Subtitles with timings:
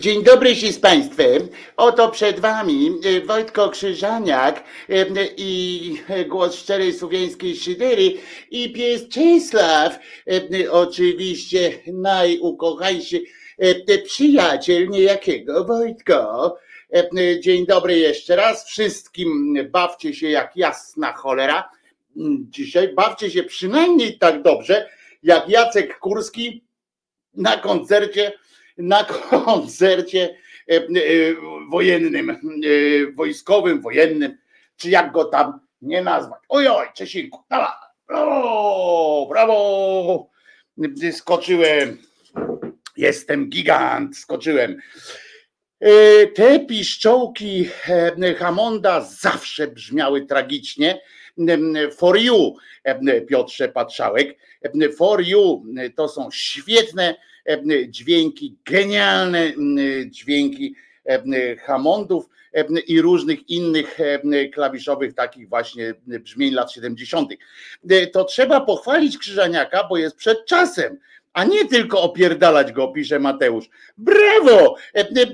[0.00, 1.48] Dzień dobry się z Państwem.
[1.76, 5.06] Oto przed Wami e, Wojtko Krzyżaniak e,
[5.36, 5.96] i
[6.28, 8.12] głos szczerej słowiańskiej szydery
[8.50, 9.98] i pies Czesław,
[10.70, 13.20] oczywiście najukochańszy
[14.04, 16.56] przyjaciel niejakiego Wojtko.
[17.40, 19.56] Dzień dobry jeszcze raz wszystkim.
[19.70, 21.70] Bawcie się jak jasna cholera.
[22.50, 24.88] Dzisiaj bawcie się przynajmniej tak dobrze,
[25.22, 26.64] jak Jacek Kurski
[27.34, 28.32] na koncercie
[28.80, 29.04] na
[29.44, 30.36] koncercie
[30.70, 30.80] e, e,
[31.70, 32.36] wojennym, e,
[33.12, 34.38] wojskowym, wojennym,
[34.76, 36.40] czy jak go tam nie nazwać.
[36.48, 40.30] Ojoj, Czesinku, brawo, brawo,
[41.12, 41.98] skoczyłem,
[42.96, 44.76] jestem gigant, skoczyłem.
[46.34, 47.68] Te piszczołki
[48.38, 51.00] Hamonda zawsze brzmiały tragicznie.
[51.96, 52.56] For you,
[53.28, 54.38] Piotrze Patrzałek.
[54.96, 55.64] For you
[55.96, 57.16] to są świetne
[57.88, 59.52] dźwięki, genialne
[60.06, 60.74] dźwięki
[61.64, 62.28] Hammondów
[62.86, 63.98] i różnych innych
[64.54, 67.30] klawiszowych takich właśnie brzmień lat 70.
[68.12, 70.98] To trzeba pochwalić Krzyżaniaka, bo jest przed czasem
[71.32, 73.70] a nie tylko opierdalać go, pisze Mateusz.
[73.98, 74.76] Brawo,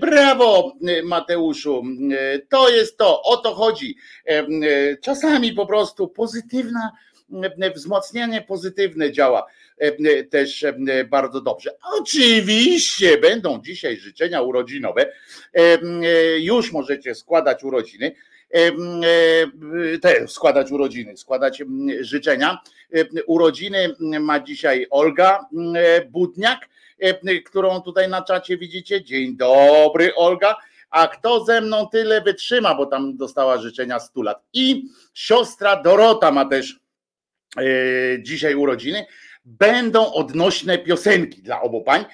[0.00, 0.73] brawo
[1.05, 1.82] Mateuszu,
[2.49, 3.97] to jest to, o to chodzi.
[5.02, 6.93] Czasami po prostu pozytywna,
[7.75, 9.47] wzmacnianie pozytywne działa.
[9.78, 11.70] E, też e, bardzo dobrze.
[12.00, 15.12] Oczywiście będą dzisiaj życzenia urodzinowe.
[15.55, 15.78] E,
[16.38, 18.12] już możecie składać urodziny
[20.02, 21.62] te, składać urodziny, składać
[22.00, 22.58] życzenia.
[23.26, 25.46] Urodziny ma dzisiaj Olga
[26.11, 26.69] Budniak,
[27.44, 29.05] którą tutaj na czacie widzicie.
[29.05, 30.56] Dzień dobry, Olga.
[30.90, 34.43] A kto ze mną tyle wytrzyma, bo tam dostała życzenia 100 lat.
[34.52, 34.84] I
[35.14, 36.81] siostra Dorota ma też
[38.23, 39.06] dzisiaj urodziny
[39.47, 42.05] będą odnośne piosenki dla obu pań.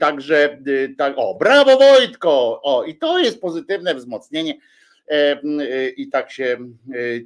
[0.00, 0.58] Także
[0.98, 2.60] tak, o, brawo Wojtko!
[2.62, 4.54] O, i to jest pozytywne wzmocnienie.
[5.96, 6.58] I tak się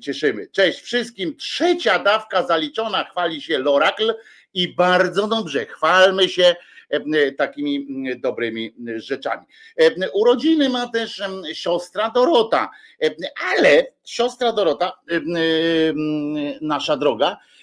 [0.00, 0.46] cieszymy.
[0.46, 1.36] Cześć wszystkim.
[1.36, 4.14] Trzecia dawka zaliczona, chwali się Lorakl
[4.54, 6.56] i bardzo dobrze, chwalmy się
[7.36, 7.86] takimi
[8.20, 9.46] dobrymi rzeczami.
[10.14, 11.22] Urodziny ma też
[11.52, 12.70] siostra Dorota,
[13.54, 14.92] ale siostra Dorota,
[16.60, 17.55] nasza droga, E,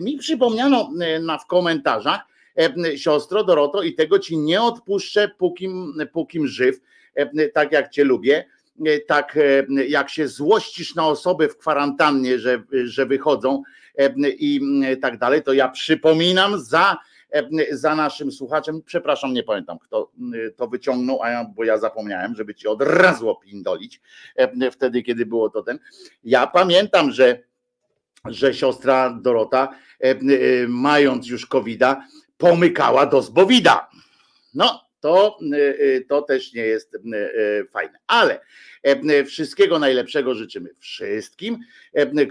[0.00, 2.20] mi przypomniano e, na, w komentarzach,
[2.58, 6.80] e, siostro Doroto, i tego ci nie odpuszczę, pókim, pókim żyw,
[7.54, 8.44] tak jak cię lubię,
[9.06, 9.38] tak
[9.88, 13.62] jak się złościsz na osoby w kwarantannie, że, że wychodzą
[14.24, 14.60] i
[15.02, 16.96] tak dalej, to ja przypominam za,
[17.70, 20.10] za naszym słuchaczem, przepraszam, nie pamiętam kto
[20.56, 24.00] to wyciągnął, a ja, bo ja zapomniałem, żeby ci od razu opindolić
[24.72, 25.78] wtedy, kiedy było to ten.
[26.24, 27.42] Ja pamiętam, że
[28.28, 29.68] że siostra Dorota,
[30.00, 30.16] e, e,
[30.68, 31.82] mając już covid
[32.38, 33.90] pomykała do zbowida.
[34.54, 36.98] No, to, e, to też nie jest
[37.70, 37.98] fajne.
[38.06, 38.40] Ale
[39.26, 41.58] wszystkiego najlepszego życzymy wszystkim,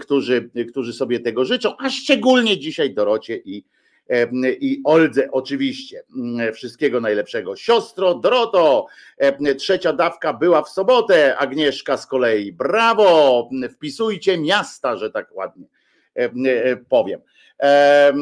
[0.00, 3.64] którzy, którzy sobie tego życzą, a szczególnie dzisiaj Dorocie i,
[4.60, 6.02] i Oldze oczywiście.
[6.54, 7.56] Wszystkiego najlepszego.
[7.56, 8.86] Siostro Doroto,
[9.58, 12.52] trzecia dawka była w sobotę, Agnieszka z kolei.
[12.52, 13.50] Brawo!
[13.70, 15.66] Wpisujcie miasta, że tak ładnie
[16.88, 17.20] powiem.
[17.58, 18.12] E,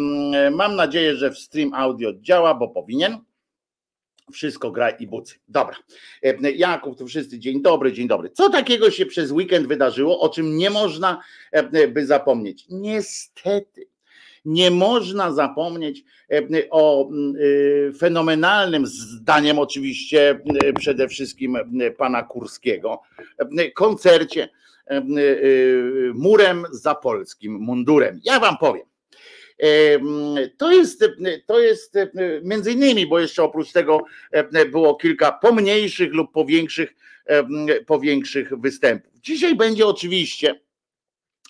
[0.53, 3.19] mam nadzieję, że w stream audio działa, bo powinien.
[4.33, 5.35] Wszystko gra i bucy.
[5.49, 5.77] Dobra.
[6.55, 8.31] Jakub, to wszyscy dzień dobry, dzień dobry.
[8.31, 11.21] Co takiego się przez weekend wydarzyło, o czym nie można
[11.89, 12.67] by zapomnieć?
[12.71, 13.87] Niestety.
[14.45, 16.05] Nie można zapomnieć
[16.71, 17.11] o
[17.99, 20.41] fenomenalnym zdaniem oczywiście
[20.79, 21.57] przede wszystkim
[21.99, 23.03] pana Kurskiego
[23.75, 24.64] koncercie E, e,
[26.15, 28.21] murem za polskim mundurem.
[28.25, 28.87] Ja wam powiem.
[30.59, 31.05] To jest,
[31.47, 31.95] to jest
[32.43, 34.05] między innymi, bo jeszcze oprócz tego
[34.73, 36.95] było kilka pomniejszych lub powiększych,
[37.87, 39.13] powiększych występów.
[39.21, 40.61] Dzisiaj będzie oczywiście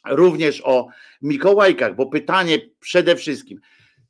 [0.09, 0.89] również o
[1.23, 3.61] Mikołajkach, bo pytanie przede wszystkim,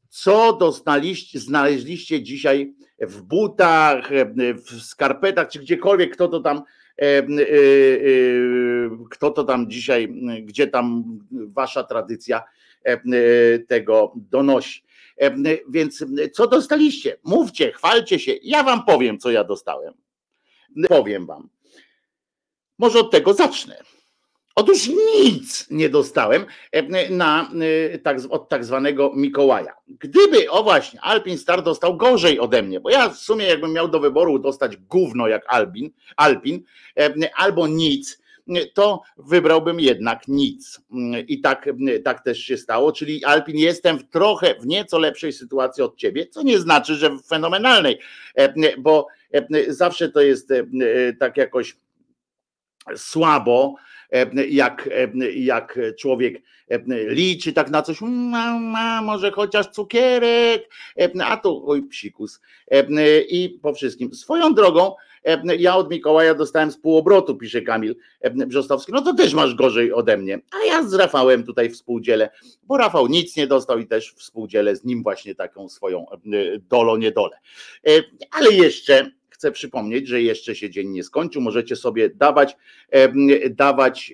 [0.09, 4.11] co dostaliście, znaleźliście dzisiaj w butach,
[4.57, 6.63] w skarpetach, czy gdziekolwiek, kto to tam
[9.11, 10.09] kto to tam dzisiaj,
[10.43, 12.43] gdzie tam wasza tradycja
[13.69, 14.85] tego donosi.
[15.69, 17.17] Więc co dostaliście?
[17.25, 18.33] Mówcie, chwalcie się.
[18.43, 19.95] Ja wam powiem, co ja dostałem.
[20.89, 21.49] Powiem wam.
[22.79, 23.83] Może od tego zacznę.
[24.57, 26.47] Otóż nic nie dostałem
[27.11, 27.51] na,
[28.03, 29.73] tak, od tak zwanego Mikołaja.
[29.89, 33.89] Gdyby, o właśnie, Alpin Star dostał gorzej ode mnie, bo ja w sumie jakbym miał
[33.89, 36.63] do wyboru dostać gówno jak Albin, Alpin,
[37.37, 38.23] albo nic,
[38.75, 40.81] to wybrałbym jednak nic.
[41.29, 41.69] I tak,
[42.05, 46.27] tak też się stało, czyli Alpin jestem w trochę w nieco lepszej sytuacji od ciebie,
[46.27, 47.99] co nie znaczy, że w fenomenalnej,
[48.79, 49.07] bo
[49.69, 50.49] zawsze to jest
[51.21, 51.77] tak jakoś
[52.97, 53.75] słabo,
[54.49, 54.89] jak,
[55.35, 56.43] jak człowiek
[57.09, 60.71] liczy tak na coś, ma, może chociaż cukierek,
[61.25, 62.41] a tu oj psikus
[63.29, 64.15] i po wszystkim.
[64.15, 64.95] Swoją drogą,
[65.59, 67.97] ja od Mikołaja dostałem z półobrotu, pisze Kamil
[68.35, 72.31] Brzostowski, no to też masz gorzej ode mnie, a ja z Rafałem tutaj współdzielę,
[72.63, 76.07] bo Rafał nic nie dostał i też współdzielę z nim właśnie taką swoją
[76.69, 77.37] dolo niedolę.
[78.31, 81.43] Ale jeszcze chcę przypomnieć, że jeszcze się dzień nie skończył.
[81.43, 82.57] Możecie sobie dawać,
[83.51, 84.13] dawać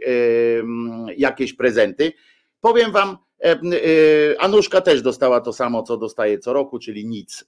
[1.17, 2.13] jakieś prezenty.
[2.61, 7.45] Powiem wam, e, Anuszka też dostała to samo, co dostaje co roku, czyli nic.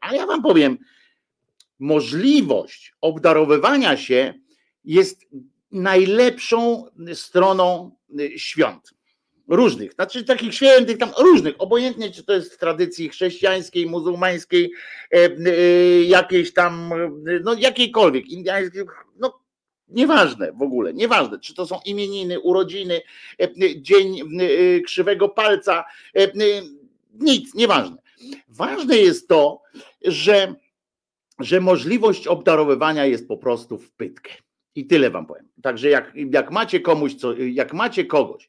[0.00, 0.78] A ja wam powiem,
[1.78, 4.34] możliwość obdarowywania się
[4.84, 5.26] jest
[5.72, 7.96] najlepszą stroną
[8.36, 8.95] świąt
[9.48, 14.72] różnych, znaczy takich świętych, tam różnych, obojętnie czy to jest w tradycji chrześcijańskiej, muzułmańskiej,
[15.12, 15.30] e, e,
[16.02, 16.90] jakiejś tam,
[17.44, 18.82] no jakiejkolwiek, indyjskiej,
[19.18, 19.40] no
[19.88, 23.00] nieważne w ogóle, nieważne, czy to są imieniny, urodziny,
[23.40, 23.48] e,
[23.82, 24.20] dzień
[24.86, 25.84] krzywego palca,
[27.14, 27.96] nic, nieważne.
[28.48, 29.62] Ważne jest to,
[30.04, 30.54] że,
[31.38, 34.45] że możliwość obdarowywania jest po prostu w pytkę.
[34.76, 35.48] I tyle wam powiem.
[35.62, 38.48] Także jak, jak macie komuś, co, jak macie kogoś,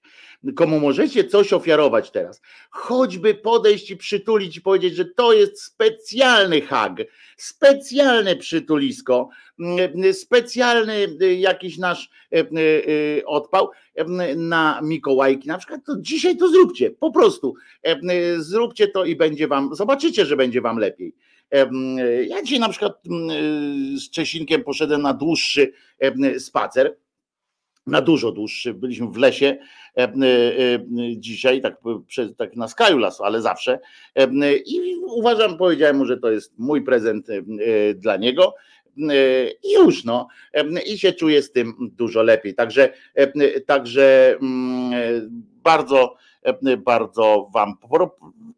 [0.56, 6.62] komu możecie coś ofiarować teraz, choćby podejść i przytulić i powiedzieć, że to jest specjalny
[6.62, 7.04] hag,
[7.38, 9.30] specjalne przytulisko,
[9.60, 12.48] mm, specjalny y, jakiś nasz y,
[13.20, 13.70] y, odpał
[14.36, 17.56] na Mikołajki, na przykład, to dzisiaj to zróbcie, po prostu
[18.38, 21.14] zróbcie to i będzie wam, zobaczycie, że będzie wam lepiej.
[22.28, 23.30] Ja dzisiaj na przykład mm,
[23.98, 25.74] z Czesinkiem poszedłem na dłuższy
[26.40, 26.96] spacer,
[27.88, 28.74] na dużo dłuższy.
[28.74, 29.58] Byliśmy w lesie
[29.98, 30.10] e, e,
[31.18, 31.76] dzisiaj, tak,
[32.38, 33.80] tak na skraju lasu, ale zawsze.
[34.66, 37.34] I uważam, powiedziałem mu, że to jest mój prezent e,
[37.94, 38.56] dla niego.
[39.64, 40.28] I już no,
[40.86, 42.56] i się czuję z tym dużo lepiej.
[42.56, 42.94] Także,
[43.66, 46.16] także mm, bardzo,
[46.78, 47.78] bardzo Wam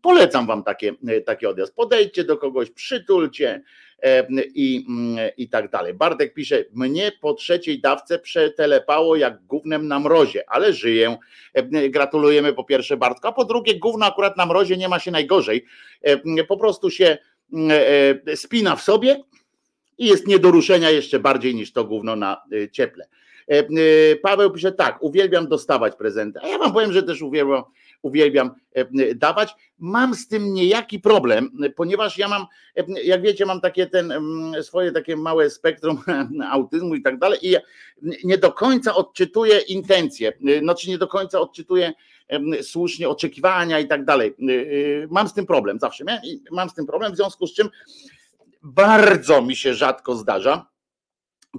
[0.01, 0.93] polecam Wam takie,
[1.25, 1.75] takie odjazd.
[1.75, 3.63] Podejdźcie do kogoś, przytulcie,
[4.55, 5.93] i, mm, i tak dalej.
[5.93, 11.17] Bartek pisze, mnie po trzeciej dawce przetelepało jak gównem na mrozie, ale żyję.
[11.89, 15.65] Gratulujemy po pierwsze Bartku, a po drugie gówno akurat na mrozie nie ma się najgorzej.
[16.47, 17.17] Po prostu się
[17.53, 17.71] mm,
[18.27, 19.23] e, spina w sobie
[19.97, 23.07] i jest nie do ruszenia jeszcze bardziej niż to gówno na e, cieple.
[23.49, 27.63] E, Paweł pisze tak, uwielbiam dostawać prezenty, a ja wam powiem, że też uwielbiam
[28.01, 29.55] uwielbiam e, dawać.
[29.79, 34.13] Mam z tym niejaki problem, ponieważ ja mam, e, jak wiecie, mam takie ten
[34.61, 36.01] swoje takie małe spektrum
[36.51, 37.59] autyzmu i tak dalej i ja
[38.23, 41.93] nie do końca odczytuję intencje, e, znaczy nie do końca odczytuję
[42.61, 44.35] słusznie oczekiwania i tak dalej.
[45.09, 46.05] Mam z tym problem zawsze.
[46.51, 47.69] Mam z tym problem, w związku z czym
[48.63, 50.65] bardzo mi się rzadko zdarza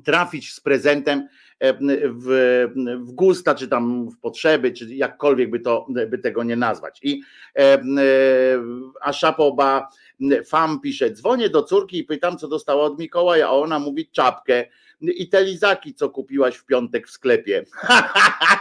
[0.04, 1.28] trafić z prezentem
[1.60, 2.68] w,
[3.00, 7.00] w gusta, czy tam w potrzeby, czy jakkolwiek by, to, by tego nie nazwać.
[7.02, 7.22] I
[9.00, 9.88] a Szapoba
[10.46, 14.66] fam pisze, dzwonię do córki i pytam, co dostała od Mikołaja, a ona mówi czapkę
[15.02, 17.64] i te lizaki, co kupiłaś w piątek w sklepie.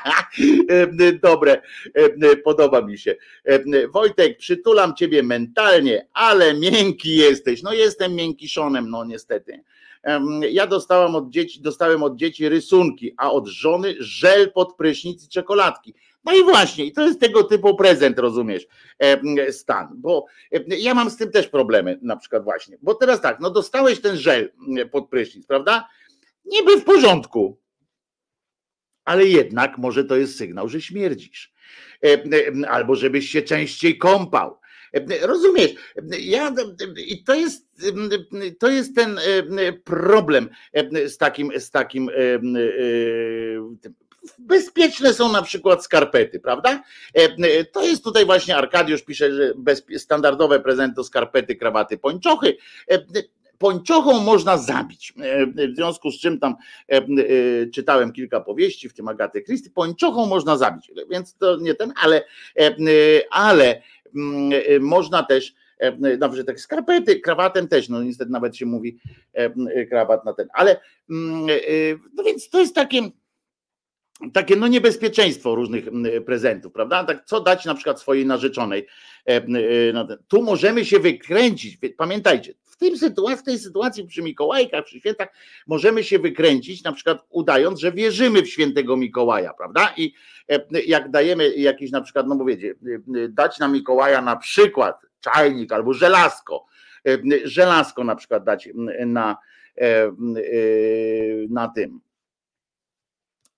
[1.23, 1.61] Dobre,
[2.43, 3.15] podoba mi się.
[3.93, 7.63] Wojtek, przytulam ciebie mentalnie, ale miękki jesteś.
[7.63, 9.63] No jestem miękkiszonem, no niestety.
[10.49, 15.29] Ja dostałam od dzieci, dostałem od dzieci rysunki, a od żony żel pod prysznic i
[15.29, 15.93] czekoladki.
[16.23, 18.67] No i właśnie, i to jest tego typu prezent, rozumiesz,
[19.51, 20.25] stan, bo
[20.67, 24.17] ja mam z tym też problemy, na przykład właśnie, bo teraz tak, no dostałeś ten
[24.17, 24.51] żel
[24.91, 25.87] pod prysznic, prawda?
[26.45, 27.59] Niby w porządku,
[29.05, 31.53] ale jednak może to jest sygnał, że śmierdzisz,
[32.67, 34.58] albo żebyś się częściej kąpał,
[35.21, 35.71] Rozumiesz?
[36.19, 36.53] Ja,
[37.07, 37.67] I to jest,
[38.59, 39.19] to jest ten
[39.83, 40.49] problem
[41.07, 42.09] z takim, z takim
[44.39, 46.83] bezpieczne są na przykład skarpety, prawda?
[47.71, 49.53] To jest tutaj właśnie Arkadiusz pisze, że
[49.97, 52.57] standardowe prezenty to skarpety, krawaty, pończochy
[53.57, 55.13] pończochą można zabić.
[55.73, 56.55] W związku z czym tam
[57.73, 62.23] czytałem kilka powieści, w tym Agaty Christie, pończochą można zabić, więc to nie ten, ale,
[63.31, 63.81] ale
[64.79, 68.99] można też e, nawet tak skarpety, krawatem też, no niestety nawet się mówi
[69.33, 71.47] e, krawat na ten, ale mm,
[72.13, 73.09] no więc to jest takie
[74.33, 77.03] takie no niebezpieczeństwo różnych mm, prezentów, prawda?
[77.03, 78.87] Tak, co dać na przykład swojej narzeczonej?
[79.27, 79.41] E,
[80.27, 81.77] tu możemy się wykręcić.
[81.97, 85.27] Pamiętajcie, tym sytuacji, w tej sytuacji przy Mikołajkach, przy świętach
[85.67, 89.93] możemy się wykręcić, na przykład udając, że wierzymy w świętego Mikołaja, prawda?
[89.97, 90.13] I
[90.85, 92.75] jak dajemy jakiś na przykład, no bo wiecie,
[93.29, 96.65] dać na Mikołaja na przykład czajnik albo żelazko,
[97.43, 98.69] żelazko na przykład dać
[99.05, 99.37] na,
[101.49, 101.99] na tym,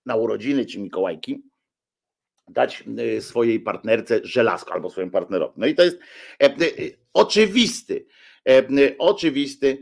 [0.05, 1.43] na urodziny czy Mikołajki,
[2.47, 2.83] dać
[3.19, 5.53] swojej partnerce żelazko albo swojemu partnerowi.
[5.57, 5.99] No i to jest
[6.43, 6.49] e,
[7.13, 8.20] oczywisty, e,
[8.97, 9.81] oczywisty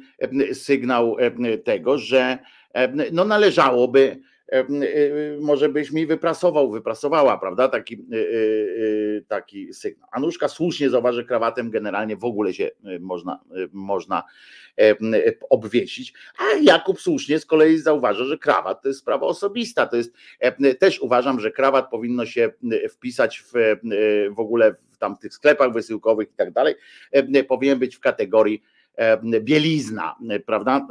[0.54, 1.18] sygnał
[1.64, 2.38] tego, że
[3.12, 4.20] no należałoby
[4.52, 4.68] E, e,
[5.42, 10.10] może byś mi wyprasował, wyprasowała, prawda, taki, e, taki sygnał.
[10.12, 13.40] Anuszka słusznie zauważy, krawatem generalnie w ogóle się można,
[13.72, 14.24] można
[15.50, 20.14] obwiesić, a Jakub słusznie z kolei zauważa, że krawat to jest sprawa osobista, to jest,
[20.80, 22.52] też uważam, że krawat powinno się
[22.90, 23.52] wpisać w,
[24.36, 26.76] w ogóle w tamtych sklepach wysyłkowych i tak dalej,
[27.48, 28.79] powinien być w kategorii E,
[29.42, 30.16] bielizna,
[30.46, 30.88] prawda?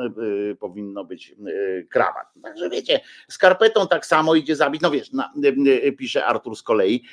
[0.50, 2.34] E, powinno być e, krawat.
[2.42, 4.82] Także wiecie, skarpetą tak samo idzie zabić.
[4.82, 5.32] No wiesz, na,
[5.98, 7.04] pisze Artur z kolei.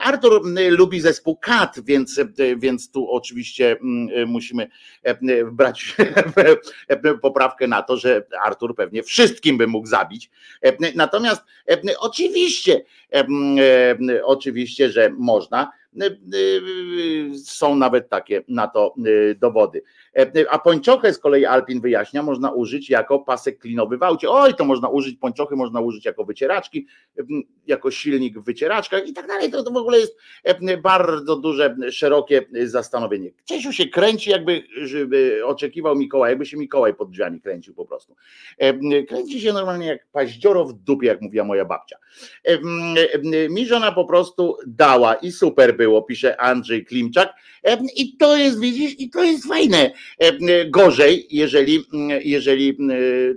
[0.00, 2.20] Artur lubi zespół Kat, więc,
[2.56, 3.76] więc tu oczywiście
[4.26, 4.68] musimy
[5.52, 5.96] brać
[7.22, 10.30] poprawkę na to, że Artur pewnie wszystkim by mógł zabić.
[10.94, 11.42] Natomiast
[12.00, 12.84] oczywiście,
[14.24, 15.72] oczywiście, że można
[17.44, 18.94] są nawet takie na to
[19.36, 19.82] dowody.
[20.16, 24.30] E, a pończochę z kolei Alpin wyjaśnia, można użyć jako pasek klinowy w aucie.
[24.30, 26.86] Oj, to można użyć pończochy, można użyć jako wycieraczki,
[27.66, 29.50] jako silnik w wycieraczkach i tak dalej.
[29.50, 33.30] To, to w ogóle jest e, bardzo duże, szerokie zastanowienie.
[33.44, 34.64] Czesiu się kręci, jakby
[35.44, 38.16] oczekiwał Mikołaj, jakby się Mikołaj pod drzwiami kręcił po prostu.
[38.58, 41.96] E, kręci się normalnie jak paździoro w dupie, jak mówiła moja babcia.
[43.50, 47.34] Mi żona po prostu dała i super było, pisze Andrzej Klimczak.
[47.96, 49.90] I to jest, widzisz, i to jest fajne.
[50.66, 51.84] Gorzej, jeżeli,
[52.24, 52.78] jeżeli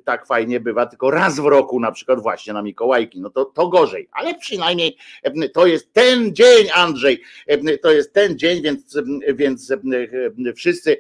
[0.06, 3.68] tak fajnie bywa tylko raz w roku, na przykład właśnie na Mikołajki, no to, to
[3.68, 4.98] gorzej, ale przynajmniej
[5.54, 7.22] to jest ten dzień, Andrzej,
[7.82, 8.98] to jest ten dzień, więc,
[9.36, 9.74] więc
[10.56, 10.98] wszyscy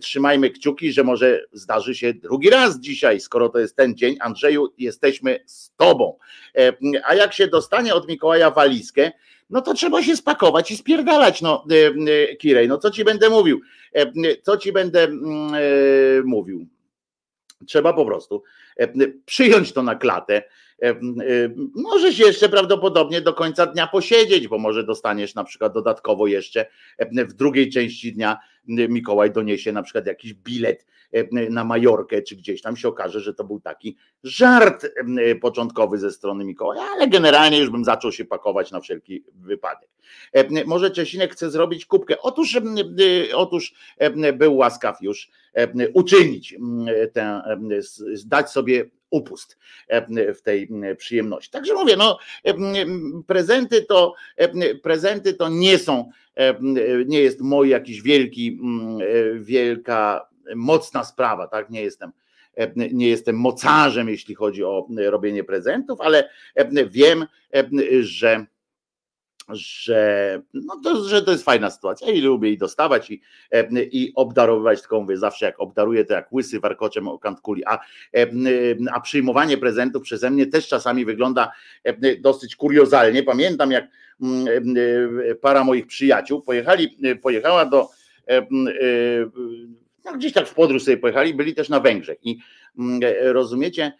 [0.00, 4.16] trzymajmy kciuki, że może zdarzy się drugi raz dzisiaj, skoro to jest ten dzień.
[4.20, 6.18] Andrzeju, jesteśmy z tobą.
[7.04, 9.12] A jak się dostanie od Mikołaja walizkę,
[9.50, 11.74] no to trzeba się spakować i spierdalać, no e,
[12.12, 13.60] e, Kirej, no co ci będę mówił,
[13.92, 14.06] e,
[14.42, 15.08] co ci będę
[16.24, 16.66] mówił.
[17.66, 18.42] Trzeba po prostu
[19.26, 20.42] przyjąć to na klatę.
[21.74, 26.66] Możesz jeszcze prawdopodobnie do końca dnia posiedzieć, bo może dostaniesz na przykład dodatkowo jeszcze
[27.10, 32.62] w drugiej części dnia Mikołaj doniesie na przykład jakiś bilet E, na Majorkę, czy gdzieś
[32.62, 37.58] tam się okaże, że to był taki żart e, początkowy ze strony Mikołaja, ale generalnie
[37.58, 39.88] już bym zaczął się pakować na wszelki wypadek.
[40.32, 42.20] E, może Czesinek chce zrobić kubkę.
[42.20, 42.60] Otóż,
[43.34, 43.74] otóż
[44.34, 45.30] był łaskaw już
[45.92, 46.56] uczynić
[47.12, 47.42] tę,
[48.12, 49.58] zdać sobie upust
[50.34, 51.50] w tej przyjemności.
[51.50, 52.18] Także mówię, no
[53.26, 54.14] prezenty to
[54.82, 56.10] prezenty to nie są,
[57.06, 58.60] nie jest mój jakiś wielki,
[59.40, 61.70] wielka mocna sprawa, tak?
[61.70, 62.12] Nie jestem,
[62.92, 66.30] nie jestem mocarzem, jeśli chodzi o robienie prezentów, ale
[66.90, 67.26] wiem,
[68.00, 68.46] że
[69.48, 72.10] że, no to, że to jest fajna sytuacja.
[72.10, 73.20] I lubię i dostawać i,
[73.92, 77.78] i obdarowywać, tylko mówię zawsze jak obdaruję to jak łysy warkoczem o kant kuli, a,
[78.92, 81.52] a przyjmowanie prezentów przeze mnie też czasami wygląda
[82.20, 83.22] dosyć kuriozalnie.
[83.22, 83.84] Pamiętam jak
[85.40, 87.88] para moich przyjaciół pojechali, pojechała do
[90.04, 92.18] no, gdzieś tak w podróż sobie pojechali, byli też na Węgrzech.
[92.22, 92.38] I
[93.02, 93.92] e, rozumiecie,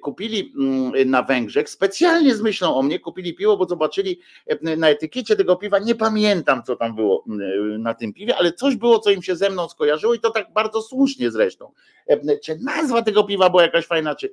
[0.00, 4.88] kupili mm, na Węgrzech specjalnie z myślą o mnie, kupili piwo, bo zobaczyli e, na
[4.88, 8.98] etykiecie tego piwa, nie pamiętam co tam było mm, na tym piwie, ale coś było,
[8.98, 11.72] co im się ze mną skojarzyło i to tak bardzo słusznie zresztą.
[12.06, 14.30] E, czy nazwa tego piwa była jakaś fajna, czy,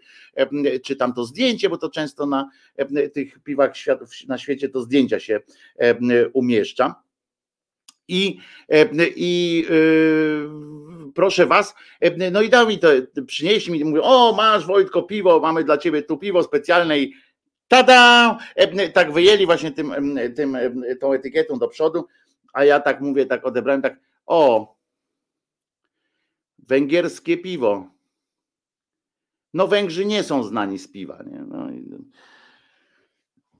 [0.84, 2.50] czy tam to zdjęcie, bo to często na
[3.13, 3.74] tych piwach
[4.28, 5.39] na świecie to zdjęcia się
[6.34, 6.96] umieszcza.
[8.08, 8.38] I,
[9.15, 9.65] i
[11.15, 12.88] proszę was, e, no i dał mi to,
[13.28, 17.13] przynieśli mi, mówią, o masz Wojtko piwo, mamy dla ciebie tu piwo specjalne i
[17.67, 20.58] tada, e, tak wyjęli właśnie tym, tym,
[21.00, 22.08] tą etykietą do przodu,
[22.54, 24.76] a ja tak mówię, tak odebrałem, tak, o,
[26.60, 27.88] węgierskie piwo.
[29.54, 31.39] No Węgrzy nie są znani z piwa, nie?
[31.47, 31.86] No i,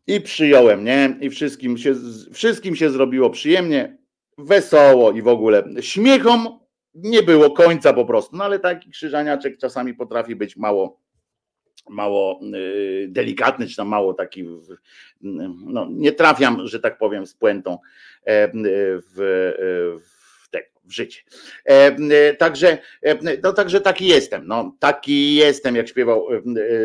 [0.08, 1.18] i przyjąłem, nie?
[1.22, 1.96] I wszystkim się,
[2.34, 3.98] wszystkim się zrobiło przyjemnie,
[4.38, 6.61] wesoło i w ogóle śmiechom
[6.94, 8.38] nie było końca po prostu.
[8.38, 11.02] No ale taki krzyżaniaczek czasami potrafi być mało
[11.90, 14.48] mało y, delikatny, czy tam mało taki,
[15.22, 17.78] no, nie trafiam, że tak powiem, z puentą
[18.26, 19.14] e, w,
[20.06, 20.22] w
[20.92, 21.22] w życie.
[22.38, 22.78] Także,
[23.44, 24.48] no, także taki jestem.
[24.48, 26.28] No, taki jestem, jak śpiewał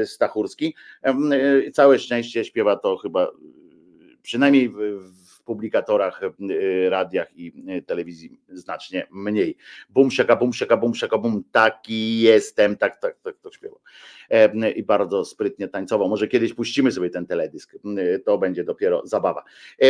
[0.04, 0.74] Stachurski.
[1.72, 3.30] Całe szczęście śpiewa to chyba
[4.22, 9.56] przynajmniej w publikatorach, y, radiach i y, telewizji znacznie mniej.
[9.88, 13.80] Bum, szaka, bum, szaka, bum, szaka, bum, taki jestem, tak, tak, tak to śpiewał.
[14.30, 16.08] E, I bardzo sprytnie tańcował.
[16.08, 19.44] Może kiedyś puścimy sobie ten teledysk, y, to będzie dopiero zabawa.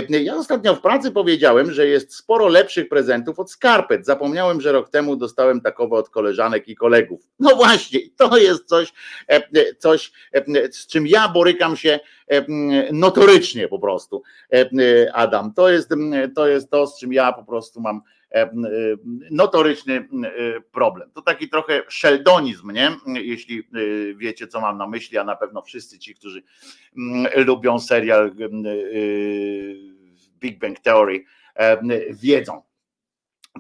[0.08, 4.06] Ja ostatnio w pracy powiedziałem, że jest sporo lepszych prezentów od skarpet.
[4.06, 7.20] Zapomniałem, że rok temu dostałem takowe od koleżanek i kolegów.
[7.40, 8.92] No właśnie, to jest coś,
[9.78, 10.12] coś
[10.70, 12.00] z czym ja borykam się
[12.92, 14.22] notorycznie po prostu,
[15.12, 15.52] Adam.
[15.54, 15.90] To jest,
[16.34, 18.00] to jest to, z czym ja po prostu mam
[19.30, 20.08] notoryczny
[20.72, 21.10] problem.
[21.14, 22.90] To taki trochę szeldonizm, nie?
[23.06, 23.68] Jeśli
[24.16, 26.42] wiecie, co mam na myśli, a na pewno wszyscy ci, którzy
[27.36, 28.34] lubią serial
[30.40, 31.24] Big Bang Theory,
[32.10, 32.62] wiedzą,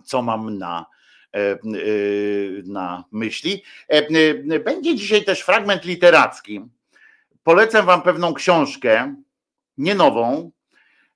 [0.04, 0.86] co mam na,
[2.64, 3.62] na myśli.
[4.64, 6.60] Będzie dzisiaj też fragment literacki
[7.46, 9.14] Polecam Wam pewną książkę,
[9.78, 10.50] nie nową,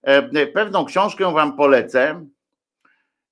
[0.03, 2.27] e, pewną książkę Wam polecę.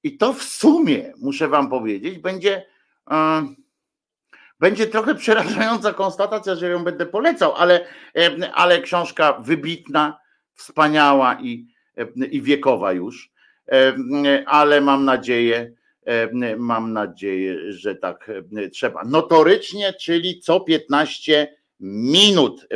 [0.03, 2.67] I to w sumie, muszę Wam powiedzieć, będzie,
[3.11, 3.47] e,
[4.61, 10.19] będzie trochę przerażająca konstatacja, że ją będę polecał, ale, e, ale książka wybitna,
[10.55, 11.67] wspaniała i,
[12.31, 13.31] i wiekowa już.
[14.47, 15.73] Ale mam nadzieję,
[16.59, 18.31] mam nadzieję, że tak
[18.73, 19.05] trzeba.
[19.05, 22.67] Notorycznie, czyli co 15 minut,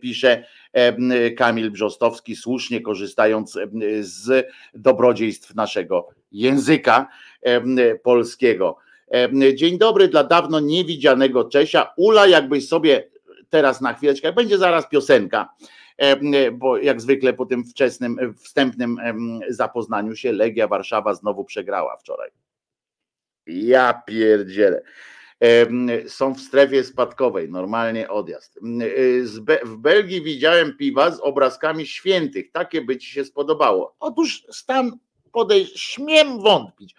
[0.00, 0.44] pisze
[1.36, 3.58] Kamil Brzostowski, słusznie korzystając
[4.00, 7.08] z dobrodziejstw naszego języka
[8.02, 8.76] polskiego.
[9.54, 11.92] Dzień dobry dla dawno niewidzianego Czesia.
[11.96, 13.08] Ula, jakbyś sobie
[13.50, 15.48] teraz na chwileczkę, będzie zaraz piosenka,
[16.52, 18.96] bo jak zwykle po tym wczesnym, wstępnym
[19.48, 22.30] zapoznaniu się Legia Warszawa znowu przegrała wczoraj.
[23.46, 24.82] Ja pierdzielę
[26.08, 28.56] są w strefie spadkowej, normalnie odjazd.
[28.56, 29.24] Y,
[29.64, 33.96] w Belgii widziałem piwa z obrazkami świętych, takie by ci się spodobało.
[34.00, 34.92] Otóż stan
[35.32, 36.94] podejść, śmiem wątpić.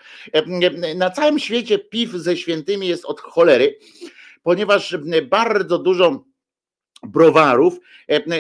[0.96, 3.78] Na całym świecie piw ze świętymi jest od cholery,
[4.44, 4.98] ponieważ
[5.30, 6.26] bardzo dużo
[7.04, 7.80] browarów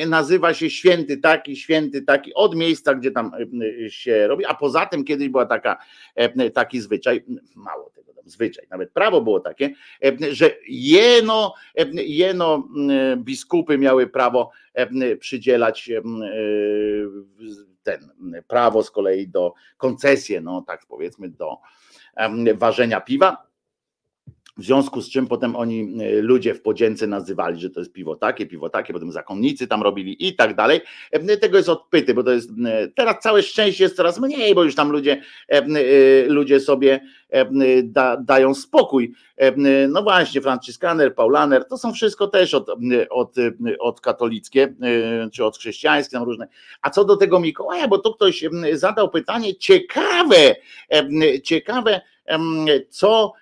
[0.08, 3.32] nazywa się święty taki, święty taki, od miejsca, gdzie tam
[3.90, 5.78] się robi, a poza tym kiedyś była taka,
[6.54, 7.24] taki zwyczaj,
[7.56, 9.74] mało tego, zwyczaj, nawet prawo było takie,
[10.32, 11.54] że jeno,
[11.94, 12.70] jeno
[13.18, 14.52] biskupy miały prawo
[15.20, 15.90] przydzielać
[17.84, 18.12] ten
[18.48, 21.58] prawo z kolei do koncesję, no tak powiedzmy, do
[22.56, 23.49] ważenia piwa
[24.60, 28.16] w związku z czym potem oni, e, ludzie w podzięce nazywali, że to jest piwo
[28.16, 30.82] takie, piwo takie, potem zakonnicy tam robili i tak dalej.
[31.12, 34.64] E, tego jest odpyty, bo to jest, e, teraz całe szczęście jest coraz mniej, bo
[34.64, 35.22] już tam ludzie,
[36.28, 37.00] ludzie sobie
[37.84, 39.14] da, dają spokój.
[39.90, 42.70] No właśnie, Franciszkaner, Paulaner, to są wszystko też od,
[43.10, 43.36] od,
[43.80, 44.76] od katolickie,
[45.34, 46.48] czy od chrześcijańskie, tam różne.
[46.82, 50.56] A co do tego Mikołaja, bo tu ktoś zadał pytanie ciekawe,
[51.44, 52.02] ciekawe,
[52.90, 53.34] co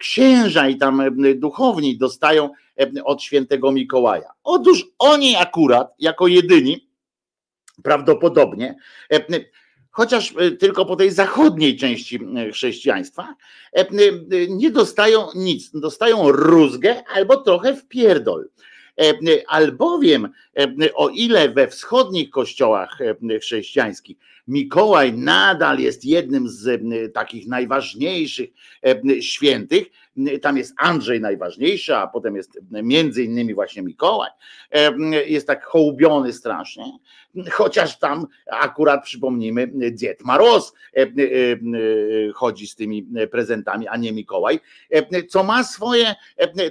[0.00, 2.50] księża i tam e, duchowni dostają
[2.80, 4.30] e, od świętego Mikołaja.
[4.44, 6.88] Otóż oni akurat, jako jedyni,
[7.82, 8.76] prawdopodobnie,
[9.90, 12.20] chociaż tylko po tej zachodniej części
[12.52, 13.34] chrześcijaństwa,
[14.48, 15.70] nie dostają nic.
[15.74, 18.48] Dostają rózgę albo trochę w pierdol.
[19.48, 20.28] Albowiem,
[20.94, 22.98] o ile we wschodnich kościołach
[23.40, 24.16] chrześcijańskich
[24.48, 28.50] Mikołaj nadal jest jednym z e, takich najważniejszych
[28.86, 29.86] e, świętych.
[30.42, 34.30] Tam jest Andrzej najważniejszy, a potem jest między innymi właśnie Mikołaj.
[35.26, 36.84] Jest tak hołubiony strasznie,
[37.50, 40.72] chociaż tam akurat przypomnijmy, Dzied Maroz
[42.34, 44.60] chodzi z tymi prezentami, a nie Mikołaj,
[45.28, 46.14] co ma swoje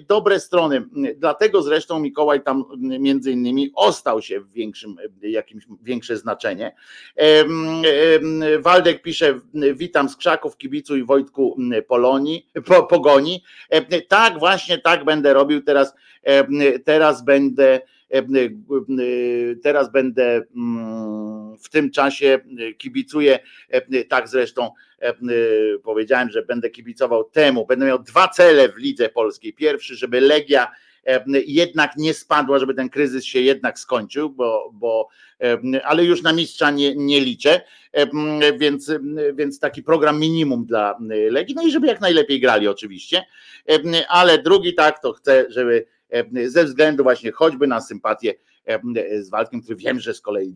[0.08, 0.86] dobre strony.
[1.18, 2.64] Dlatego zresztą Mikołaj tam
[3.00, 6.76] między innymi ostał się w większym, jakimś większe znaczenie
[8.60, 9.40] Waldek pisze,
[9.74, 11.58] witam z Krzaków, kibicu i Wojtku
[11.88, 13.37] Polonii, po, Pogoni.
[14.08, 15.62] Tak, właśnie tak będę robił.
[15.62, 15.94] Teraz,
[16.86, 17.82] teraz będę
[19.64, 20.42] teraz będę
[21.64, 22.40] w tym czasie
[22.78, 23.40] kibicuję,
[24.10, 24.72] tak zresztą
[25.84, 29.54] powiedziałem, że będę kibicował temu, będę miał dwa cele w lidze polskiej.
[29.54, 30.72] Pierwszy, żeby Legia
[31.46, 35.08] jednak nie spadła, żeby ten kryzys się jednak skończył, bo, bo
[35.84, 37.62] ale już na mistrza nie, nie liczę,
[38.60, 38.92] więc,
[39.34, 40.98] więc taki program minimum dla
[41.32, 43.26] Legii, no i żeby jak najlepiej grali oczywiście,
[44.10, 45.86] ale drugi tak, to chcę, żeby
[46.46, 48.34] ze względu właśnie choćby na sympatię
[49.20, 50.56] z Waldkiem, który wiem, że z kolei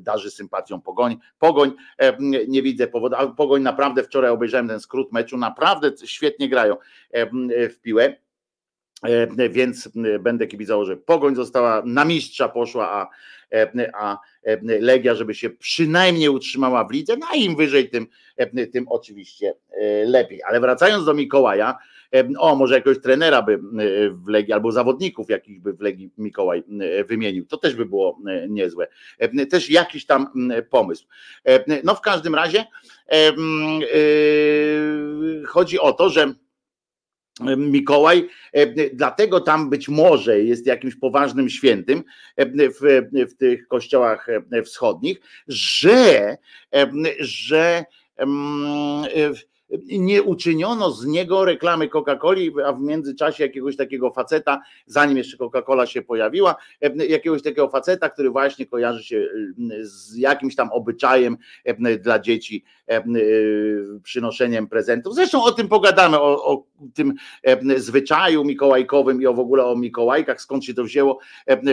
[0.00, 1.16] darzy sympatią Pogoń.
[1.38, 1.72] Pogoń,
[2.48, 6.76] nie widzę powodu, Pogoń naprawdę wczoraj obejrzałem ten skrót meczu, naprawdę świetnie grają
[7.70, 8.16] w piłę.
[9.50, 9.88] Więc
[10.20, 13.08] będę kibicował, że Pogoń została na mistrza poszła, a,
[13.94, 14.18] a
[14.62, 18.06] Legia, żeby się przynajmniej utrzymała w lidze, no im wyżej, tym,
[18.72, 19.54] tym oczywiście
[20.06, 20.40] lepiej.
[20.48, 21.78] Ale wracając do Mikołaja,
[22.38, 23.58] o, może jakiegoś trenera by
[24.10, 26.62] w Legii, albo zawodników jakich by w Legii Mikołaj
[27.08, 28.86] wymienił, to też by było niezłe.
[29.50, 30.26] Też jakiś tam
[30.70, 31.06] pomysł.
[31.84, 32.64] No w każdym razie
[35.46, 36.34] chodzi o to, że
[37.56, 38.28] Mikołaj,
[38.92, 42.04] dlatego tam być może jest jakimś poważnym świętym
[42.38, 44.26] w, w tych kościołach
[44.64, 46.36] wschodnich, że,
[47.20, 47.84] że
[49.88, 55.86] nie uczyniono z niego reklamy Coca-Coli, a w międzyczasie jakiegoś takiego faceta, zanim jeszcze Coca-Cola
[55.86, 56.56] się pojawiła,
[57.08, 59.28] jakiegoś takiego faceta, który właśnie kojarzy się
[59.80, 61.36] z jakimś tam obyczajem
[62.00, 62.64] dla dzieci,
[64.02, 65.14] przynoszeniem prezentów.
[65.14, 67.14] Zresztą o tym pogadamy, o, o tym
[67.76, 71.18] zwyczaju mikołajkowym i o w ogóle o Mikołajkach, skąd się to wzięło,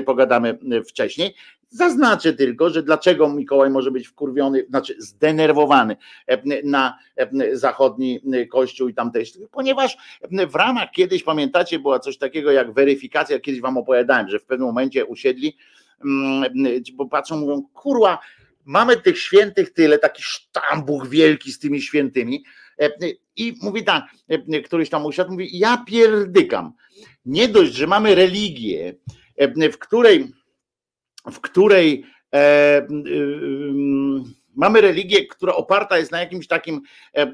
[0.05, 1.33] pogadamy wcześniej.
[1.73, 5.95] Zaznaczę tylko, że dlaczego Mikołaj może być wkurwiony, znaczy zdenerwowany
[6.63, 6.97] na
[7.53, 9.97] zachodni kościół i tamtejszy, ponieważ
[10.49, 14.67] w ramach kiedyś, pamiętacie, była coś takiego jak weryfikacja, kiedyś wam opowiadałem, że w pewnym
[14.67, 15.57] momencie usiedli,
[16.93, 18.19] bo patrzą, mówią, kurwa,
[18.65, 22.43] mamy tych świętych tyle, taki sztambuch wielki z tymi świętymi.
[23.35, 24.03] I mówi tak,
[24.65, 26.73] któryś tam usiadł, mówi, ja pierdykam,
[27.25, 28.95] nie dość, że mamy religię,
[29.71, 30.31] w której
[31.31, 32.03] w której
[32.33, 32.87] e, e,
[34.61, 36.81] mamy religię, która oparta jest na jakimś takim
[37.13, 37.31] e,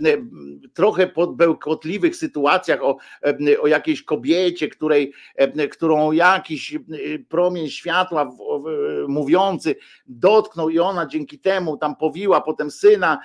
[0.73, 2.97] trochę bełkotliwych sytuacjach o,
[3.59, 5.13] o jakiejś kobiecie, której,
[5.71, 6.75] którą jakiś
[7.29, 8.31] promień światła
[9.07, 13.19] mówiący dotknął i ona dzięki temu tam powiła potem syna,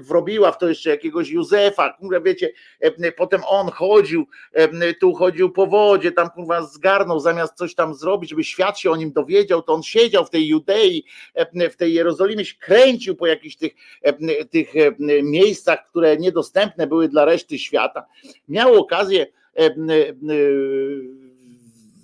[0.00, 2.50] wrobiła w to jeszcze jakiegoś Józefa, kurwa wiecie,
[3.16, 4.26] potem on chodził,
[5.00, 8.96] tu chodził po wodzie, tam kurwa zgarnął zamiast coś tam zrobić, żeby świat się o
[8.96, 11.04] nim dowiedział, to on siedział w tej Judei,
[11.70, 13.74] w tej Jerozolimie, się kręcił po jakichś tych,
[14.50, 14.72] tych
[15.22, 18.06] miejscach, które niedostępne były dla reszty świata.
[18.48, 19.26] Miał okazję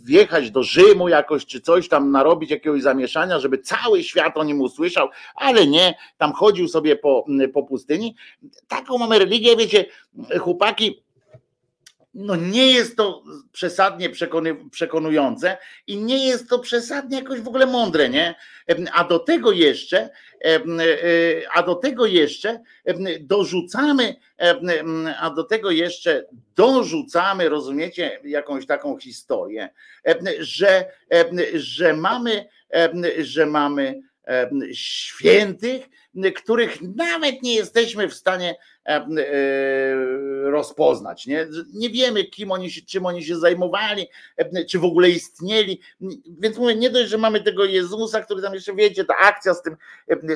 [0.05, 4.61] wjechać do Rzymu jakoś, czy coś tam narobić jakiegoś zamieszania, żeby cały świat o nim
[4.61, 8.14] usłyszał, ale nie, tam chodził sobie po, po pustyni.
[8.68, 9.85] Taką mamy religię, wiecie,
[10.38, 11.02] chłopaki,
[12.14, 14.11] no nie jest to przesadnie
[14.70, 18.35] przekonujące i nie jest to przesadnie jakoś w ogóle mądre, nie?
[18.92, 20.11] A do tego jeszcze,
[20.44, 20.61] e,
[21.55, 22.61] a do tego jeszcze
[23.20, 24.16] dorzucamy,
[25.20, 29.68] a do tego jeszcze dorzucamy, rozumiecie, jakąś taką historię,
[30.38, 30.87] że,
[31.55, 32.48] że mamy,
[33.18, 34.01] że mamy
[34.72, 35.88] świętych,
[36.37, 38.57] których nawet nie jesteśmy w stanie
[40.42, 41.27] rozpoznać.
[41.27, 44.07] Nie, nie wiemy, kim oni się, czym oni się zajmowali,
[44.68, 45.81] czy w ogóle istnieli.
[46.40, 49.62] Więc mówię, nie dość, że mamy tego Jezusa, który tam jeszcze wiecie, ta akcja z
[49.62, 49.77] tym,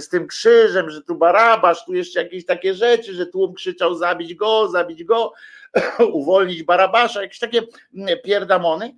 [0.01, 4.35] z tym krzyżem, że tu Barabasz, tu jeszcze jakieś takie rzeczy, że tłum krzyczał zabić
[4.35, 5.33] go, zabić go,
[6.13, 7.63] uwolnić Barabasza, jakieś takie
[8.25, 8.95] pierdamony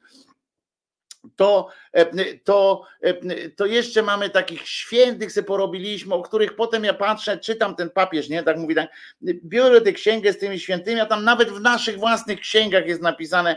[1.37, 6.95] to, e, to, e, to jeszcze mamy takich świętych, se porobiliśmy, o których potem ja
[6.95, 8.89] patrzę, czytam ten papież, nie, tak mówi tak,
[9.23, 13.57] biorę tę księgę z tymi świętymi, a tam nawet w naszych własnych księgach jest napisane,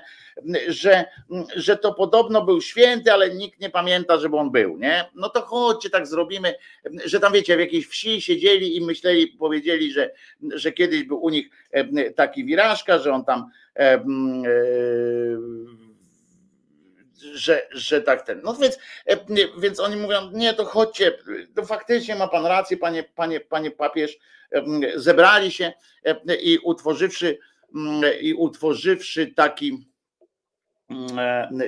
[0.67, 1.05] że,
[1.55, 5.41] że to podobno był święty, ale nikt nie pamięta, żeby on był, nie, no to
[5.41, 6.55] chodźcie, tak zrobimy,
[7.05, 10.11] że tam wiecie, w jakiejś wsi siedzieli i myśleli, powiedzieli, że,
[10.53, 11.49] że kiedyś był u nich
[12.15, 14.01] taki wirażka, że on tam e, e,
[17.33, 18.41] że, że tak ten.
[18.43, 19.17] No więc, e,
[19.59, 21.17] więc oni mówią, nie, to chodźcie,
[21.55, 24.17] to faktycznie ma pan rację, panie, panie, panie papież,
[24.51, 24.63] e,
[24.95, 25.73] zebrali się
[26.05, 27.39] e, i utworzywszy,
[28.21, 29.91] i utworzywszy taki,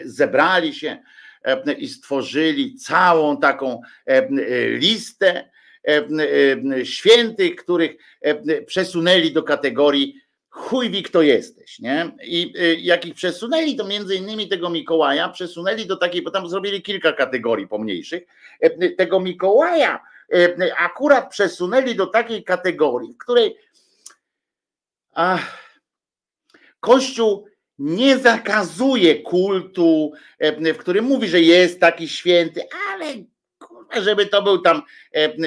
[0.05, 1.03] zebrali się
[1.77, 3.81] i stworzyli całą taką
[4.67, 5.49] listę
[6.83, 7.91] świętych, których
[8.65, 10.22] przesunęli do kategorii
[10.53, 12.11] chuj wie kto jesteś, nie?
[12.23, 16.49] I y, jak ich przesunęli, to między innymi tego Mikołaja przesunęli do takiej, bo tam
[16.49, 18.23] zrobili kilka kategorii pomniejszych,
[18.63, 19.99] e, y, tego Mikołaja
[20.33, 23.57] e, akurat przesunęli do takiej kategorii, w której
[25.13, 25.73] ach,
[26.79, 27.47] Kościół
[27.79, 32.61] nie zakazuje kultu, e, w którym mówi, że jest taki święty,
[32.91, 33.05] ale
[34.03, 34.81] żeby to był tam,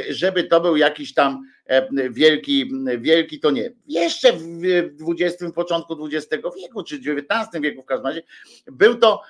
[0.08, 1.42] żeby to był jakiś tam
[2.10, 3.72] wielki, wielki to nie.
[3.86, 4.40] Jeszcze w
[5.08, 8.22] XX, początku XX wieku, czy XIX wieku w każdym razie,
[8.66, 9.22] był to,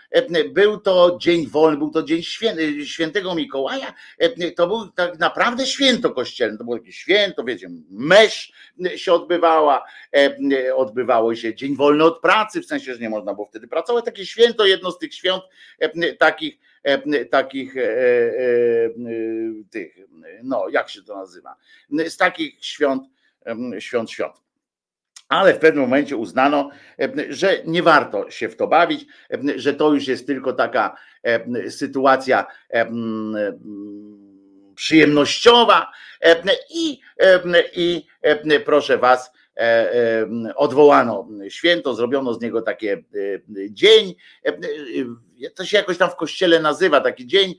[0.51, 3.95] był to dzień wolny, był to dzień święty, świętego Mikołaja,
[4.57, 8.53] to był tak naprawdę święto kościelne, to było jakieś święto, wiecie, mesz
[8.97, 9.85] się odbywała,
[10.75, 14.27] odbywało się dzień wolny od pracy, w sensie, że nie można było wtedy pracować, takie
[14.27, 15.43] święto, jedno z tych świąt
[16.19, 16.59] takich,
[17.31, 17.75] takich
[19.71, 19.97] tych,
[20.43, 21.57] no jak się to nazywa,
[22.09, 23.03] z takich świąt,
[23.79, 24.35] świąt, świąt.
[25.29, 26.71] Ale w pewnym momencie uznano,
[27.29, 29.07] że nie warto się w to bawić,
[29.57, 30.97] że to już jest tylko taka
[31.69, 32.47] sytuacja
[34.75, 35.93] przyjemnościowa
[36.71, 37.01] i,
[37.75, 38.07] i
[38.65, 39.46] proszę was, E, e,
[40.57, 43.01] odwołano święto, zrobiono z niego takie e,
[43.71, 44.15] dzień,
[45.55, 47.55] to się jakoś tam w kościele nazywa, taki dzień,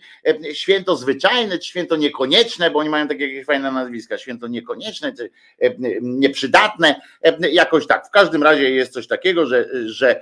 [0.53, 5.29] święto zwyczajne, czy święto niekonieczne, bo oni mają takie jakieś fajne nazwiska, święto niekonieczne, czy
[6.01, 7.01] nieprzydatne,
[7.51, 8.07] jakoś tak.
[8.07, 10.21] W każdym razie jest coś takiego, że, że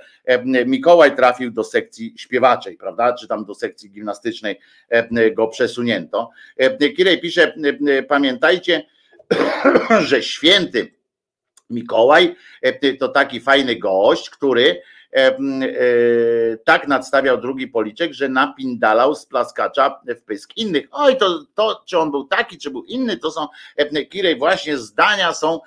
[0.66, 4.60] Mikołaj trafił do sekcji śpiewaczej, prawda, czy tam do sekcji gimnastycznej
[5.32, 6.30] go przesunięto.
[6.96, 7.54] Kirej pisze,
[8.08, 8.86] pamiętajcie,
[10.08, 10.96] że święty
[11.70, 15.38] Mikołaj e, to taki fajny gość, który e, e,
[16.64, 20.86] tak nadstawiał drugi policzek, że napindalał z plaskacza w pysk innych.
[20.90, 23.46] Oj, to, to czy on był taki, czy był inny, to są
[24.10, 25.60] Kirej, właśnie zdania są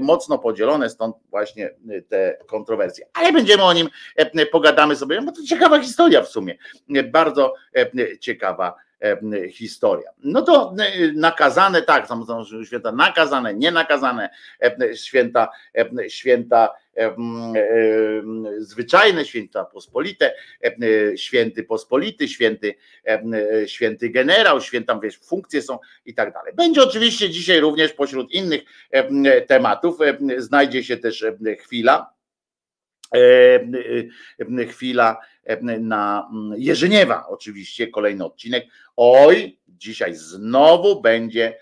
[0.00, 1.70] mocno podzielone, stąd właśnie
[2.08, 3.06] te kontrowersje.
[3.14, 3.88] Ale będziemy o nim,
[4.52, 6.58] pogadamy sobie, bo to ciekawa historia w sumie,
[7.12, 7.54] bardzo
[8.20, 8.74] ciekawa
[9.50, 10.10] historia.
[10.24, 10.74] No to
[11.14, 14.30] nakazane, tak, są, święta nakazane, nienakazane,
[14.94, 15.48] święta,
[16.08, 16.68] święta
[18.58, 20.34] zwyczajne, święta pospolite,
[21.16, 22.74] święty pospolity, święty,
[23.66, 26.52] święty generał, święta wiesz, funkcje są i tak dalej.
[26.54, 28.60] Będzie oczywiście dzisiaj również pośród innych
[29.46, 29.98] tematów,
[30.38, 31.24] znajdzie się też
[31.60, 32.17] chwila,
[34.68, 35.16] chwila
[35.80, 38.66] na Jerzyniewa, oczywiście kolejny odcinek.
[38.96, 41.58] Oj, dzisiaj znowu będzie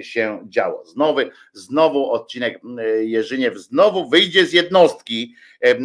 [0.00, 0.84] się działo.
[0.84, 1.20] Znowu,
[1.52, 2.60] znowu odcinek
[3.00, 5.34] Jerzyniew znowu wyjdzie z jednostki,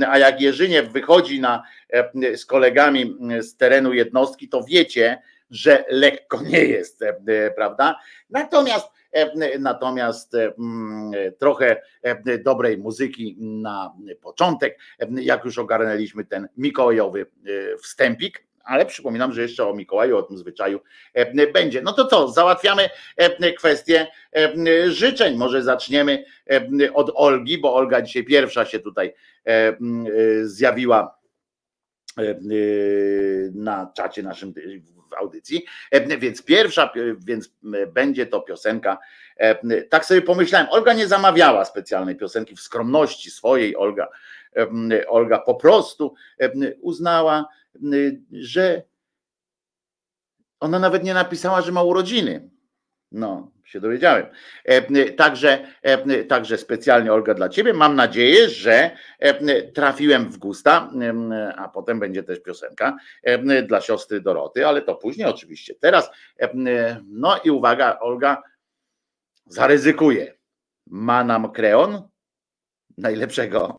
[0.07, 1.63] a jak Jerzyniew wychodzi na,
[2.35, 7.03] z kolegami z terenu jednostki, to wiecie, że lekko nie jest,
[7.55, 7.99] prawda?
[8.29, 8.87] Natomiast
[9.59, 10.33] natomiast
[11.39, 11.81] trochę
[12.43, 17.25] dobrej muzyki na początek, jak już ogarnęliśmy ten mikołajowy
[17.83, 20.79] wstępik, ale przypominam, że jeszcze o Mikołaju, o tym zwyczaju
[21.53, 21.81] będzie.
[21.81, 22.89] No to co, załatwiamy
[23.57, 24.07] kwestię
[24.87, 25.37] życzeń.
[25.37, 26.23] Może zaczniemy
[26.93, 29.13] od Olgi, bo Olga dzisiaj pierwsza się tutaj
[30.43, 31.19] zjawiła
[33.53, 34.53] na czacie naszym
[35.17, 35.65] audycji.
[36.19, 37.49] Więc pierwsza, więc
[37.93, 38.97] będzie to piosenka.
[39.89, 43.75] Tak sobie pomyślałem, Olga nie zamawiała specjalnej piosenki w skromności swojej.
[43.75, 44.07] Olga,
[45.07, 46.13] Olga po prostu
[46.81, 47.45] uznała,
[48.31, 48.83] że
[50.59, 52.49] ona nawet nie napisała, że ma urodziny.
[53.11, 54.25] No, się dowiedziałem.
[55.17, 55.67] Także,
[56.29, 57.73] także specjalnie Olga dla Ciebie.
[57.73, 58.91] Mam nadzieję, że
[59.73, 60.91] trafiłem w gusta,
[61.57, 62.97] a potem będzie też piosenka
[63.67, 65.75] dla siostry Doroty, ale to później oczywiście.
[65.75, 66.09] Teraz,
[67.07, 68.41] no i uwaga, Olga
[69.45, 70.37] zaryzykuje.
[70.87, 72.09] Ma nam kreon
[72.97, 73.77] najlepszego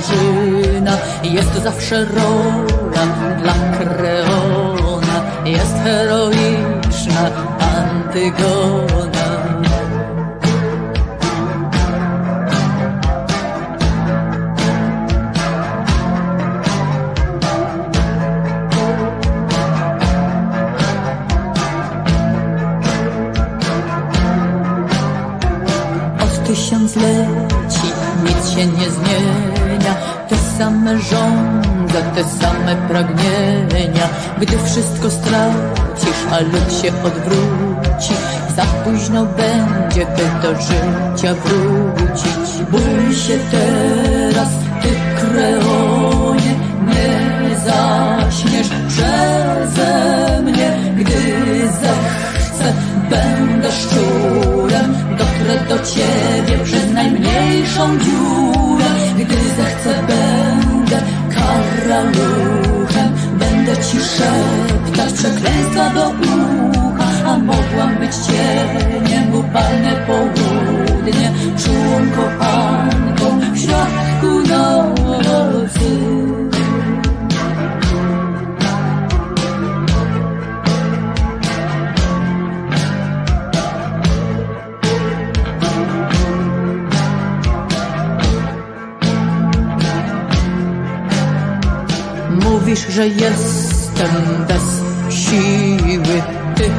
[0.00, 3.06] podrzyna, jest zawsze rola
[3.42, 5.46] dla kreona.
[5.46, 8.59] Jest heroiczna Antygona.
[34.40, 38.14] Gdy wszystko stracisz, a lud się odwróci
[38.56, 42.64] Za późno będzie, by do życia wrócić.
[42.70, 44.48] Bój się teraz,
[44.82, 44.88] ty
[45.20, 46.54] kreonie
[46.86, 50.92] Nie zaśniesz przeze mnie.
[50.96, 51.22] Gdy
[51.68, 52.72] zechcę,
[53.10, 58.86] będę szczurem Dotrę do ciebie przez najmniejszą dziurę.
[59.18, 61.02] Gdy zechcę, będę
[61.34, 62.79] karalurem
[63.66, 74.48] ci szeptać przekleństwa do ucha, a mogłam być cieniem upalne południe, czułą kochanką w środku
[74.48, 76.39] nocy.
[92.70, 94.62] Mówisz, że jestem bez
[95.14, 96.22] siły.
[96.56, 96.70] Ty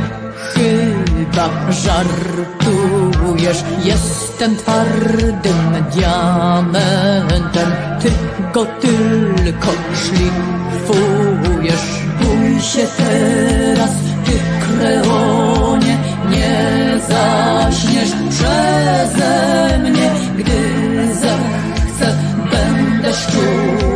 [0.54, 3.64] chyba żartujesz.
[3.84, 7.72] Jestem twardym diamentem.
[8.02, 8.12] Ty
[8.54, 11.86] go tylko szlifujesz.
[12.22, 13.92] Bój się teraz,
[14.26, 14.32] ty
[14.66, 15.98] kreonie.
[16.30, 20.60] Nie zaśniesz przeze mnie Gdy
[21.16, 22.18] zechcę,
[22.52, 23.91] będę szczurem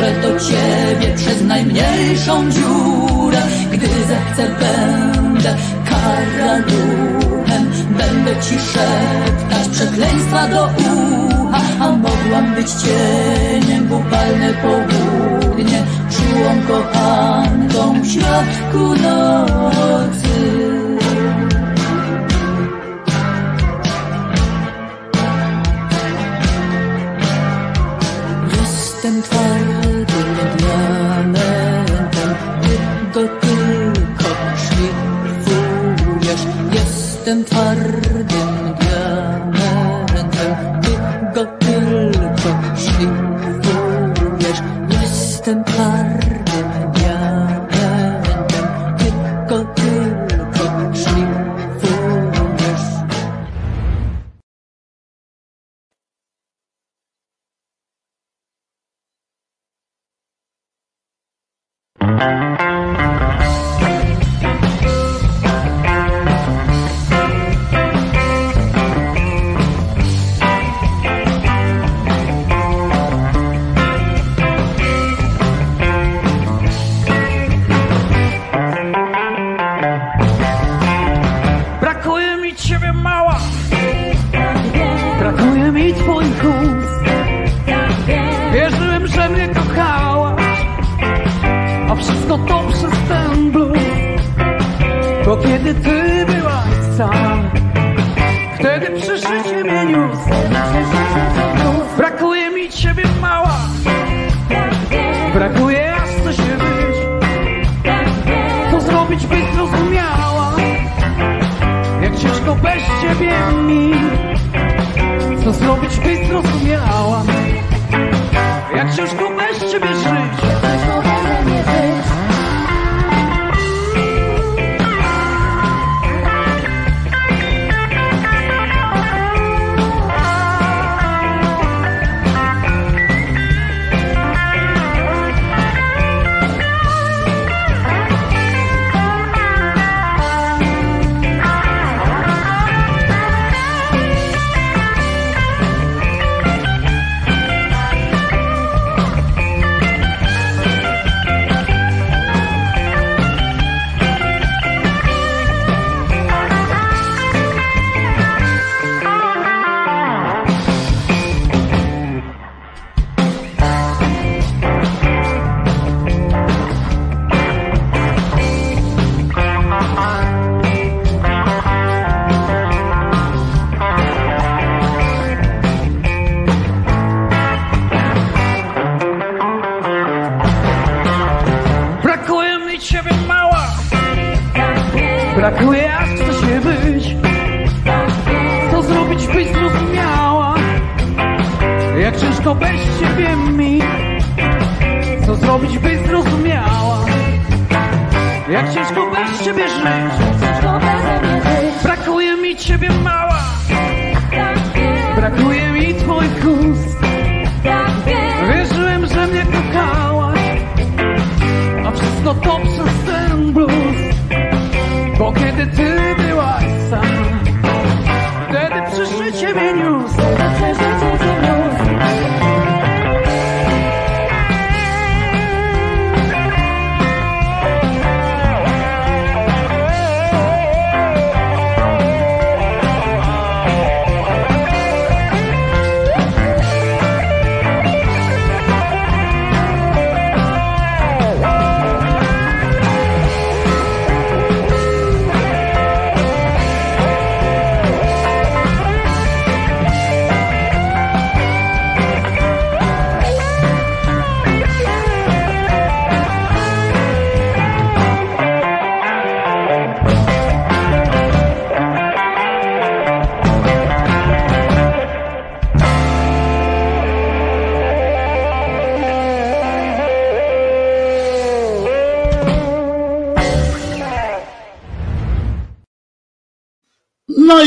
[0.00, 3.42] Doprę do ciebie przez najmniejszą dziurę.
[3.72, 13.92] Gdy zechcę, będę karaluchem Będę ci szeptać przekleństwa do ucha A mogłam być cieniem w
[13.92, 20.30] upalne południe Czułą kochanką w środku nocy.
[28.60, 29.49] Jestem twardym
[37.30, 37.44] Jestem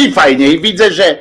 [0.04, 0.48] i fajnie.
[0.48, 1.18] I widzę, że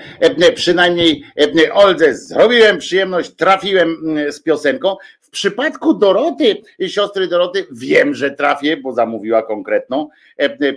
[0.55, 1.24] przynajmniej
[1.72, 4.97] Oldze zrobiłem przyjemność, trafiłem mm, z piosenką.
[5.20, 10.09] W przypadku Doroty, siostry Doroty, wiem, że trafię, bo zamówiła konkretną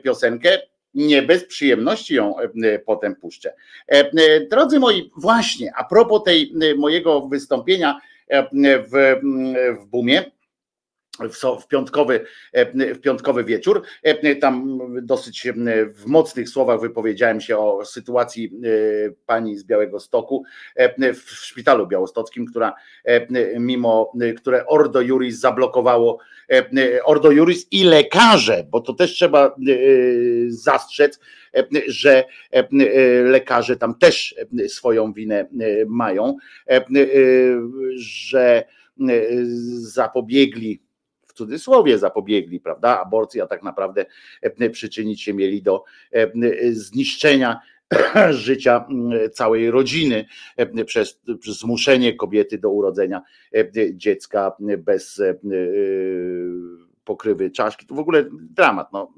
[0.04, 0.60] piosenkę
[0.94, 2.36] nie bez przyjemności ją
[2.86, 3.54] potem puszczę.
[4.50, 8.00] Drodzy moi, właśnie a propos tej mojego wystąpienia
[8.92, 9.16] w,
[9.82, 10.24] w Bumie,
[11.60, 12.26] w, piątkowy,
[12.96, 13.82] w piątkowy wieczór.
[14.42, 15.48] Tam dosyć
[15.94, 18.52] w mocnych słowach wypowiedziałem się o sytuacji
[19.26, 20.44] pani z Białego Stoku
[21.14, 22.74] w szpitalu białostockim, która
[23.60, 26.20] mimo, które Ordo Juris zablokowało,
[27.06, 29.56] Ordo Juris i lekarze, bo to też trzeba
[30.48, 31.20] zastrzec,
[31.88, 32.24] że
[33.24, 34.36] lekarze tam też
[34.68, 35.48] swoją winę
[35.88, 36.38] mają,
[37.98, 38.64] że
[39.78, 40.85] zapobiegli
[41.36, 43.02] cudzysłowie zapobiegli, prawda?
[43.02, 44.06] Aborcji, a tak naprawdę
[44.42, 46.32] e, przyczynić się mieli do e,
[46.72, 47.60] zniszczenia
[48.32, 48.88] życia
[49.34, 50.26] całej rodziny
[50.86, 53.22] przez, zmuszenie kobiety do urodzenia
[53.94, 55.22] dziecka bez
[57.04, 57.86] pokrywy czaszki.
[57.86, 59.14] To w ogóle dramat no,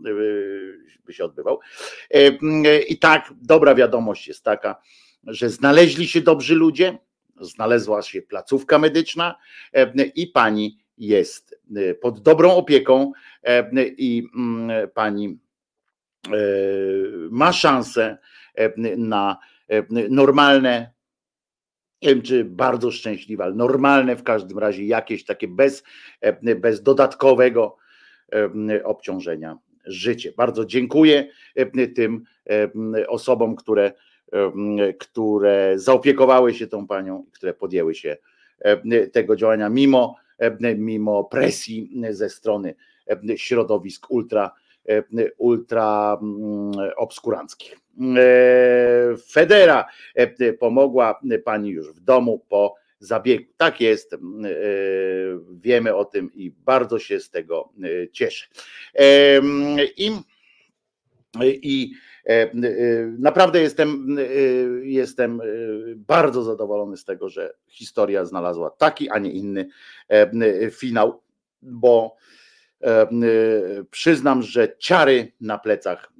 [1.05, 1.59] by się odbywał.
[2.89, 4.81] I tak, dobra wiadomość jest taka,
[5.23, 6.97] że znaleźli się dobrzy ludzie,
[7.41, 9.35] znalazła się placówka medyczna
[10.15, 13.11] i pani jest y, pod dobrą opieką
[13.43, 15.39] e, i mm, pani
[16.27, 16.29] e,
[17.31, 18.17] ma szansę
[18.55, 19.37] e, na
[20.09, 20.91] normalne,
[22.23, 25.83] czy bardzo szczęśliwe, ale normalne w każdym razie jakieś takie bez,
[26.55, 27.77] bez dodatkowego
[28.83, 30.33] obciążenia życie.
[30.37, 31.27] Bardzo dziękuję
[31.95, 32.23] tym
[33.07, 33.91] osobom, które,
[34.99, 38.17] które zaopiekowały się tą panią, które podjęły się
[39.11, 40.15] tego działania mimo
[40.77, 42.75] mimo presji ze strony
[43.35, 44.51] środowisk ultra,
[45.37, 47.77] ultra mm, obskuranckich.
[49.29, 49.85] Federa
[50.59, 53.45] pomogła pani już w domu po zabiegu.
[53.57, 54.15] Tak jest,
[55.51, 57.69] wiemy o tym i bardzo się z tego
[58.11, 58.47] cieszę.
[59.97, 60.11] I,
[61.43, 61.91] i
[63.19, 64.17] Naprawdę jestem,
[64.81, 65.41] jestem
[65.95, 69.69] bardzo zadowolony z tego, że historia znalazła taki, a nie inny
[70.71, 71.21] finał,
[71.61, 72.15] bo
[73.91, 76.11] przyznam, że ciary na plecach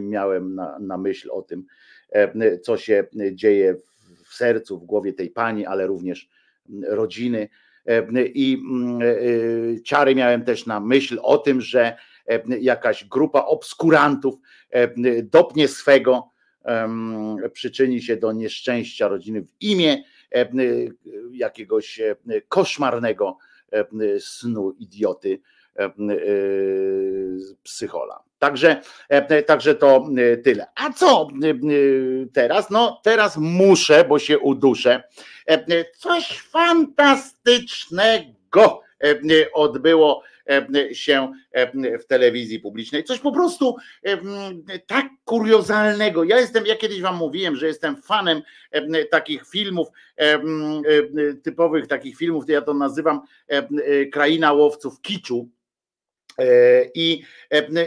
[0.00, 1.64] miałem na, na myśl o tym,
[2.62, 3.76] co się dzieje
[4.24, 6.28] w sercu, w głowie tej pani, ale również
[6.88, 7.48] rodziny.
[8.34, 8.62] I
[9.84, 11.96] ciary miałem też na myśl o tym, że
[12.60, 14.34] jakaś grupa obskurantów
[15.22, 16.30] dopnie swego,
[17.52, 20.02] przyczyni się do nieszczęścia rodziny w imię
[21.32, 22.00] jakiegoś
[22.48, 23.36] koszmarnego
[24.18, 25.40] snu idioty
[27.62, 28.22] psychola.
[28.38, 28.80] Także,
[29.46, 30.08] także to
[30.44, 30.66] tyle.
[30.74, 31.28] A co
[32.32, 32.70] teraz?
[32.70, 35.02] No teraz muszę, bo się uduszę.
[35.96, 38.82] Coś fantastycznego
[39.52, 40.22] odbyło
[40.92, 41.32] się
[42.00, 43.04] w telewizji publicznej.
[43.04, 43.76] Coś po prostu
[44.86, 46.24] tak kuriozalnego.
[46.24, 48.42] Ja jestem, ja kiedyś wam mówiłem, że jestem fanem
[49.10, 49.88] takich filmów,
[51.42, 53.20] typowych takich filmów, ja to nazywam
[54.12, 55.48] kraina łowców kiczu.
[56.94, 57.22] I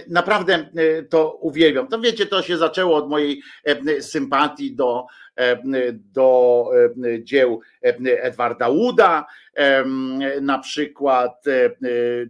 [0.07, 0.69] naprawdę
[1.09, 1.87] to uwielbiam.
[1.87, 3.41] To wiecie, to się zaczęło od mojej
[3.99, 5.05] sympatii do
[5.93, 6.65] do
[7.19, 7.61] dzieł
[8.03, 9.25] Edwarda Wooda,
[10.41, 11.43] na przykład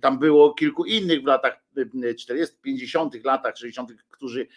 [0.02, 1.62] tam było kilku innych w latach
[2.18, 4.48] 40., 50., latach 60., którzy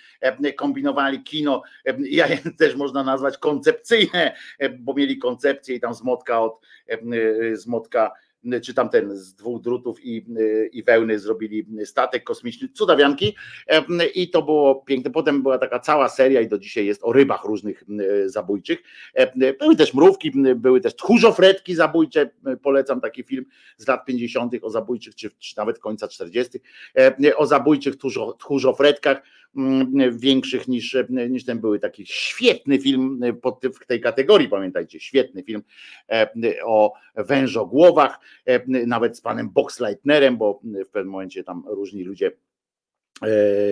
[0.56, 1.62] kombinowali kino,
[1.98, 4.36] ja je też można nazwać koncepcyjne,
[4.78, 6.60] bo mieli koncepcję i tam zmotka od
[7.52, 8.12] zmotka
[8.62, 10.26] czy tam ten z dwóch drutów i,
[10.72, 13.36] i wełny zrobili statek kosmiczny, cudawianki
[14.14, 15.10] i to było piękne.
[15.10, 17.84] Potem była taka cała seria i do dzisiaj jest o rybach różnych
[18.26, 18.82] zabójczych.
[19.58, 22.30] Były też mrówki, były też tchórzofretki zabójcze,
[22.62, 23.44] polecam taki film
[23.76, 24.52] z lat 50.
[24.62, 26.60] o zabójczych, czy, czy nawet końca 40.
[27.36, 27.94] o zabójczych
[28.38, 29.22] tchórzofretkach
[30.12, 30.96] większych niż,
[31.30, 35.62] niż ten były taki świetny film pod, w tej kategorii, pamiętajcie, świetny film
[36.64, 38.20] o wężogłowach,
[38.68, 42.51] nawet z panem Boxleitnerem, bo w pewnym momencie tam różni ludzie E,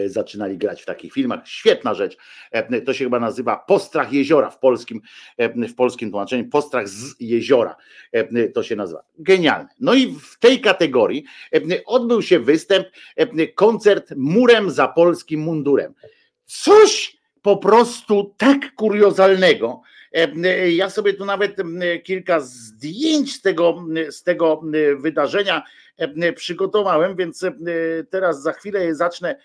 [0.07, 1.41] zaczynali grać w takich filmach.
[1.45, 2.17] Świetna rzecz.
[2.51, 5.01] E, to się chyba nazywa Postrach Jeziora w polskim,
[5.37, 6.49] e, w polskim tłumaczeniu.
[6.49, 7.77] Postrach z jeziora
[8.55, 9.03] to się nazywa.
[9.19, 9.69] Genialne.
[9.81, 11.25] No i w tej kategorii
[11.87, 12.87] odbył się występ,
[13.55, 15.95] koncert murem za polskim mundurem.
[16.45, 19.83] Coś po prostu tak kuriozalnego,
[20.67, 21.57] Ja sobie tu nawet
[22.05, 24.63] kilka zdjęć z tego, z tego
[24.99, 25.63] wydarzenia
[26.37, 27.47] przygotowałem, więc
[28.11, 29.37] teraz za chwilę je zacznę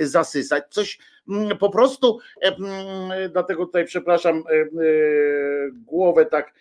[0.00, 0.64] zasysać.
[0.70, 0.98] Coś
[1.58, 2.18] po prostu,
[3.30, 4.44] dlatego tutaj przepraszam,
[5.72, 6.54] głowę tak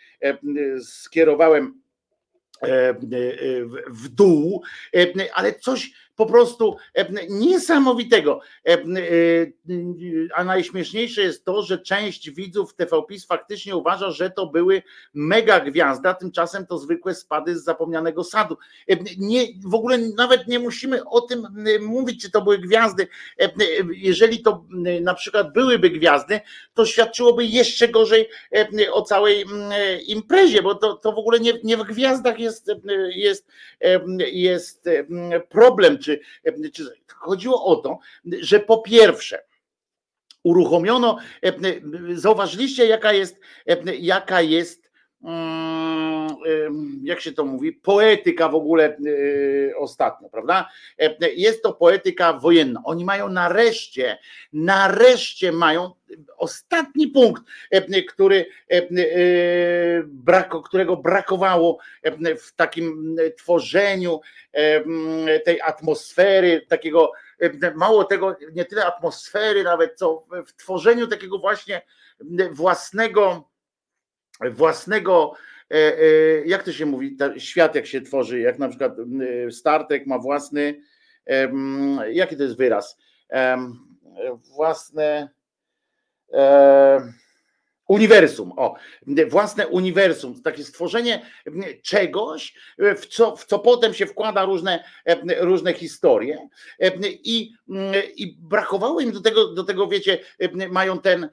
[0.84, 1.82] skierowałem
[3.88, 4.64] w dół,
[5.34, 6.76] ale coś po prostu
[7.30, 8.40] niesamowitego.
[10.36, 14.84] A najśmieszniejsze jest to, że część widzów TVPiS faktycznie uważa, że to były
[15.14, 18.58] mega gwiazdy, a tymczasem to zwykłe spady z zapomnianego sadu.
[19.18, 21.48] Nie, w ogóle nawet nie musimy o tym
[21.82, 23.08] mówić, czy to były gwiazdy.
[23.94, 24.66] Jeżeli to
[25.02, 26.40] na przykład byłyby gwiazdy,
[26.74, 28.30] to świadczyłoby jeszcze gorzej
[28.92, 29.46] o całej
[30.08, 32.72] imprezie, bo to, to w ogóle nie, nie w gwiazdach jest,
[33.16, 33.48] jest,
[34.32, 34.90] jest
[35.50, 36.20] problem, czy
[36.74, 39.44] czy, chodziło o to, że po pierwsze,
[40.44, 41.18] uruchomiono,
[42.14, 43.36] zauważyliście, jaka jest,
[44.00, 44.81] jaka jest
[47.04, 48.98] jak się to mówi, poetyka w ogóle
[49.78, 50.70] ostatnio, prawda?
[51.36, 52.82] Jest to poetyka wojenna.
[52.86, 54.18] Oni mają nareszcie,
[54.54, 55.92] nareszcie mają
[56.38, 57.44] ostatni punkt,
[58.08, 58.46] który,
[60.66, 61.78] którego brakowało
[62.40, 64.20] w takim tworzeniu
[65.46, 67.12] tej atmosfery, takiego
[67.76, 71.82] mało tego, nie tyle atmosfery nawet, co w tworzeniu takiego właśnie
[72.52, 73.51] własnego
[74.50, 75.34] własnego,
[75.72, 76.02] e, e,
[76.46, 78.94] jak to się mówi, świat jak się tworzy, jak na przykład
[79.52, 80.82] Startek ma własny,
[82.12, 82.98] jaki to jest wyraz,
[84.56, 85.30] własne
[87.92, 88.76] Uniwersum, o,
[89.28, 91.26] własne uniwersum, takie stworzenie
[91.82, 94.84] czegoś, w co, w co potem się wkłada różne,
[95.40, 96.48] różne historie
[97.24, 97.54] i,
[98.16, 100.20] i brakowało im do tego, do tego, wiecie,
[100.70, 101.30] mają ten,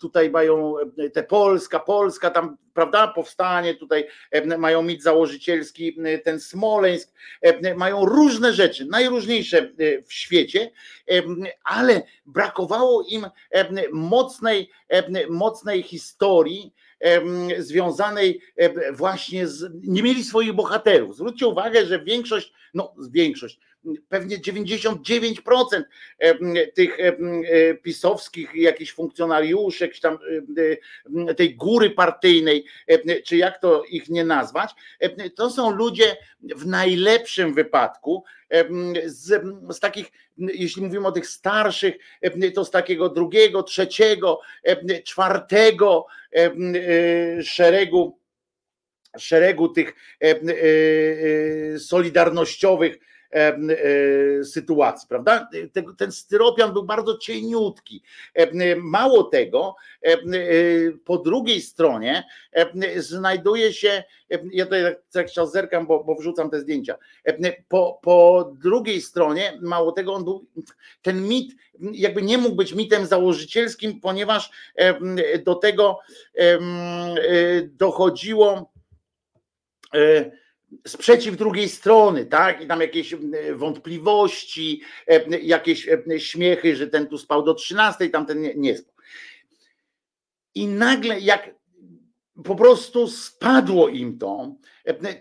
[0.00, 0.74] tutaj mają
[1.12, 4.06] te Polska, Polska, tam prawda, powstanie, tutaj
[4.58, 7.12] mają mit założycielski, ten Smoleńsk,
[7.76, 9.72] mają różne rzeczy, najróżniejsze
[10.06, 10.70] w świecie,
[11.64, 13.26] ale brakowało im
[13.92, 14.53] mocnej,
[15.30, 16.74] mocnej historii,
[17.58, 18.40] związanej
[18.92, 19.70] właśnie z.
[19.82, 21.16] Nie mieli swoich bohaterów.
[21.16, 23.58] Zwróćcie uwagę, że większość, no większość,
[24.08, 25.82] pewnie 99%
[26.74, 26.98] tych
[27.82, 30.18] pisowskich jakichś funkcjonariuszy, jakiś tam
[31.36, 32.64] tej góry partyjnej,
[33.24, 34.70] czy jak to ich nie nazwać,
[35.36, 36.16] to są ludzie
[36.56, 38.24] w najlepszym wypadku
[39.04, 41.94] z, z takich, jeśli mówimy o tych starszych,
[42.54, 44.40] to z takiego drugiego, trzeciego,
[45.04, 46.06] czwartego
[47.42, 48.18] szeregu
[49.18, 49.94] szeregu tych
[51.78, 53.13] solidarnościowych E,
[54.44, 55.48] sytuacji, prawda?
[55.96, 58.02] Ten styropian był bardzo cieniutki.
[58.76, 59.76] Mało tego,
[61.04, 62.24] po drugiej stronie
[62.96, 64.04] znajduje się,
[64.52, 66.98] ja tutaj tak chciał zerkam, bo, bo wrzucam te zdjęcia.
[67.68, 70.46] Po, po drugiej stronie, mało tego, on był,
[71.02, 71.52] ten mit
[71.92, 74.50] jakby nie mógł być mitem założycielskim, ponieważ
[75.44, 75.98] do tego
[77.68, 78.72] dochodziło
[79.94, 80.30] e,
[80.86, 82.62] sprzeciw drugiej strony, tak?
[82.62, 83.18] I tam jakieś e,
[83.54, 88.94] wątpliwości, e, jakieś e, śmiechy, że ten tu spał do 13, tamten nie, nie spał.
[90.54, 91.54] I nagle, jak
[92.44, 94.54] po prostu spadło im to,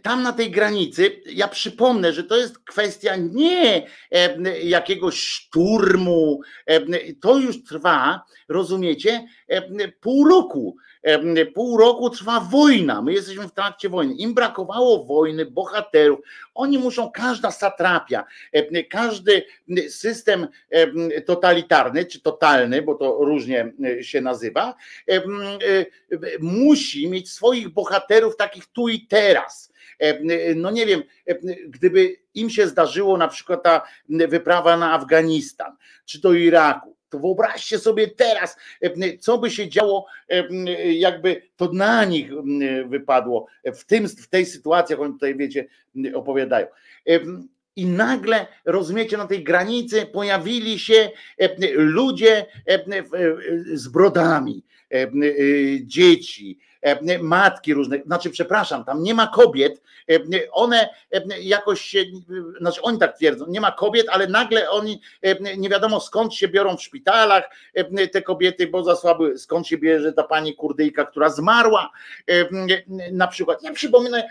[0.01, 3.87] tam na tej granicy, ja przypomnę, że to jest kwestia nie
[4.63, 6.41] jakiegoś szturmu,
[7.21, 9.27] to już trwa, rozumiecie,
[10.01, 10.75] pół roku
[11.55, 13.01] Pół roku trwa wojna.
[13.01, 14.13] My jesteśmy w trakcie wojny.
[14.13, 16.19] Im brakowało wojny, bohaterów.
[16.53, 18.25] Oni muszą, każda satrapia,
[18.89, 19.45] każdy
[19.89, 20.47] system
[21.25, 24.75] totalitarny, czy totalny, bo to różnie się nazywa,
[26.39, 29.52] musi mieć swoich bohaterów takich tu i teraz.
[30.55, 31.03] No nie wiem,
[31.67, 35.75] gdyby im się zdarzyło na przykład ta wyprawa na Afganistan,
[36.05, 41.71] czy do Iraku, to wyobraźcie sobie teraz, e, co by się działo, e, jakby to
[41.73, 42.31] na nich
[42.87, 45.67] wypadło w, tym, w tej sytuacji, jak oni tutaj wiecie,
[46.13, 46.67] opowiadają.
[47.77, 51.11] E, I nagle, rozumiecie, na tej granicy pojawili się
[51.75, 52.45] ludzie
[53.73, 54.63] z brodami,
[55.81, 60.19] dzieci, E, matki różne, znaczy przepraszam, tam nie ma kobiet, e,
[60.51, 62.03] one e, jakoś się,
[62.59, 65.01] znaczy oni tak twierdzą, nie ma kobiet, ale nagle oni
[65.57, 67.49] nie wiadomo skąd się biorą w szpitalach
[68.11, 71.91] te kobiety, bo zasłaby, skąd się bierze ta pani kurdyjka, która zmarła
[73.11, 73.63] na przykład.
[73.63, 74.29] Ja przypomnę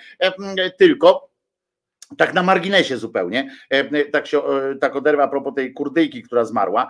[0.78, 1.28] tylko,
[2.18, 3.50] tak na marginesie zupełnie,
[4.12, 4.42] tak się
[4.80, 6.88] tak oderwa a propos tej kurdyjki, która zmarła,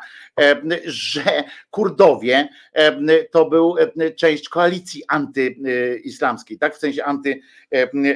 [0.85, 1.23] że
[1.71, 2.49] Kurdowie
[3.31, 3.77] to był
[4.17, 6.75] część koalicji antyislamskiej, tak?
[6.75, 7.41] W sensie anty,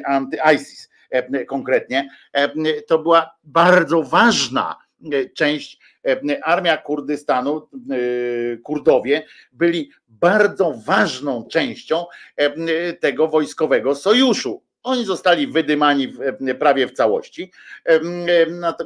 [0.07, 0.91] anty-ISIS
[1.47, 2.09] konkretnie.
[2.87, 4.77] To była bardzo ważna
[5.35, 5.79] część
[6.43, 7.69] armia Kurdystanu,
[8.63, 12.05] Kurdowie byli bardzo ważną częścią
[13.01, 16.13] tego wojskowego sojuszu oni zostali wydymani
[16.59, 17.51] prawie w całości.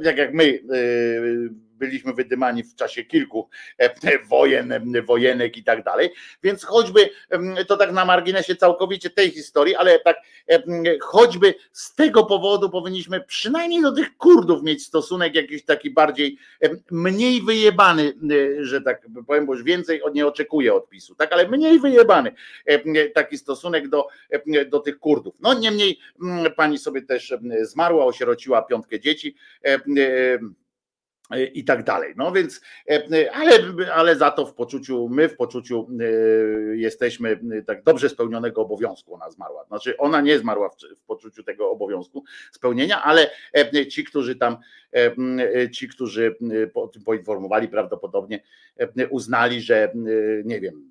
[0.04, 4.74] Tak jak my e, byliśmy wydymani w czasie kilku e, wojen,
[5.06, 6.10] wojenek i tak dalej.
[6.42, 7.10] Więc choćby
[7.68, 10.16] to tak na marginesie całkowicie tej historii, ale tak
[11.00, 16.38] choćby z tego powodu powinniśmy przynajmniej do tych Kurdów mieć stosunek jakiś taki bardziej
[16.90, 18.12] mniej wyjebany,
[18.60, 22.34] e, że tak powiem, bo już więcej nie oczekuję odpisu, tak, ale mniej wyjebany
[23.14, 24.06] taki stosunek do,
[24.68, 25.34] do tych Kurdów.
[25.40, 25.98] No niemniej
[26.56, 29.36] pani sobie też zmarła, osierociła piątkę dzieci
[31.38, 32.14] i tak dalej.
[32.16, 32.60] No więc,
[32.90, 33.52] e, ale,
[33.94, 36.04] ale za to w poczuciu, my w poczuciu e,
[36.76, 39.64] jesteśmy tak dobrze spełnionego obowiązku ona zmarła.
[39.64, 44.56] Znaczy ona nie zmarła w, w poczuciu tego obowiązku spełnienia, ale e, ci, którzy tam,
[45.72, 46.36] ci, którzy
[47.04, 48.42] poinformowali prawdopodobnie
[49.10, 49.92] uznali, że
[50.44, 50.89] nie wiem,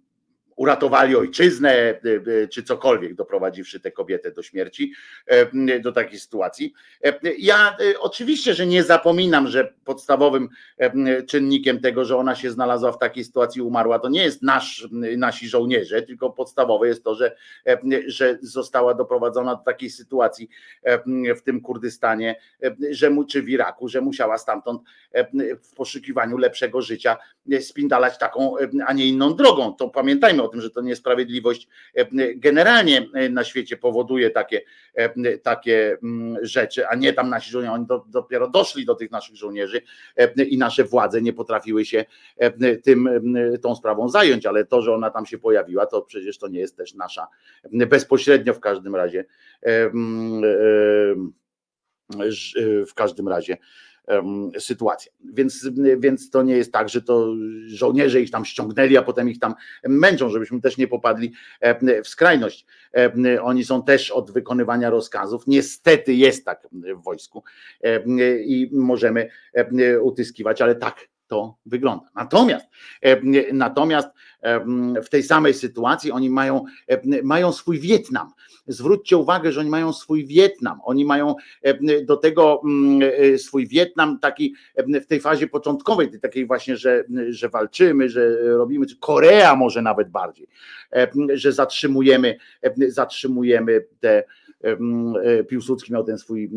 [0.59, 2.01] uratowali ojczyznę, e,
[2.43, 4.93] e, czy cokolwiek, doprowadziwszy tę kobietę do śmierci,
[5.25, 6.73] e, do takiej sytuacji.
[7.37, 10.49] Ja oczywiście, że nie zapominam, że podstawowym
[11.27, 14.87] czynnikiem tego, że ona się znalazła w takiej sytuacji, umarła, to nie jest nasz,
[15.17, 17.35] nasi żołnierze, tylko podstawowe jest to, że,
[18.07, 20.49] że została doprowadzona do takiej sytuacji
[21.37, 22.35] w tym Kurdystanie,
[22.91, 24.81] że mu, czy w Iraku, że musiała stamtąd
[25.61, 27.17] w poszukiwaniu lepszego życia
[27.61, 28.55] spindalać taką,
[28.85, 29.73] a nie inną drogą.
[29.73, 34.61] To pamiętajmy o tym, że to niesprawiedliwość e, generalnie e, na świecie powoduje takie,
[34.93, 35.97] e, takie
[36.41, 39.81] rzeczy, a nie tam nasi żołnierze, oni do, dopiero doszli do tych naszych żołnierzy
[40.47, 42.05] i nasze władze nie potrafiły się
[42.83, 43.09] tym,
[43.61, 46.77] tą sprawą zająć, ale to, że ona tam się pojawiła, to przecież to nie jest
[46.77, 47.27] też nasza
[47.71, 49.25] bezpośrednio w każdym razie
[52.87, 53.57] w każdym razie
[54.59, 55.11] sytuacja.
[55.33, 57.33] Więc, więc to nie jest tak, że to
[57.65, 61.33] żołnierze ich tam ściągnęli, a potem ich tam męczą, żebyśmy też nie popadli
[62.03, 62.65] w skrajność.
[63.41, 65.47] Oni są też od wykonywania rozkazów.
[65.47, 67.43] Niestety jest tak w wojsku
[68.45, 69.29] i możemy
[70.01, 72.05] utyskiwać, ale tak to wygląda.
[72.15, 72.65] Natomiast,
[73.53, 74.07] natomiast
[75.03, 76.65] w tej samej sytuacji oni mają,
[77.23, 78.31] mają swój Wietnam.
[78.67, 80.79] Zwróćcie uwagę, że oni mają swój Wietnam.
[80.83, 81.35] Oni mają
[82.05, 82.61] do tego
[83.01, 88.85] e, swój Wietnam taki w tej fazie początkowej, takiej właśnie, że, że walczymy, że robimy,
[88.99, 90.47] Korea może nawet bardziej,
[91.33, 92.37] że zatrzymujemy,
[92.87, 94.23] zatrzymujemy te
[94.63, 96.51] e, Piłsudski miał ten swój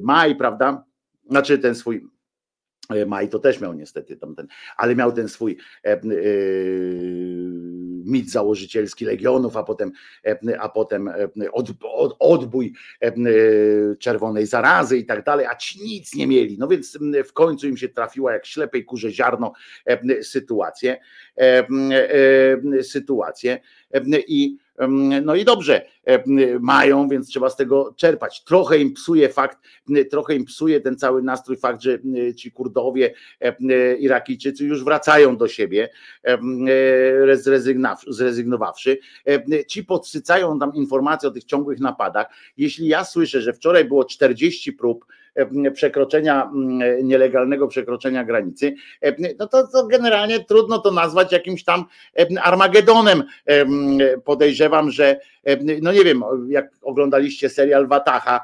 [0.00, 0.84] maj, prawda?
[1.30, 2.21] Znaczy ten swój E,
[3.06, 5.98] Maj to też miał niestety tamten, ale miał ten swój e, e,
[8.04, 9.92] mit założycielski Legionów, a potem,
[10.58, 11.10] a potem
[11.52, 12.72] od, od, odbój
[13.98, 16.56] czerwonej zarazy i tak dalej, a ci nic nie mieli.
[16.58, 19.52] No więc w końcu im się trafiła jak ślepej kurze ziarno
[20.22, 20.98] sytuację,
[22.82, 23.58] sytuację
[24.28, 24.56] i
[25.24, 25.86] no i dobrze,
[26.60, 28.44] mają, więc trzeba z tego czerpać.
[28.44, 29.58] Trochę im psuje fakt,
[30.10, 31.98] trochę im psuje ten cały nastrój fakt, że
[32.36, 33.14] ci Kurdowie,
[33.98, 35.88] Irakijczycy już wracają do siebie,
[38.06, 38.98] zrezygnowawszy.
[39.68, 42.26] Ci podsycają tam informacje o tych ciągłych napadach.
[42.56, 45.06] Jeśli ja słyszę, że wczoraj było 40 prób,
[45.74, 46.50] przekroczenia,
[47.02, 48.74] nielegalnego przekroczenia granicy,
[49.38, 51.84] no to, to generalnie trudno to nazwać jakimś tam
[52.42, 53.22] Armagedonem.
[54.24, 55.20] Podejrzewam, że
[55.82, 58.40] no nie wiem, jak oglądaliście serial Wataha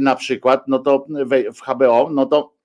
[0.00, 1.06] na przykład, no to
[1.50, 2.55] w HBO, no to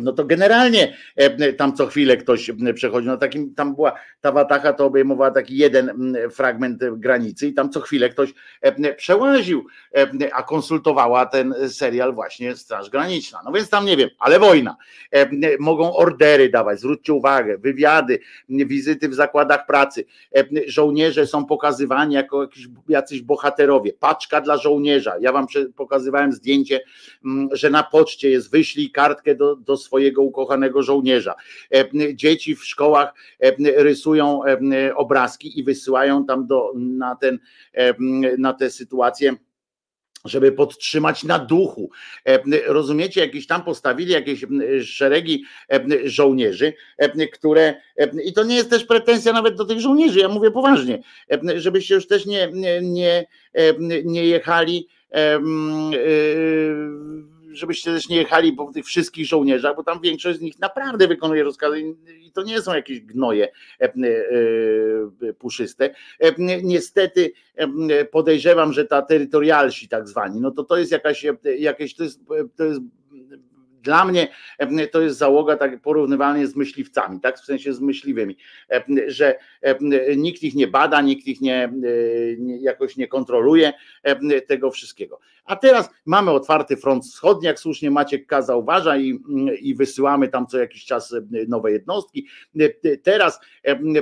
[0.00, 3.06] no to generalnie e, tam co chwilę ktoś przechodzi.
[3.06, 7.80] No takim, tam była ta watacha, to obejmowała taki jeden fragment granicy i tam co
[7.80, 13.40] chwilę ktoś e, przełaził, e, a konsultowała ten serial właśnie Straż Graniczna.
[13.44, 14.76] No więc tam nie wiem, ale wojna.
[15.58, 20.04] Mogą ordery dawać, zwróćcie uwagę, wywiady, wizyty w zakładach pracy.
[20.66, 23.92] Żołnierze są pokazywani jako jakiś, jacyś bohaterowie.
[23.92, 25.14] Paczka dla żołnierza.
[25.20, 25.46] Ja wam
[25.76, 26.80] pokazywałem zdjęcie,
[27.52, 29.89] że na poczcie jest wyślij kartkę do, do swojego
[30.20, 31.34] ukochanego żołnierza.
[31.74, 31.84] E,
[32.14, 37.38] dzieci w szkołach e, rysują e, obrazki i wysyłają tam do, na, ten,
[38.38, 39.34] na tę sytuację
[40.24, 41.90] żeby podtrzymać na duchu.
[42.66, 44.44] Rozumiecie, jakieś tam postawili jakieś
[44.82, 45.44] szeregi
[46.04, 46.72] żołnierzy,
[47.32, 47.74] które,
[48.24, 51.02] i to nie jest też pretensja nawet do tych żołnierzy, ja mówię poważnie,
[51.56, 52.48] żebyście już też nie,
[52.82, 53.26] nie,
[54.04, 54.88] nie jechali
[57.52, 61.42] żebyście też nie jechali po tych wszystkich żołnierzach, bo tam większość z nich naprawdę wykonuje
[61.42, 61.80] rozkazy
[62.20, 63.48] i to nie są jakieś gnoje
[65.38, 65.94] puszyste.
[66.62, 67.32] Niestety
[68.10, 71.26] podejrzewam, że ta terytorialsi tak zwani, no to to jest jakaś,
[71.58, 72.20] jakieś, to jest,
[72.56, 72.80] to jest
[73.82, 74.28] dla mnie
[74.92, 78.36] to jest załoga tak porównywalnie z myśliwcami, tak w sensie z myśliwymi,
[79.06, 79.38] że
[80.16, 81.72] nikt ich nie bada, nikt ich nie,
[82.38, 83.72] nie jakoś nie kontroluje
[84.46, 85.20] tego wszystkiego.
[85.44, 88.42] A teraz mamy otwarty front wschodni, jak słusznie Maciek K.
[88.42, 89.18] zauważa i,
[89.60, 91.14] i wysyłamy tam co jakiś czas
[91.48, 92.26] nowe jednostki.
[93.02, 93.40] Teraz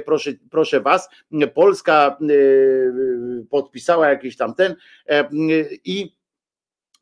[0.05, 1.09] proszę, proszę Was,
[1.55, 2.19] Polska
[3.51, 4.75] podpisała jakiś tam ten
[5.85, 6.18] i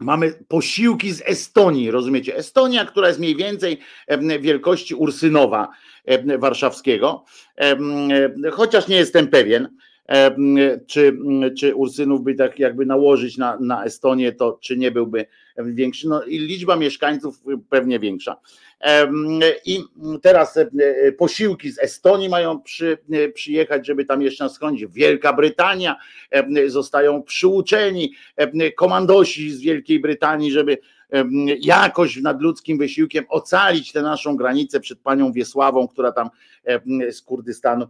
[0.01, 2.37] Mamy posiłki z Estonii, rozumiecie?
[2.37, 3.79] Estonia, która jest mniej więcej
[4.41, 5.69] wielkości Ursynowa
[6.39, 7.25] warszawskiego,
[8.53, 9.69] chociaż nie jestem pewien,
[10.87, 11.19] czy,
[11.59, 15.27] czy Ursynów by tak jakby nałożyć na, na Estonię, to czy nie byłby
[15.59, 16.09] większy.
[16.09, 18.37] No i liczba mieszkańców pewnie większa.
[19.65, 19.81] I
[20.23, 20.59] teraz
[21.19, 22.99] posiłki z Estonii mają przy,
[23.35, 24.87] przyjechać, żeby tam jeszcze nas schronić.
[24.87, 25.97] Wielka Brytania
[26.67, 28.13] zostają przyuczeni,
[28.77, 30.79] komandosi z Wielkiej Brytanii, żeby
[31.61, 36.31] jakoś nadludzkim wysiłkiem ocalić tę naszą granicę przed panią Wiesławą, która tam
[37.11, 37.87] z Kurdystanu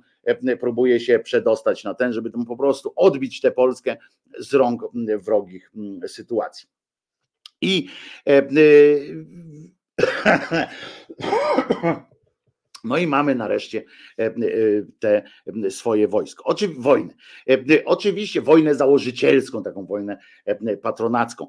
[0.61, 3.97] próbuje się przedostać na ten, żeby po prostu odbić tę Polskę
[4.39, 4.83] z rąk
[5.19, 5.73] wrogich
[6.07, 6.69] sytuacji.
[7.61, 7.89] I
[12.87, 13.83] No i mamy nareszcie
[14.19, 14.33] e, e,
[14.99, 15.23] te
[15.71, 16.45] swoje wojsko.
[16.45, 17.15] Oczywiście wojnę.
[17.51, 20.19] E, oczywiście wojnę założycielską, taką wojnę
[20.83, 21.49] patronacką.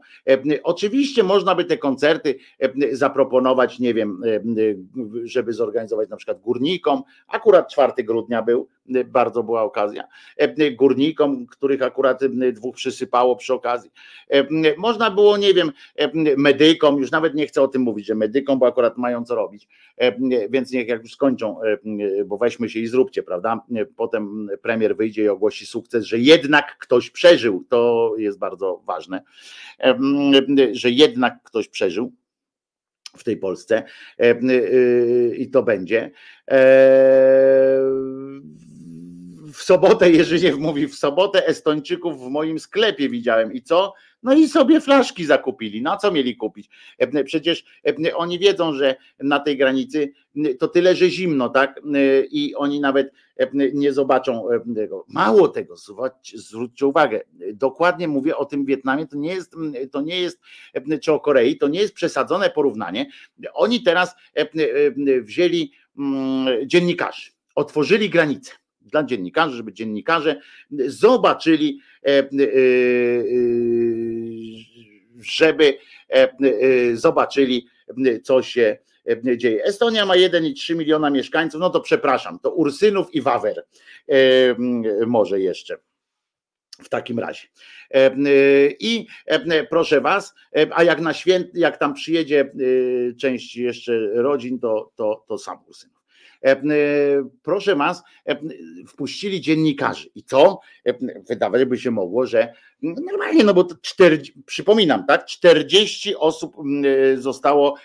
[0.64, 2.36] Oczywiście można by te koncerty
[2.92, 4.22] zaproponować, nie wiem,
[5.24, 7.04] żeby zorganizować na przykład górnikom.
[7.28, 8.68] Akurat 4 grudnia był,
[9.06, 10.04] bardzo była okazja.
[10.76, 13.92] Górnikom, których akurat dwóch przysypało przy okazji.
[14.78, 15.72] Można było, nie wiem,
[16.38, 19.68] medykom, już nawet nie chcę o tym mówić, że medykom, bo akurat mają co robić,
[20.50, 21.60] więc niech jak już skończą,
[22.26, 23.62] bo weźmy się i zróbcie, prawda?
[23.96, 27.66] Potem premier wyjdzie i ogłosi sukces, że jednak ktoś przeżył.
[27.70, 29.22] To jest bardzo ważne,
[30.72, 32.12] że jednak ktoś przeżył
[33.18, 33.84] w tej Polsce
[35.38, 36.12] i to będzie
[39.58, 43.94] w sobotę Jerzyniew mówi, w sobotę Estończyków w moim sklepie widziałem i co?
[44.24, 45.82] No i sobie flaszki zakupili.
[45.82, 46.70] Na co mieli kupić?
[46.98, 50.14] E, przecież e, oni wiedzą, że na tej granicy
[50.60, 51.78] to tyle, że zimno, tak?
[51.78, 53.12] E, I oni nawet
[53.74, 55.06] nie zobaczą tego.
[55.08, 55.76] Mało tego,
[56.36, 57.22] zwróćcie uwagę,
[57.54, 59.56] dokładnie mówię o tym Wietnamie, to nie jest,
[59.92, 60.40] to nie jest,
[61.02, 63.10] czy o Korei, to nie jest przesadzone porównanie.
[63.54, 64.16] Oni teraz
[65.24, 65.72] wzięli
[66.66, 68.52] dziennikarzy, otworzyli granice
[68.88, 70.42] dla dziennikarzy, żeby dziennikarze
[70.88, 72.28] zobaczyli, e, e, e,
[75.22, 75.78] żeby
[76.94, 77.68] zobaczyli,
[78.24, 78.78] co się
[79.38, 79.64] dzieje.
[79.64, 83.66] Estonia ma 1,3 miliona mieszkańców, no to przepraszam, to Ursynów i Wawer
[85.08, 85.78] może jeszcze
[86.84, 87.48] w takim razie.
[88.80, 89.08] I
[89.70, 90.34] proszę Was,
[90.72, 92.52] a jak na święty, jak tam przyjedzie
[93.20, 95.97] część jeszcze rodzin, to, to, to sam Ursynów.
[96.44, 96.60] E, e,
[97.44, 98.40] proszę was, e,
[98.88, 100.10] wpuścili dziennikarzy.
[100.16, 100.60] I co?
[101.30, 105.26] Wydawać by się mogło, że normalnie, no bo to 40, przypominam, tak?
[105.26, 106.56] 40 osób
[107.16, 107.76] zostało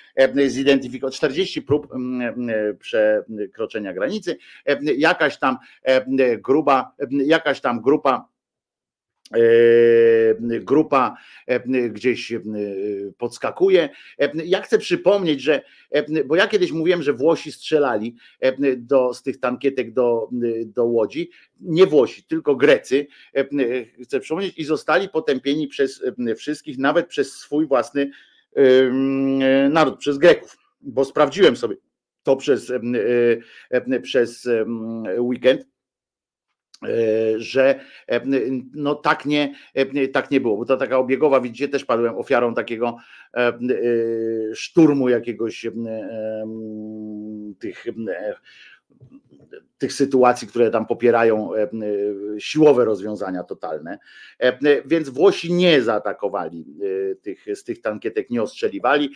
[0.47, 1.89] zidentyfikowanych, 40 prób
[2.79, 4.37] przekroczenia granicy,
[4.97, 5.59] jakaś tam
[6.39, 8.32] gruba, jakaś tam grupa
[10.41, 11.17] grupa
[11.47, 12.41] e, gdzieś e,
[13.19, 13.89] podskakuje.
[14.45, 15.63] Ja chcę przypomnieć, że,
[16.27, 18.17] bo ja kiedyś mówiłem, że Włosi strzelali
[18.77, 20.29] do, z tych tankietek do,
[20.67, 21.31] do Łodzi,
[21.61, 23.07] nie Włosi, tylko Grecy,
[24.03, 26.03] chcę przypomnieć, i zostali potępieni przez
[26.37, 28.11] wszystkich, nawet przez swój własny
[29.71, 31.77] naród, przez Greków, bo sprawdziłem sobie
[32.23, 32.73] to przez,
[34.03, 34.49] przez
[35.19, 35.61] weekend.
[35.61, 35.72] E,
[37.37, 38.21] że e,
[38.75, 42.55] no tak nie, e, tak nie było, bo to taka obiegowa, widzicie, też padłem ofiarą
[42.55, 42.97] takiego
[44.55, 45.67] szturmu jakiegoś
[47.59, 47.87] tych
[49.83, 51.69] tych sytuacji, które tam popierają e, e,
[52.39, 53.99] siłowe rozwiązania totalne.
[54.39, 56.67] E, więc Włosi nie zaatakowali
[57.23, 59.11] tych, z tych tankietek, nie ostrzeliwali,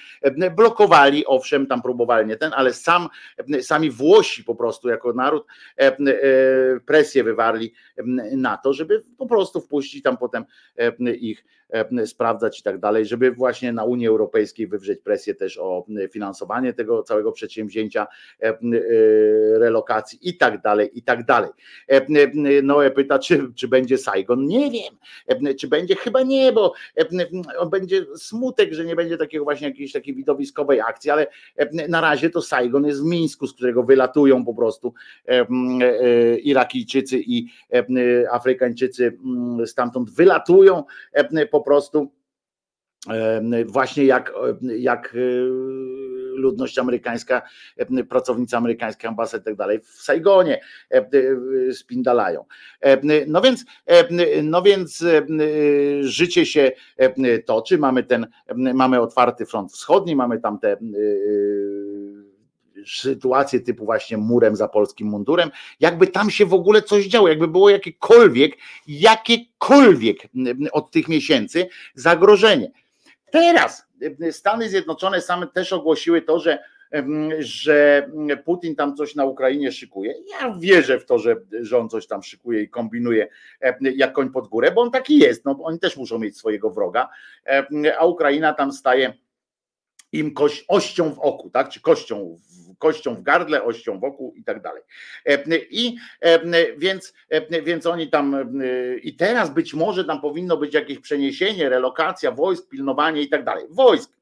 [0.57, 3.09] blokowali, owszem, tam próbowali nie ten, ale sam,
[3.61, 5.47] sami Włosi po prostu jako naród
[6.87, 7.73] presję wywarli
[8.37, 10.45] na to, żeby po prostu wpuścić tam potem
[11.21, 11.45] ich
[12.07, 17.03] sprawdzać i tak dalej, żeby właśnie na Unii Europejskiej wywrzeć presję też o finansowanie tego
[17.03, 18.07] całego przedsięwzięcia
[19.59, 21.51] relokacji i tak tak dalej, i tak dalej.
[22.63, 24.47] Noe pyta, czy, czy będzie Saigon?
[24.47, 24.95] Nie wiem.
[25.57, 25.97] Czy będzie?
[25.97, 26.73] Chyba nie, bo
[27.71, 31.27] będzie smutek, że nie będzie takiego właśnie jakiejś takiej widowiskowej akcji, ale
[31.89, 34.95] na razie to Saigon jest w Mińsku, z którego wylatują po prostu
[36.43, 37.47] Irakijczycy i
[38.31, 39.19] Afrykańczycy
[39.67, 40.85] stamtąd wylatują
[41.51, 42.13] po prostu
[43.67, 44.33] właśnie jak,
[44.79, 45.19] jak e,
[46.37, 47.43] ludność amerykańska,
[48.09, 50.61] pracownicy amerykańskich ambasad i tak dalej w Saigonie
[51.73, 52.45] spindalają.
[53.27, 53.65] No więc,
[54.43, 55.05] no więc
[56.01, 56.73] życie się
[57.47, 60.77] toczy, mamy ten, mamy otwarty front wschodni, mamy tam te
[62.87, 67.49] sytuacje typu właśnie murem za polskim mundurem, jakby tam się w ogóle coś działo, jakby
[67.49, 68.57] było jakiekolwiek,
[68.87, 70.19] jakiekolwiek
[70.73, 72.73] od tych miesięcy zagrożenie.
[73.31, 73.86] Teraz
[74.31, 76.59] Stany Zjednoczone same też ogłosiły to, że
[77.39, 78.09] że
[78.45, 80.15] Putin tam coś na Ukrainie szykuje.
[80.31, 81.37] Ja wierzę w to, że,
[81.79, 83.29] on coś tam szykuje i kombinuje
[83.81, 85.45] jak koń pod górę, bo on taki jest.
[85.45, 87.09] No, oni też muszą mieć swojego wroga,
[87.99, 89.13] a Ukraina tam staje
[90.13, 91.69] im kość, ością w oku, tak?
[91.69, 94.83] Czy kością w kością w gardle, ością wokół i tak dalej.
[95.25, 95.39] E,
[95.71, 98.37] I e, więc, e, więc oni tam
[99.03, 103.65] i teraz być może tam powinno być jakieś przeniesienie, relokacja wojsk, pilnowanie i tak dalej.
[103.71, 104.13] Wojsk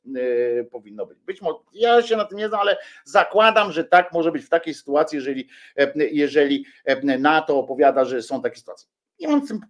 [0.70, 1.18] powinno być.
[1.18, 4.48] Być może ja się na tym nie znam, ale zakładam, że tak może być w
[4.48, 5.48] takiej sytuacji, jeżeli,
[5.96, 6.66] jeżeli
[7.18, 9.03] NATO opowiada, że są takie sytuacje.
[9.20, 9.60] Nie mam z tym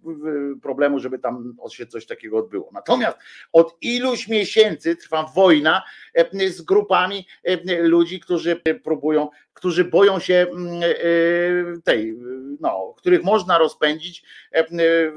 [0.63, 2.71] problemu, żeby tam się coś takiego odbyło.
[2.73, 3.19] Natomiast
[3.53, 5.83] od iluś miesięcy trwa wojna
[6.15, 12.19] e, z grupami e, ludzi, którzy próbują, którzy boją się mm, e, tej,
[12.61, 14.25] no, których można rozpędzić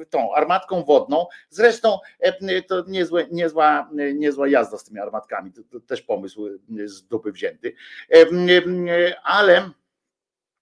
[0.10, 1.26] tą armatką wodną.
[1.50, 2.00] Zresztą
[2.68, 5.52] to niezłe, niezła, niezła jazda z tymi armatkami.
[5.52, 6.50] To, to też pomysł
[6.86, 7.74] z dupy wzięty.
[9.24, 9.70] Ale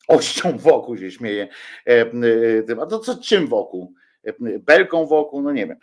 [0.07, 1.47] ością wokół się śmieje.
[1.87, 3.93] E, e, a to co czym wokół?
[4.23, 5.77] E, belką wokół, no nie wiem,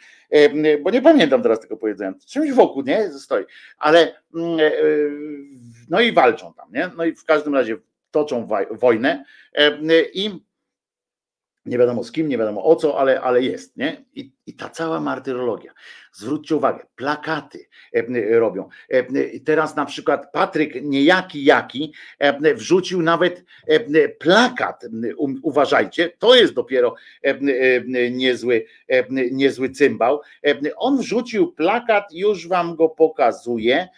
[0.82, 3.44] bo nie pamiętam teraz tego powiedzenia, czymś wokół, nie, stoi,
[3.78, 4.58] ale mm,
[5.90, 7.76] no i walczą tam, nie, no i w każdym razie
[8.10, 9.24] toczą wojnę
[10.12, 10.40] i
[11.66, 14.04] nie wiadomo z kim, nie wiadomo o co, ale, ale jest, nie?
[14.14, 15.72] I, I ta cała martyrologia.
[16.12, 18.68] Zwróćcie uwagę, plakaty e, robią.
[18.88, 19.04] E,
[19.40, 23.44] teraz na przykład Patryk niejaki jaki e, wrzucił nawet
[24.18, 24.86] plakat.
[25.42, 26.94] Uważajcie, to jest dopiero
[28.10, 28.66] niezły,
[29.30, 30.20] niezły cymbał.
[30.76, 33.88] On wrzucił plakat, już wam go pokazuję.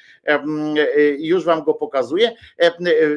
[1.18, 2.32] Już wam go pokazuję.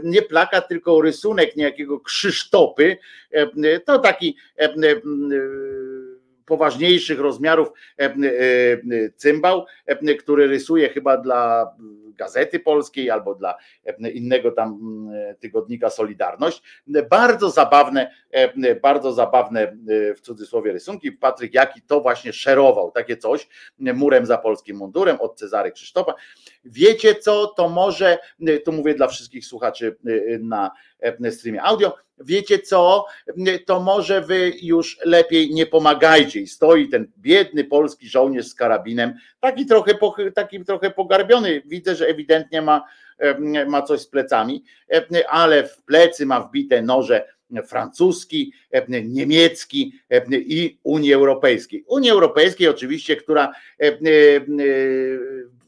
[0.04, 2.98] Nie plakat, tylko rysunek niejakiego Krzysztopy.
[3.86, 4.38] To taki
[6.48, 7.68] poważniejszych rozmiarów
[8.00, 8.14] e, e,
[9.16, 11.72] cymbał, e, który rysuje chyba dla
[12.18, 13.56] Gazety Polskiej albo dla
[14.14, 14.80] innego tam
[15.40, 16.62] tygodnika Solidarność.
[17.10, 18.12] Bardzo zabawne,
[18.82, 19.78] bardzo zabawne
[20.18, 21.12] w cudzysłowie rysunki.
[21.12, 23.48] Patryk Jaki to właśnie szerował, takie coś,
[23.80, 26.14] murem za polskim mundurem od Cezary Krzysztofa.
[26.66, 28.18] Wiecie co, to może,
[28.66, 29.98] tu mówię dla wszystkich słuchaczy
[30.40, 30.72] na
[31.32, 33.06] streamie audio, wiecie co,
[33.66, 36.40] to może wy już lepiej nie pomagajcie.
[36.40, 39.94] I stoi ten biedny polski żołnierz z karabinem, taki trochę,
[40.36, 41.62] taki trochę pogarbiony.
[41.66, 42.84] Widzę, że ewidentnie ma,
[43.68, 44.64] ma coś z plecami,
[45.30, 47.26] ale w plecy ma wbite noże
[47.68, 48.54] francuski,
[49.04, 49.94] niemiecki
[50.32, 51.84] i Unii Europejskiej.
[51.88, 53.54] Unii Europejskiej oczywiście, która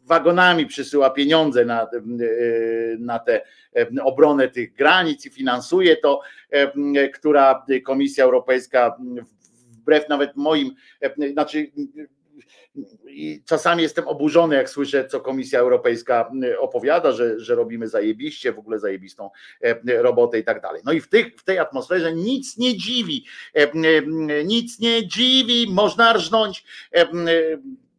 [0.10, 1.88] wagonami przysyła pieniądze na, e,
[3.00, 3.42] na tę
[3.76, 8.98] e, obronę tych granic i finansuje to, e, która Komisja Europejska
[9.72, 10.76] wbrew nawet moim,
[11.32, 11.72] znaczy
[13.08, 18.60] i czasami jestem oburzony, jak słyszę, co Komisja Europejska opowiada, że, że robimy zajebiście, w
[18.60, 19.30] ogóle zajebistą
[19.86, 20.82] robotę i tak dalej.
[20.86, 23.26] No i w, tych, w tej atmosferze nic nie dziwi,
[24.46, 26.66] nic nie dziwi, można rżnąć,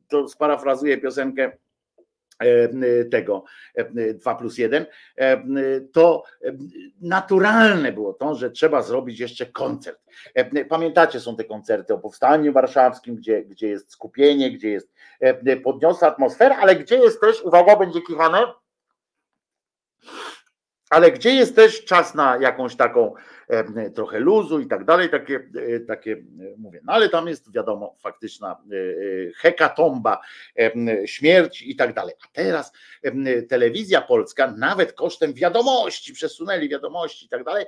[0.08, 1.52] to sparafrazuję piosenkę
[3.10, 3.44] tego
[4.14, 4.86] 2 e, plus 1,
[5.16, 5.40] e,
[5.92, 6.22] to
[7.00, 10.00] naturalne było to, że trzeba zrobić jeszcze koncert.
[10.68, 14.92] Pamiętacie, są te koncerty o powstaniu warszawskim, gdzie, gdzie jest skupienie, gdzie jest
[15.64, 18.38] podniosła atmosfera, ale gdzie jest też, uwaga, będzie kichane,
[20.90, 23.14] ale gdzie jest też czas na jakąś taką
[23.94, 26.18] trochę luzu i tak dalej, takie, e, takie e,
[26.58, 26.80] mówię.
[26.84, 28.76] No ale tam jest wiadomo faktyczna e,
[29.36, 30.20] hekatomba,
[31.06, 32.14] śmierci i tak dalej.
[32.24, 32.72] A teraz
[33.48, 37.66] telewizja polska, nawet kosztem wiadomości, przesunęli wiadomości i tak dalej,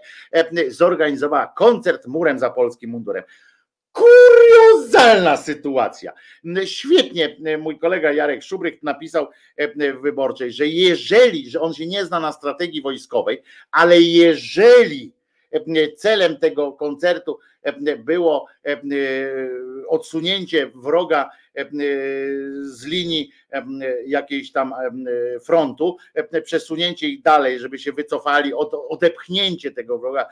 [0.69, 3.25] zorganizowała koncert murem za polskim mundurem.
[3.93, 6.13] Kuriozalna sytuacja.
[6.65, 9.27] Świetnie mój kolega Jarek Szubryk napisał
[9.59, 15.13] w wyborczej, że jeżeli, że on się nie zna na strategii wojskowej, ale jeżeli
[15.97, 17.39] celem tego koncertu
[17.99, 18.47] było
[19.89, 21.31] odsunięcie wroga
[22.63, 23.31] z linii
[24.07, 24.75] jakiejś tam
[25.45, 25.97] frontu,
[26.45, 28.53] przesunięcie ich dalej, żeby się wycofali,
[28.89, 30.29] odepchnięcie tego wroga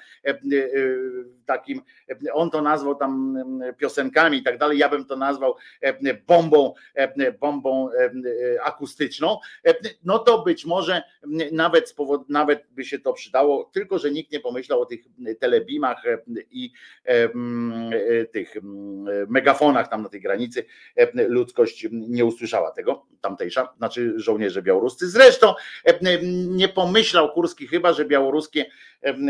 [1.46, 1.82] takim,
[2.32, 3.38] on to nazwał tam
[3.78, 5.56] piosenkami i tak dalej, ja bym to nazwał
[6.26, 6.74] bombą,
[7.40, 7.88] bombą
[8.64, 9.38] akustyczną,
[10.04, 11.02] no to być może
[11.52, 11.94] nawet,
[12.28, 15.00] nawet by się to przydało, tylko że nikt nie pomyślał o tych
[15.40, 16.02] telebimach
[16.50, 16.72] i
[18.32, 18.54] tych
[19.28, 20.64] megafonach tam na tej granicy,
[21.14, 25.08] ludzkość nie usłyszała tego, tamtejsza, znaczy żołnierze białoruscy.
[25.08, 25.54] Zresztą
[26.48, 28.66] nie pomyślał Kurski chyba, że białoruskie,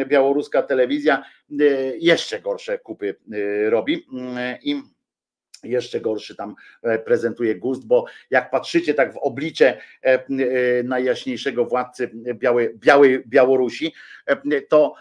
[0.07, 1.23] białoruska telewizja
[1.99, 3.15] jeszcze gorsze kupy
[3.69, 4.07] robi
[4.63, 4.83] i
[5.63, 6.55] jeszcze gorszy tam
[7.05, 9.81] prezentuje gust, bo jak patrzycie tak w oblicze
[10.85, 13.95] najjaśniejszego władcy Białej, Białej Białorusi,
[14.69, 14.95] to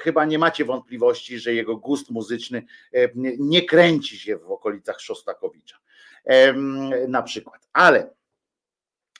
[0.00, 2.62] chyba nie macie wątpliwości, że jego gust muzyczny
[3.38, 5.76] nie kręci się w okolicach Szostakowicza
[7.08, 7.68] na przykład.
[7.72, 8.10] Ale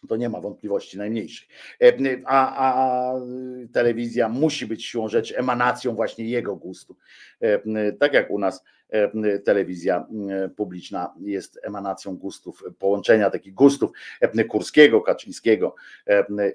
[0.07, 1.49] to nie ma wątpliwości najmniejszych.
[2.25, 3.13] A, a,
[3.73, 6.97] telewizja musi być siłą rzeczy emanacją właśnie jego gustu.
[7.99, 8.65] Tak jak u nas
[9.45, 10.07] telewizja
[10.57, 13.91] publiczna jest emanacją gustów, połączenia takich gustów
[14.49, 15.75] Kurskiego, Kaczyńskiego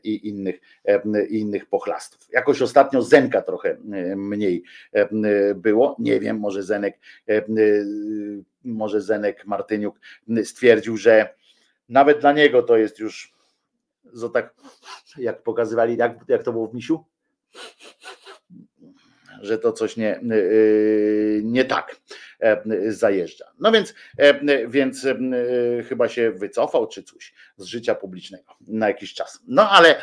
[0.03, 0.59] i innych,
[1.29, 2.27] innych pochlastów.
[2.33, 3.77] Jakoś ostatnio Zenka trochę
[4.15, 4.63] mniej
[5.55, 6.99] było, nie wiem, może Zenek
[8.63, 9.99] może Zenek Martyniuk
[10.43, 11.35] stwierdził, że
[11.89, 13.33] nawet dla niego to jest już
[14.13, 14.53] zo tak,
[15.17, 17.05] jak pokazywali, jak, jak to było w misiu,
[19.41, 21.95] że to coś nie, yy, nie tak
[22.39, 23.45] e, zajeżdża.
[23.59, 25.15] No więc, e, więc e,
[25.83, 29.39] chyba się wycofał czy coś z życia publicznego na jakiś czas.
[29.47, 29.95] No ale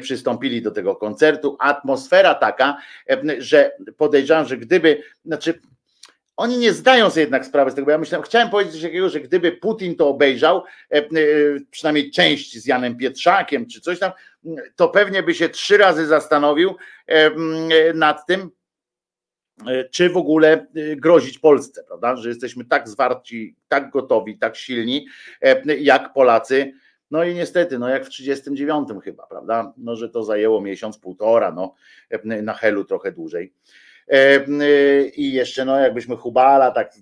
[0.00, 1.56] przystąpili do tego koncertu.
[1.60, 2.76] Atmosfera taka,
[3.38, 5.60] że podejrzewam, że gdyby, znaczy
[6.42, 9.08] oni nie zdają sobie jednak sprawy z tego, bo ja myślałem, chciałem powiedzieć coś takiego,
[9.08, 11.06] że gdyby Putin to obejrzał, e, e,
[11.70, 14.12] przynajmniej część z Janem Pietrzakiem czy coś tam,
[14.76, 16.76] to pewnie by się trzy razy zastanowił
[17.06, 17.30] e,
[17.94, 18.50] nad tym,
[19.90, 20.66] czy w ogóle
[20.96, 22.16] grozić Polsce, prawda?
[22.16, 25.06] Że jesteśmy tak zwarci, tak gotowi, tak silni,
[25.78, 26.72] jak Polacy.
[27.10, 29.72] No i niestety, no jak w 39 chyba, prawda?
[29.76, 31.74] No, że to zajęło miesiąc, półtora, no
[32.42, 33.52] na helu trochę dłużej.
[34.08, 34.44] E,
[35.06, 36.92] I jeszcze, no, jakbyśmy Hubala tak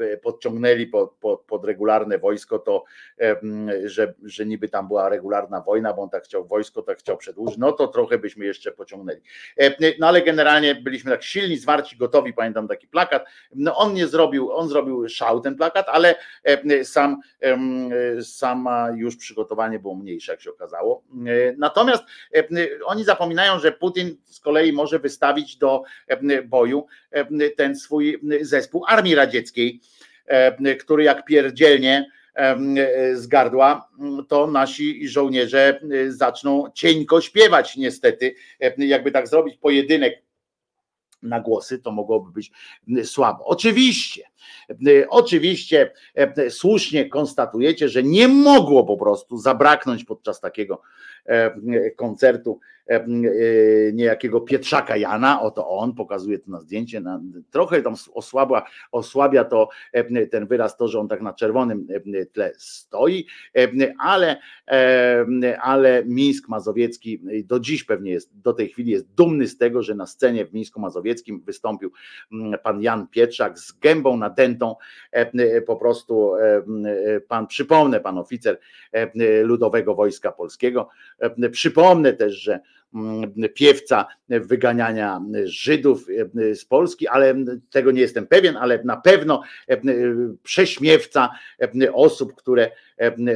[0.00, 2.84] e, podciągnęli pod, pod, pod regularne wojsko, to
[3.20, 3.36] e,
[3.84, 7.58] że, że niby tam była regularna wojna, bo on tak chciał wojsko, tak chciał przedłużyć,
[7.58, 9.20] no to trochę byśmy jeszcze pociągnęli.
[9.98, 13.24] No ale generalnie byliśmy tak silni, zwarci, gotowi, pamiętam taki plakat.
[13.54, 16.14] No on nie zrobił, on zrobił szał ten plakat, ale
[16.84, 17.20] sam,
[18.22, 21.02] sama już przygotowanie było mniejsze, jak się okazało.
[21.58, 22.04] Natomiast
[22.84, 25.82] oni zapominają, że Putin z kolei może wystawić do
[26.42, 29.80] boju e, ten swój zespół Armii Radzieckiej,
[30.26, 32.56] e, który jak pierdzielnie e,
[33.16, 33.88] z gardła,
[34.28, 38.34] to nasi żołnierze zaczną cieńko śpiewać niestety,
[38.78, 40.22] jakby tak zrobić pojedynek
[41.22, 42.50] na głosy, to mogłoby być
[43.04, 43.44] słabo.
[43.44, 44.22] Oczywiście,
[45.08, 45.92] oczywiście
[46.48, 50.82] słusznie konstatujecie, że nie mogło po prostu zabraknąć podczas takiego
[51.96, 53.06] koncertu E, e,
[53.92, 57.20] niejakiego Pietrzaka Jana, oto on, pokazuje to na zdjęcie, na,
[57.50, 58.62] trochę tam osłabia,
[58.92, 61.86] osłabia to e, ten wyraz, to, że on tak na czerwonym
[62.32, 63.26] tle stoi,
[63.98, 64.36] ale,
[65.62, 69.94] ale Mińsk Mazowiecki do dziś pewnie jest, do tej chwili jest dumny z tego, że
[69.94, 71.92] na scenie w Mińsku Mazowieckim wystąpił
[72.62, 74.76] pan Jan Pietrzak z gębą nadętą,
[75.66, 76.32] po prostu
[77.28, 78.58] pan, przypomnę, pan oficer
[79.42, 80.88] Ludowego Wojska Polskiego,
[81.50, 82.60] przypomnę też, że
[82.94, 86.06] Mm, piewca wyganiania Żydów
[86.38, 87.34] e, z Polski, ale
[87.70, 89.80] tego nie jestem pewien, ale na pewno e,
[90.42, 91.30] prześmiewca
[91.82, 92.70] e, osób, które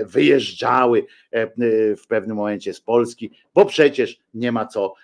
[0.07, 1.07] wyjeżdżały
[2.03, 4.95] w pewnym momencie z Polski, bo przecież nie ma co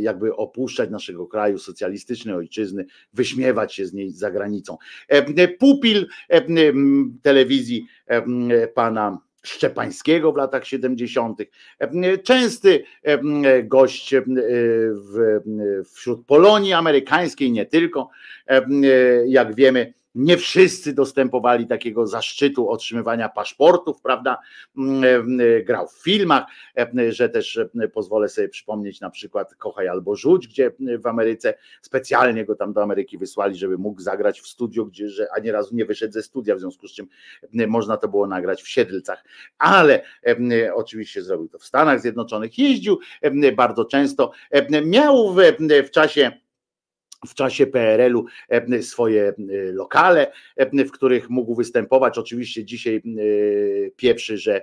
[0.00, 4.76] jakby opuszczać naszego kraju, socjalistycznej ojczyzny, wyśmiewać się z niej za granicą.
[5.58, 6.06] Pupil
[7.22, 7.86] telewizji
[8.74, 11.38] pana Szczepańskiego w latach 70.
[12.22, 12.84] Częsty
[13.64, 14.14] gość
[15.94, 18.08] wśród Polonii amerykańskiej, nie tylko.
[19.26, 24.38] Jak wiemy, nie wszyscy dostępowali takiego zaszczytu otrzymywania paszportów, prawda?
[25.64, 26.44] Grał w filmach,
[27.08, 27.60] że też
[27.92, 32.82] pozwolę sobie przypomnieć na przykład Kochaj albo Rzuć, gdzie w Ameryce specjalnie go tam do
[32.82, 36.54] Ameryki wysłali, żeby mógł zagrać w studiu, gdzie że ani razu nie wyszedł ze studia,
[36.54, 37.08] w związku z czym
[37.68, 39.24] można to było nagrać w Siedlcach,
[39.58, 40.02] ale
[40.74, 42.98] oczywiście zrobił to w Stanach Zjednoczonych, jeździł
[43.56, 44.32] bardzo często,
[44.84, 45.38] miał w,
[45.86, 46.41] w czasie
[47.26, 49.34] w czasie PRL-u e, swoje e,
[49.72, 52.18] lokale, e, w których mógł występować.
[52.18, 53.02] Oczywiście dzisiaj
[53.96, 54.62] pieprzy, że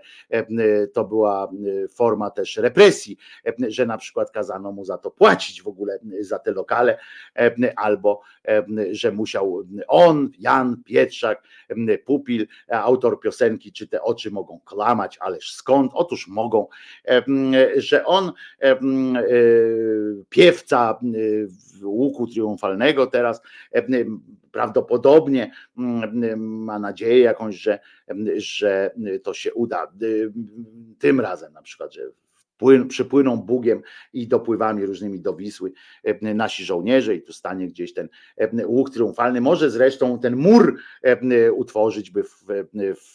[0.94, 1.52] to była
[1.96, 3.18] forma też represji,
[3.68, 6.98] że na przykład kazano mu za to płacić w ogóle za te lokale,
[7.76, 8.22] albo
[8.92, 11.44] że musiał on, Jan Pietrzak,
[12.06, 15.92] Pupil, autor piosenki, czy te oczy mogą klamać, ależ skąd?
[15.96, 16.68] Otóż mogą,
[17.78, 18.32] że on,
[20.30, 21.00] piewca
[21.84, 22.49] łuku triumfalnego
[23.08, 23.42] teraz
[24.52, 25.52] prawdopodobnie
[26.38, 27.80] ma nadzieję jakąś, że,
[28.38, 28.92] że
[29.24, 29.92] to się uda.
[31.00, 32.02] Tym razem na przykład, że
[32.60, 33.82] płyn, przypłyną Bugiem
[34.14, 35.72] i dopływami różnymi do Wisły
[36.04, 39.42] e, nasi żołnierze i tu stanie gdzieś ten e, łuk triumfalny.
[39.42, 42.46] Może zresztą ten mur e, utworzyć by w,
[42.80, 43.10] w,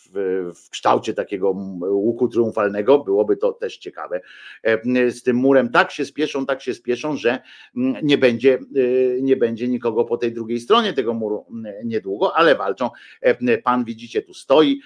[0.55, 1.51] w kształcie takiego
[1.81, 4.21] łuku triumfalnego, byłoby to też ciekawe.
[5.09, 7.39] Z tym murem tak się spieszą, tak się spieszą, że
[8.03, 8.59] nie będzie,
[9.23, 11.47] nie będzie nikogo po tej drugiej stronie tego muru
[11.85, 12.91] niedługo, ale walczą.
[13.65, 14.81] Pan widzicie tu stoi,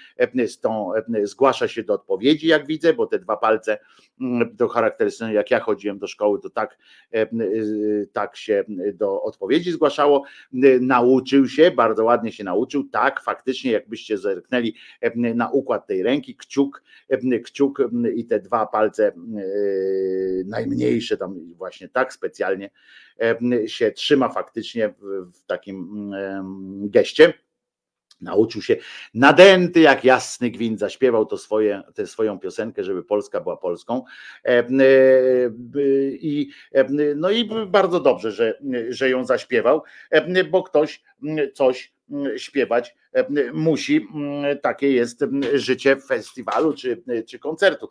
[0.47, 0.91] z tą,
[1.23, 3.77] zgłasza się do odpowiedzi, jak widzę, bo te dwa palce
[4.57, 6.77] to charakterystyczne, jak ja chodziłem do szkoły, to tak,
[7.13, 7.27] e,
[8.13, 8.63] tak się
[8.93, 10.23] do odpowiedzi zgłaszało.
[10.81, 12.83] Nauczył się, bardzo ładnie się nauczył.
[12.83, 14.75] Tak, faktycznie, jakbyście zerknęli
[15.35, 16.83] na układ tej ręki, kciuk,
[17.43, 17.81] kciuk
[18.15, 19.13] i te dwa palce e,
[20.45, 22.69] najmniejsze, tam właśnie tak specjalnie
[23.67, 24.93] się trzyma faktycznie
[25.33, 26.11] w takim
[26.81, 27.33] geście
[28.21, 28.75] Nauczył się
[29.13, 34.03] nadęty jak jasny gwint, zaśpiewał to swoje, tę swoją piosenkę, żeby Polska była Polską.
[34.45, 34.65] E, e,
[36.11, 36.85] I, e,
[37.15, 38.59] no i bardzo dobrze, że,
[38.89, 39.83] że ją zaśpiewał,
[40.51, 41.01] bo ktoś
[41.53, 41.93] coś
[42.37, 42.95] śpiewać
[43.53, 44.07] musi.
[44.61, 47.89] Takie jest życie festiwalu czy, czy koncertu.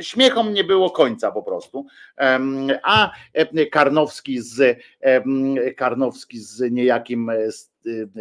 [0.00, 1.86] Śmiechom nie było końca po prostu.
[2.82, 3.10] A
[3.70, 4.78] Karnowski z
[5.76, 7.30] Karnowski z niejakim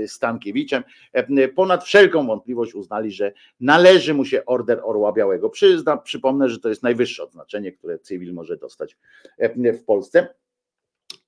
[0.08, 0.84] Stankiewiczem,
[1.14, 5.50] e, ponad wszelką wątpliwość uznali, że należy mu się Order Orła Białego.
[5.50, 8.98] Przyzna, przypomnę, że to jest najwyższe odznaczenie, które cywil może dostać
[9.38, 10.28] e, w Polsce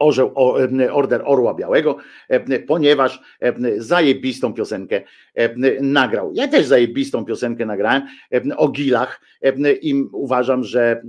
[0.01, 0.33] orzeł,
[0.91, 1.97] order Orła Białego,
[2.67, 3.21] ponieważ
[3.77, 5.01] zajebistą piosenkę
[5.81, 6.31] nagrał.
[6.33, 8.01] Ja też zajebistą piosenkę nagrałem
[8.57, 9.21] o gilach
[9.81, 11.01] i uważam, że,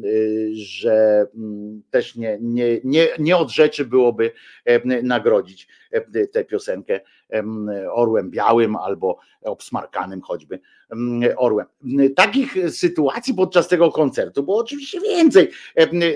[0.52, 4.31] że mm, też nie, nie, nie, nie od rzeczy byłoby
[5.02, 5.69] nagrodzić
[6.32, 7.01] tę piosenkę
[7.90, 10.60] orłem białym albo obsmarkanym choćby
[11.36, 11.66] orłem.
[12.16, 15.51] Takich sytuacji podczas tego koncertu było oczywiście więcej.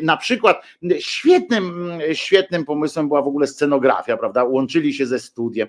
[0.03, 0.63] Na przykład
[0.99, 4.45] świetnym, świetnym pomysłem była w ogóle scenografia, prawda?
[4.45, 5.69] Łączyli się ze studiem.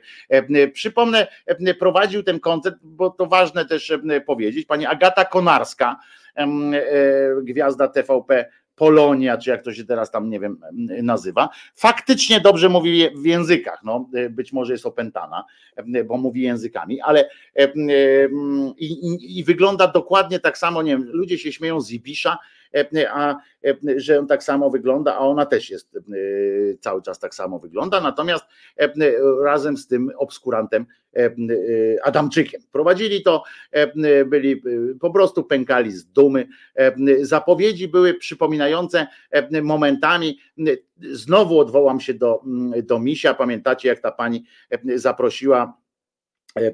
[0.74, 1.28] Przypomnę,
[1.80, 3.94] prowadził ten koncert, bo to ważne też
[4.26, 6.00] powiedzieć, pani Agata Konarska,
[6.36, 6.46] e,
[7.44, 8.46] gwiazda TVP
[8.78, 10.60] Polonia, czy jak to się teraz tam, nie wiem,
[11.04, 13.84] nazywa, faktycznie dobrze mówi w językach.
[13.84, 15.44] No, być może jest opętana,
[16.06, 17.30] bo mówi językami, ale
[18.78, 22.38] i, i, i wygląda dokładnie tak samo, nie wiem, ludzie się śmieją z Ibisza,
[23.12, 23.36] a
[23.96, 25.98] że on tak samo wygląda, a ona też jest
[26.82, 28.46] cały czas tak samo wygląda, natomiast
[29.44, 30.86] razem z tym obskurantem
[32.04, 32.62] Adamczykiem.
[32.72, 33.44] Prowadzili to,
[34.26, 34.62] byli
[35.00, 36.48] po prostu pękali z dumy.
[37.22, 39.08] Zapowiedzi były przypominające
[39.64, 40.40] momentami.
[41.12, 42.42] Znowu odwołam się do,
[42.84, 43.34] do Misia.
[43.34, 44.46] Pamiętacie, jak ta pani
[44.96, 45.87] zaprosiła E,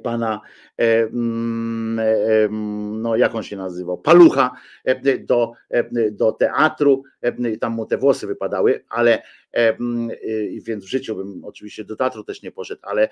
[0.04, 0.42] pana,
[0.78, 4.52] e, mm, e, mm, no jak on się nazywał, Palucha
[5.20, 5.54] do,
[6.12, 7.04] do teatru,
[7.60, 9.22] tam mu te włosy wypadały, ale
[9.52, 10.10] mm,
[10.64, 13.10] więc w życiu bym oczywiście do teatru też nie poszedł, ale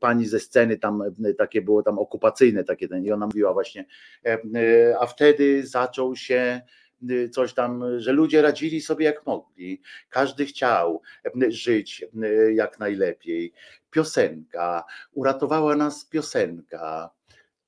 [0.00, 1.02] pani ze sceny tam
[1.38, 3.86] takie było tam okupacyjne takie ten i ona mówiła właśnie,
[5.00, 6.60] a wtedy zaczął się
[7.32, 9.80] coś tam, że ludzie radzili sobie jak mogli.
[10.10, 11.02] Każdy chciał
[11.48, 12.06] żyć
[12.54, 13.52] jak najlepiej.
[13.90, 17.10] Piosenka, uratowała nas piosenka.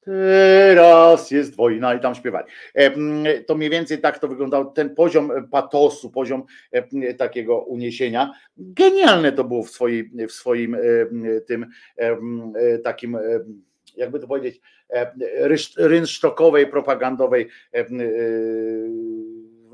[0.00, 2.46] Teraz jest wojna i tam śpiewali.
[3.46, 6.42] To mniej więcej tak to wyglądał ten poziom patosu, poziom
[7.18, 8.32] takiego uniesienia.
[8.56, 10.76] Genialne to było w swoim, w swoim
[11.46, 11.66] tym
[12.84, 13.18] takim
[13.96, 14.60] jakby to powiedzieć,
[15.76, 17.84] rynsztokowej, propagandowej, e,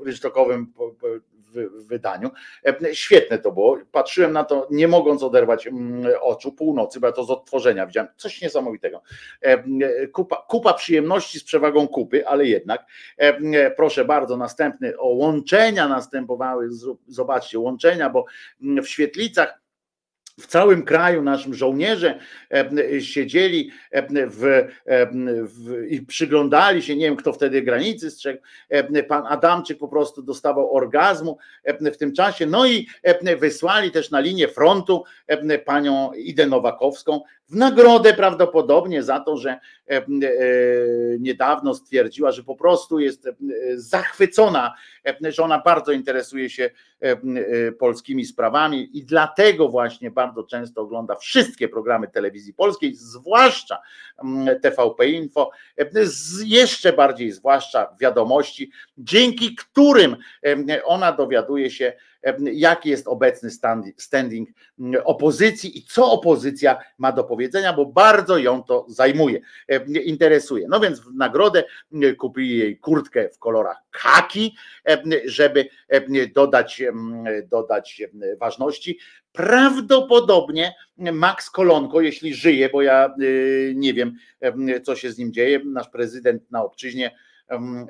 [0.05, 0.73] rynsztokowym
[1.47, 2.29] w wydaniu.
[2.93, 3.77] Świetne to było.
[3.91, 5.69] Patrzyłem na to, nie mogąc oderwać
[6.21, 8.09] oczu północy, bo ja to z odtworzenia widziałem.
[8.17, 9.01] Coś niesamowitego.
[10.13, 12.85] Kupa, kupa przyjemności z przewagą kupy, ale jednak.
[13.75, 16.69] Proszę bardzo, następny o łączenia następowały.
[17.07, 18.25] Zobaczcie, łączenia, bo
[18.61, 19.59] w świetlicach
[20.39, 22.19] w całym kraju naszym żołnierze
[22.51, 24.67] e, siedzieli e, w, e,
[25.43, 28.41] w, i przyglądali się, nie wiem kto wtedy granicy strzegł,
[29.07, 31.37] pan Adamczyk po prostu dostawał orgazmu
[31.79, 32.87] w tym czasie, no i
[33.39, 35.03] wysłali też na linię frontu
[35.65, 39.59] panią Idę Nowakowską, w nagrodę prawdopodobnie za to, że
[41.19, 43.29] niedawno stwierdziła, że po prostu jest
[43.75, 44.73] zachwycona,
[45.21, 46.69] że ona bardzo interesuje się
[47.79, 53.81] polskimi sprawami i dlatego właśnie bardzo często ogląda wszystkie programy telewizji polskiej, zwłaszcza
[54.61, 55.51] TVP Info,
[56.45, 60.17] jeszcze bardziej zwłaszcza wiadomości, dzięki którym
[60.85, 61.93] ona dowiaduje się
[62.53, 63.49] jaki jest obecny
[63.97, 64.49] standing
[65.03, 69.39] opozycji i co opozycja ma do powiedzenia, bo bardzo ją to zajmuje,
[70.05, 70.67] interesuje.
[70.69, 71.63] No więc w nagrodę
[72.17, 74.55] kupili jej kurtkę w kolorach kaki,
[75.25, 75.69] żeby
[76.35, 76.83] dodać,
[77.49, 78.01] dodać
[78.39, 78.99] ważności.
[79.31, 84.15] Prawdopodobnie Max Kolonko, jeśli żyje, bo ja y, nie wiem,
[84.83, 87.15] co się z nim dzieje, nasz prezydent na obczyźnie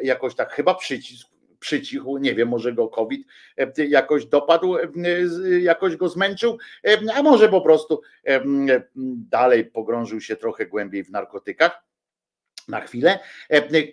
[0.04, 3.28] jakoś tak chyba przycisk przycichł, nie wiem, może go COVID
[3.58, 4.82] e, jakoś dopadł, e,
[5.60, 6.58] jakoś go zmęczył,
[6.88, 8.02] e, a może po prostu
[9.30, 11.88] dalej pogrążył się trochę głębiej w narkotykach
[12.68, 13.20] na chwilę.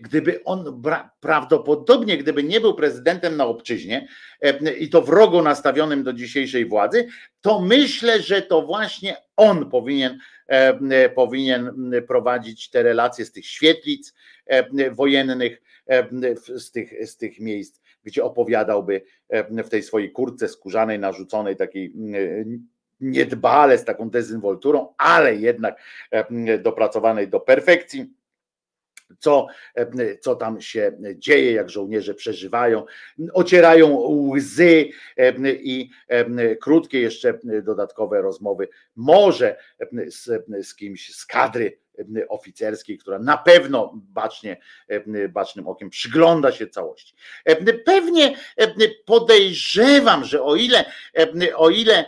[0.01, 0.83] Gdyby on
[1.21, 4.09] prawdopodobnie, gdyby nie był prezydentem na obczyźnie
[4.79, 7.09] i to wrogo nastawionym do dzisiejszej władzy,
[7.41, 10.19] to myślę, że to właśnie on powinien,
[11.15, 14.15] powinien prowadzić te relacje z tych świetlic
[14.93, 15.63] wojennych,
[16.57, 19.03] z tych, z tych miejsc, gdzie opowiadałby
[19.65, 21.93] w tej swojej kurce skórzanej, narzuconej, takiej
[23.01, 25.81] niedbale, z taką dezynwolturą, ale jednak
[26.59, 28.15] dopracowanej do perfekcji.
[29.19, 29.47] Co,
[30.21, 32.85] co tam się dzieje, jak żołnierze przeżywają,
[33.33, 33.97] ocierają
[34.31, 34.89] łzy
[35.45, 35.91] i
[36.61, 39.57] krótkie jeszcze dodatkowe rozmowy, może
[40.09, 41.79] z, z kimś z kadry
[42.29, 44.57] oficerskiej, która na pewno bacznie,
[45.29, 47.15] bacznym okiem przygląda się całości.
[47.85, 48.37] Pewnie
[49.07, 50.85] podejrzewam, że o ile,
[51.57, 52.07] o ile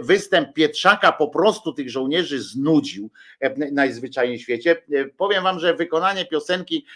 [0.00, 3.10] występ Pietrzaka po prostu tych żołnierzy znudził
[3.72, 4.82] najzwyczajniej w świecie,
[5.16, 6.86] powiem wam, że wykonanie piosenki,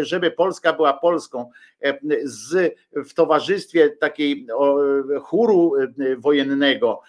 [0.00, 1.50] żeby Polska była Polską,
[2.24, 4.46] z, w towarzystwie takiej
[5.22, 5.72] chóru
[6.18, 7.00] wojennego,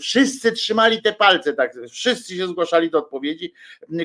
[0.00, 3.52] wszyscy trzymali te palce, tak, wszyscy się zgłaszali do odpowiedzi,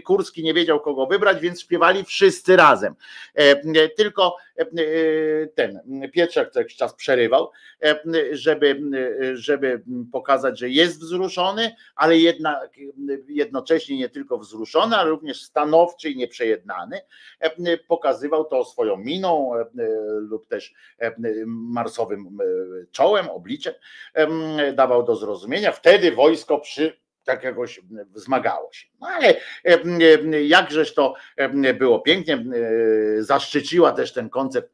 [0.03, 2.95] Kurski nie wiedział kogo wybrać, więc śpiewali wszyscy razem.
[3.33, 4.65] E, tylko e,
[5.47, 5.79] ten
[6.13, 7.51] Pietrzak co jakiś czas przerywał,
[7.83, 7.99] e,
[8.31, 8.81] żeby,
[9.33, 12.71] żeby pokazać, że jest wzruszony, ale jednak
[13.27, 17.01] jednocześnie nie tylko wzruszony, ale również stanowczy i nieprzejednany.
[17.87, 19.51] Pokazywał to swoją miną
[20.19, 20.73] lub też
[21.45, 22.37] marsowym
[22.91, 23.73] czołem, obliczem.
[24.73, 25.71] Dawał do zrozumienia.
[25.71, 27.81] Wtedy wojsko przy tak jakoś
[28.11, 28.87] wzmagało się.
[29.01, 29.35] No ale
[30.43, 31.13] jakżeż to
[31.73, 32.45] było pięknie,
[33.19, 34.71] zaszczyciła też ten koncert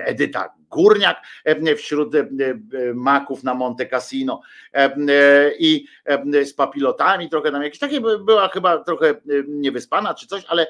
[0.00, 1.22] Edyta Górniak
[1.76, 2.12] wśród
[2.94, 4.40] maków na Monte Cassino
[5.58, 5.86] i
[6.44, 9.14] z papilotami trochę tam jakieś takie była chyba trochę
[9.48, 10.66] niewyspana czy coś, ale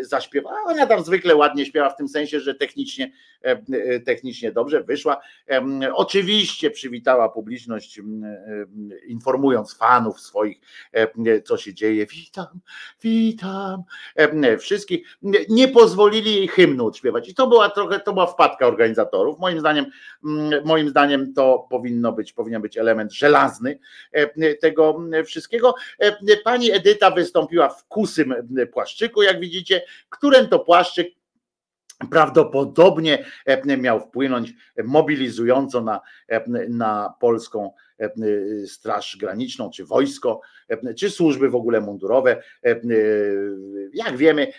[0.00, 0.62] zaśpiewała.
[0.66, 3.12] Ona tam zwykle ładnie śpiewa w tym sensie, że technicznie,
[4.06, 5.20] technicznie dobrze wyszła.
[5.94, 8.00] Oczywiście przywitała publiczność
[9.06, 10.60] informując fanów swoich,
[11.44, 12.06] co się dzieje.
[12.06, 12.60] Witam,
[13.02, 13.82] witam
[14.58, 15.16] wszystkich.
[15.48, 19.38] Nie pozwolili jej hymnu odśpiewać i to była trochę, to była wpadka organizacyjna organizatorów.
[19.38, 19.86] Moim zdaniem,
[20.24, 23.78] mm, moim zdaniem to powinno być, powinien być element żelazny
[24.12, 25.74] e, tego wszystkiego.
[25.98, 28.34] E, pani Edyta wystąpiła w kusym
[28.72, 31.08] płaszczyku, jak widzicie, którym to płaszczyk
[32.10, 34.52] prawdopodobnie e, miał wpłynąć
[34.84, 36.00] mobilizująco na,
[36.68, 37.70] na polską
[38.66, 40.40] Straż Graniczną, czy wojsko,
[40.96, 42.42] czy służby w ogóle mundurowe.
[43.92, 44.52] Jak wiemy,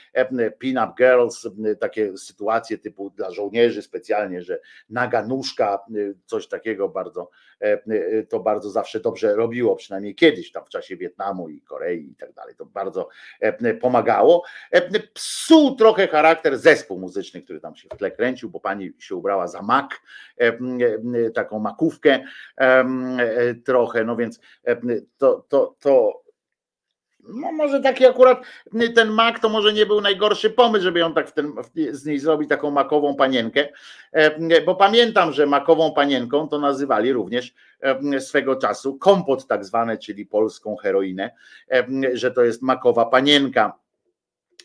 [0.60, 1.48] pin-up girls,
[1.80, 4.60] takie sytuacje typu dla żołnierzy specjalnie, że
[4.90, 5.80] naga nóżka,
[6.26, 7.30] coś takiego bardzo,
[8.30, 12.34] to bardzo zawsze dobrze robiło, przynajmniej kiedyś tam w czasie Wietnamu i Korei i tak
[12.34, 12.56] dalej.
[12.56, 13.10] To bardzo
[13.82, 14.44] pomagało.
[15.14, 19.48] Psuł trochę charakter zespół muzyczny, który tam się w tle kręcił, bo pani się ubrała
[19.48, 20.02] za mak,
[21.34, 22.20] taką makówkę
[23.66, 24.40] trochę, no więc
[25.18, 26.03] to, to, to
[27.28, 28.42] no może taki akurat
[28.96, 31.54] ten mak to może nie był najgorszy pomysł, żeby ją tak w ten,
[31.92, 33.68] z niej zrobić taką makową panienkę,
[34.66, 37.54] bo pamiętam, że makową panienką to nazywali również
[38.20, 41.32] swego czasu kompot tak zwany, czyli polską heroinę,
[42.14, 43.74] że to jest makowa panienka.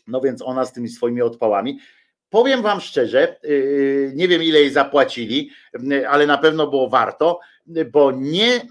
[0.07, 1.79] No więc ona z tymi swoimi odpałami.
[2.29, 5.49] Powiem wam szczerze, yy, nie wiem ile jej zapłacili,
[6.09, 7.39] ale na pewno było warto,
[7.91, 8.61] bo nie,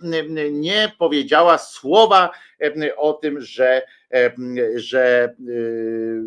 [0.52, 2.30] nie powiedziała słowa
[2.96, 3.82] o tym, że,
[4.74, 5.34] że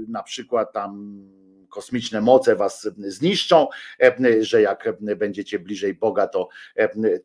[0.07, 1.21] na przykład tam
[1.71, 3.67] kosmiczne moce was zniszczą,
[4.39, 6.49] że jak będziecie bliżej Boga, to,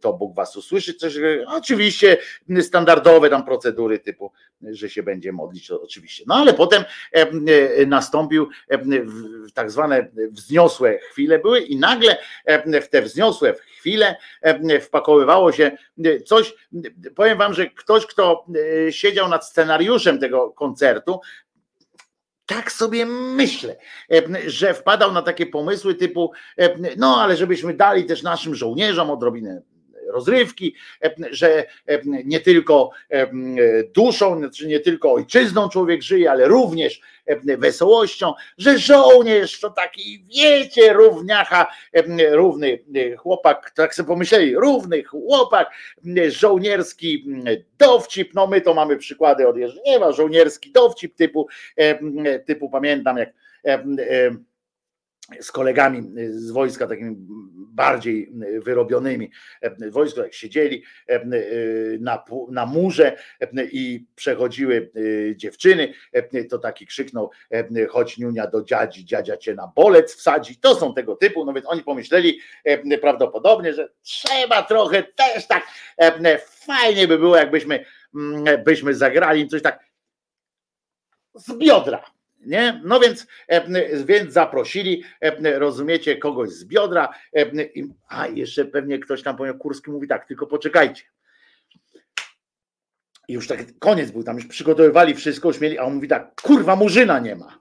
[0.01, 0.94] to Bóg was usłyszy.
[0.94, 1.14] Coś,
[1.47, 2.18] oczywiście
[2.60, 4.32] standardowe tam procedury typu,
[4.62, 6.24] że się będzie modlić, oczywiście.
[6.27, 6.85] No ale potem
[7.86, 8.48] nastąpił
[9.55, 12.16] tak zwane wzniosłe chwile były i nagle
[12.82, 14.16] w te wzniosłe chwile
[14.81, 15.78] wpakowywało się
[16.27, 16.55] coś,
[17.16, 18.47] powiem wam, że ktoś, kto
[18.90, 21.20] siedział nad scenariuszem tego koncertu,
[22.47, 23.77] tak sobie myślę,
[24.47, 26.32] że wpadał na takie pomysły typu,
[26.97, 29.62] no ale żebyśmy dali też naszym żołnierzom odrobinę
[30.12, 30.74] rozrywki,
[31.31, 31.65] że
[32.24, 32.91] nie tylko
[33.95, 37.01] duszą, czy nie tylko ojczyzną człowiek żyje, ale również
[37.59, 41.66] wesołością, że żołnierz to taki, wiecie, równiacha,
[42.31, 42.78] równy
[43.19, 45.70] chłopak, tak sobie pomyśleli, równy chłopak,
[46.28, 47.24] żołnierski
[47.78, 51.49] dowcip, no my to mamy przykłady od Jerzyniewa, żołnierski dowcip typu,
[52.47, 53.31] typu pamiętam jak
[55.40, 57.16] z kolegami z wojska, takimi
[57.77, 58.32] bardziej
[58.65, 59.31] wyrobionymi
[59.90, 60.85] wojsko, jak siedzieli
[62.01, 63.16] na, na murze
[63.73, 64.90] i przechodziły
[65.36, 65.93] dziewczyny,
[66.51, 67.31] to taki krzyknął,
[67.89, 70.57] chodź Niunia do dziadzi, dziadzia cię na bolec wsadzi.
[70.57, 72.40] To są tego typu, no więc oni pomyśleli
[73.01, 75.62] prawdopodobnie, że trzeba trochę też tak,
[76.47, 77.85] fajnie by było, jakbyśmy
[78.65, 79.85] byśmy zagrali coś tak
[81.35, 82.16] z biodra
[82.47, 82.81] nie?
[82.85, 87.14] No więc, e, więc zaprosili, e, rozumiecie, kogoś z biodra.
[87.36, 87.51] E,
[88.09, 91.02] a jeszcze pewnie ktoś tam powiedział, Kurski mówi tak, tylko poczekajcie.
[93.28, 96.40] I już tak koniec był, tam już przygotowywali wszystko, już mieli, a on mówi tak,
[96.43, 97.59] kurwa, murzyna nie ma.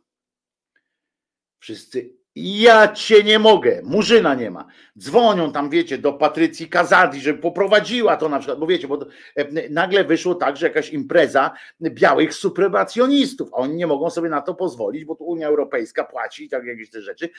[1.59, 4.67] Wszyscy, ja cię nie mogę, Murzyna nie ma.
[4.97, 9.05] Dzwonią tam, wiecie, do Patrycji Kazadi, żeby poprowadziła to na przykład, bo wiecie, bo
[9.35, 11.51] e, nagle wyszło tak, że jakaś impreza
[11.81, 16.49] białych supremacjonistów, oni nie mogą sobie na to pozwolić, bo tu Unia Europejska płaci i
[16.49, 17.29] tak jakieś te rzeczy,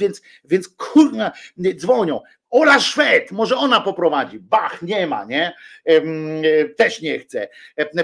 [0.00, 1.32] więc, więc kurwa,
[1.76, 2.20] dzwonią,
[2.50, 4.38] Ola Szwed, może ona poprowadzi.
[4.38, 5.52] Bach, nie ma, nie?
[6.76, 7.48] Też nie chce.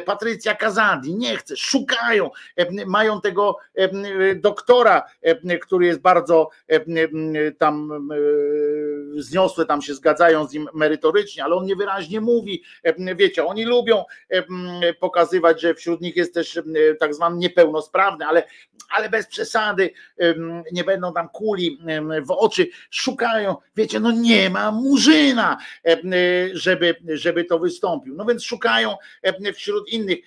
[0.05, 1.56] Patrycja Kazandi, nie chce.
[1.56, 2.31] Szukają.
[2.86, 3.56] Mają tego
[4.36, 5.02] doktora,
[5.60, 6.51] który jest bardzo
[7.59, 8.09] tam
[9.16, 12.62] zniosłe, tam się zgadzają z nim merytorycznie, ale on niewyraźnie mówi.
[13.16, 14.04] Wiecie, oni lubią
[15.00, 16.60] pokazywać, że wśród nich jest też
[17.00, 18.42] tak zwany niepełnosprawny, ale,
[18.90, 19.90] ale bez przesady
[20.72, 21.78] nie będą tam kuli
[22.22, 22.68] w oczy.
[22.90, 25.98] Szukają, wiecie, no nie ma Murzyna, e, e,
[26.52, 28.14] żeby, żeby to wystąpił.
[28.14, 30.18] No więc szukają e, wśród innych,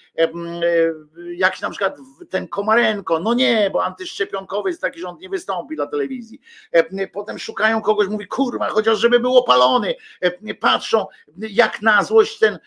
[1.36, 1.98] jak na przykład
[2.30, 6.42] ten Komarenko, no nie, bo antyszczepionkowy jest taki, on nie wystąpi dla telewizji.
[7.14, 9.96] Potem szukają kogoś, mówi kurwa, chociaż żeby był opalony.
[10.60, 11.06] Patrzą,
[11.38, 12.60] jak na złość ten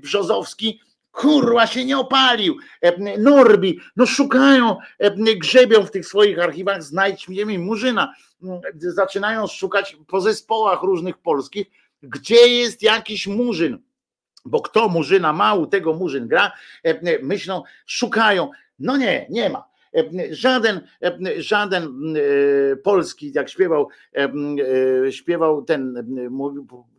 [0.00, 0.80] Brzozowski,
[1.12, 2.58] kurwa się nie opalił.
[3.18, 4.76] Norbi, no szukają,
[5.36, 8.14] grzebią w tych swoich archiwach, znajdź mi Murzyna
[8.74, 11.66] zaczynają szukać po zespołach różnych polskich,
[12.02, 13.78] gdzie jest jakiś murzyn.
[14.44, 16.52] Bo kto murzyna ma, u tego murzyn gra,
[16.82, 18.50] e, myślą, szukają.
[18.78, 19.73] No nie, nie ma.
[19.94, 22.14] E, żaden, e, żaden
[22.82, 23.88] polski, jak śpiewał,
[25.10, 26.04] śpiewał ten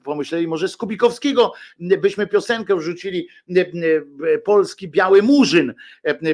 [0.06, 3.28] pomyśleli, może z Kubikowskiego byśmy piosenkę wrzucili,
[4.44, 5.74] polski biały murzyn,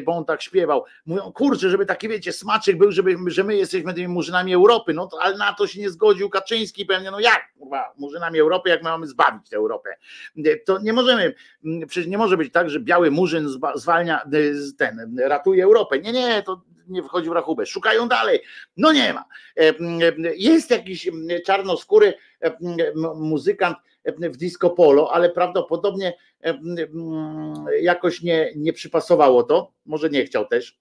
[0.06, 0.85] bo on tak śpiewał.
[1.06, 5.10] Mówią, kurczę, żeby taki, wiecie, smaczek był, żeby, że my jesteśmy tymi murzynami Europy, no
[5.22, 8.89] ale na to się nie zgodził Kaczyński pewnie, no jak, kurwa, murzynami Europy, jak my
[8.89, 9.89] mamy zbawić tę Europę?
[10.65, 11.34] To nie możemy,
[11.88, 14.22] przecież nie może być tak, że biały murzyn zwalnia,
[14.77, 15.99] ten, ratuje Europę.
[15.99, 17.65] Nie, nie, to nie wchodzi w rachubę.
[17.65, 18.39] Szukają dalej.
[18.77, 19.26] No nie ma.
[20.35, 21.10] Jest jakiś
[21.45, 22.14] czarnoskóry
[23.15, 26.13] muzykant w disco polo, ale prawdopodobnie
[27.81, 29.73] jakoś nie, nie przypasowało to.
[29.85, 30.80] Może nie chciał też.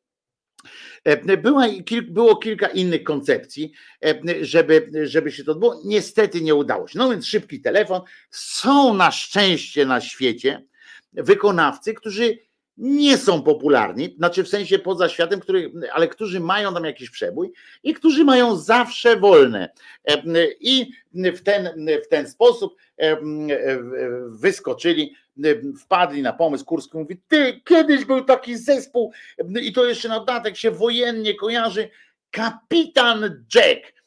[1.43, 1.67] Była,
[2.03, 3.73] było kilka innych koncepcji,
[4.41, 5.81] żeby, żeby się to odbyło.
[5.85, 6.99] Niestety nie udało się.
[6.99, 8.01] No więc szybki telefon.
[8.31, 10.67] Są na szczęście na świecie
[11.13, 12.39] wykonawcy, którzy
[12.81, 17.53] nie są popularni, znaczy w sensie poza światem, który, ale którzy mają tam jakiś przebój
[17.83, 19.69] i którzy mają zawsze wolne.
[20.61, 21.71] I w ten,
[22.05, 22.77] w ten sposób
[24.29, 25.15] wyskoczyli,
[25.81, 29.13] wpadli na pomysł, Kurski mówi, ty, kiedyś był taki zespół
[29.63, 31.89] i to jeszcze na dodatek się wojennie kojarzy,
[32.31, 34.00] Kapitan Jack.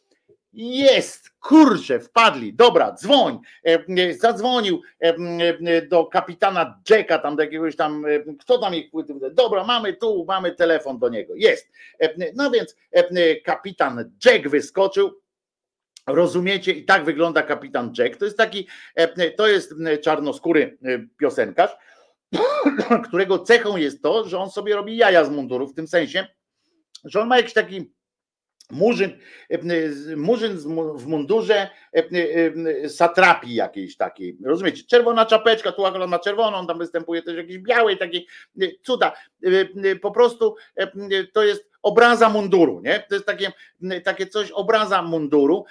[0.54, 3.40] Jest, kurczę, wpadli, dobra, dzwoń.
[3.66, 9.14] E, zadzwonił e, do kapitana Jacka, tam do jakiegoś tam, e, kto tam ich płyty,
[9.32, 11.72] dobra, mamy tu, mamy telefon do niego, jest.
[12.36, 12.76] No więc
[13.44, 15.24] kapitan Jack wyskoczył,
[16.08, 16.72] Rozumiecie?
[16.72, 18.18] I tak wygląda kapitan Jack.
[18.18, 18.68] To jest taki,
[19.38, 20.78] to jest czarnoskóry
[21.18, 21.72] piosenkarz,
[23.08, 26.28] którego cechą jest to, że on sobie robi jaja z mundurów, w tym sensie,
[27.04, 27.94] że on ma jakiś taki
[28.74, 29.12] Murzyn,
[29.50, 29.60] e,
[30.16, 30.58] murzyn
[30.96, 32.04] w mundurze e,
[32.84, 34.84] e, satrapii jakiejś takiej, rozumiecie?
[34.84, 38.28] Czerwona czapeczka, tu akurat ma czerwoną, tam występuje też jakiś biały, taki
[38.84, 39.14] cuda.
[40.02, 40.56] Po prostu
[41.34, 43.04] to jest obraza munduru, nie?
[43.10, 43.52] To jest takie,
[44.04, 45.66] takie coś, obraza munduru.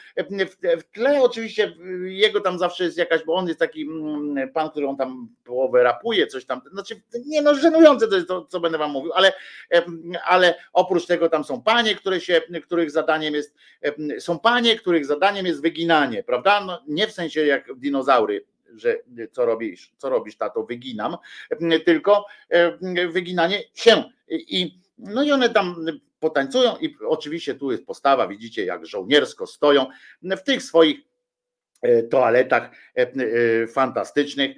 [0.78, 4.88] W tle oczywiście jego tam zawsze jest jakaś, bo on jest taki mm, pan, który
[4.88, 8.78] on tam połowę rapuje, coś tam, znaczy nie no, żenujące to jest to, co będę
[8.78, 9.32] wam mówił, ale,
[10.24, 13.54] ale oprócz tego tam są panie, które się, których zadaniem jest,
[14.18, 16.64] są panie, których zadaniem jest wyginanie, prawda?
[16.64, 18.44] No, nie w sensie jak dinozaury,
[18.76, 18.96] że
[19.32, 21.16] co robisz, co robisz, tato, wyginam,
[21.84, 22.26] tylko
[23.08, 24.04] wyginanie się.
[24.28, 25.86] I no i one tam
[26.20, 29.86] potańcują i oczywiście tu jest postawa, widzicie jak żołniersko stoją
[30.22, 31.00] w tych swoich
[31.82, 34.56] e, toaletach e, e, fantastycznych,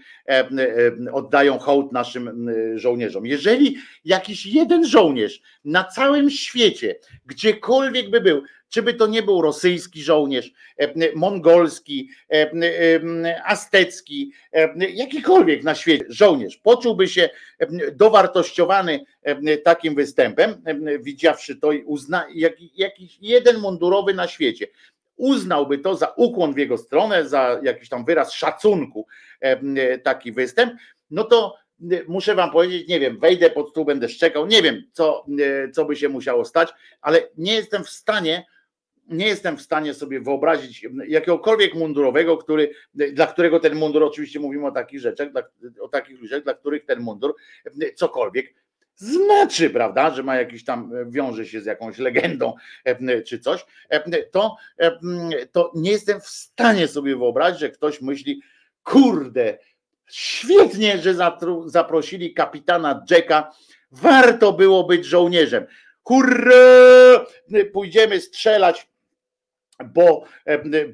[1.13, 3.27] oddają hołd naszym żołnierzom.
[3.27, 6.95] Jeżeli jakiś jeden żołnierz na całym świecie,
[7.27, 8.43] gdziekolwiek by był,
[8.75, 10.53] czy by to nie był rosyjski żołnierz,
[11.15, 12.09] mongolski,
[13.45, 14.33] aztecki,
[14.95, 17.31] jakikolwiek na świecie żołnierz, poczułby się
[17.93, 19.05] dowartościowany
[19.65, 20.63] takim występem,
[21.01, 22.27] widziawszy to uzna,
[22.77, 24.67] jakiś jeden mundurowy na świecie,
[25.17, 29.07] uznałby to za ukłon w jego stronę, za jakiś tam wyraz szacunku,
[30.03, 30.73] taki występ,
[31.11, 31.57] no to
[32.09, 35.27] muszę wam powiedzieć, nie wiem, wejdę pod stół, będę szczekał, nie wiem, co,
[35.73, 36.69] co by się musiało stać,
[37.01, 38.47] ale nie jestem w stanie
[39.09, 42.71] nie jestem w stanie sobie wyobrazić jakiegokolwiek mundurowego, który,
[43.13, 45.43] dla którego ten mundur, oczywiście mówimy o takich rzeczach, dla,
[45.81, 47.35] o takich ludziach, dla których ten mundur
[47.95, 48.55] cokolwiek
[48.97, 52.55] znaczy, prawda, że ma jakiś tam, wiąże się z jakąś legendą
[53.27, 53.67] czy coś,
[54.31, 54.57] to,
[55.53, 58.43] to nie jestem w stanie sobie wyobrazić, że ktoś myśli,
[58.83, 59.59] kurde,
[60.11, 61.15] świetnie, że
[61.67, 63.51] zaprosili kapitana Jacka,
[63.91, 65.67] warto było być żołnierzem.
[66.03, 67.27] Hurra!
[67.73, 68.89] Pójdziemy strzelać
[69.85, 70.25] bo,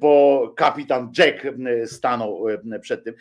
[0.01, 1.47] bo kapitan Jack
[1.87, 2.45] stanął
[2.81, 3.15] przed tym.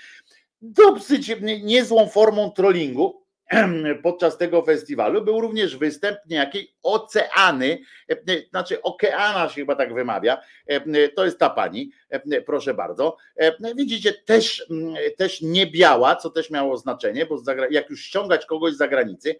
[0.61, 3.19] Dosyć niezłą formą trollingu
[4.03, 7.79] podczas tego festiwalu był również występ niejakiej Oceany,
[8.49, 10.41] znaczy Okeana się chyba tak wymawia,
[11.15, 11.91] to jest ta pani,
[12.45, 13.17] proszę bardzo.
[13.75, 14.67] Widzicie, też,
[15.17, 19.39] też nie biała, co też miało znaczenie, bo jak już ściągać kogoś z zagranicy,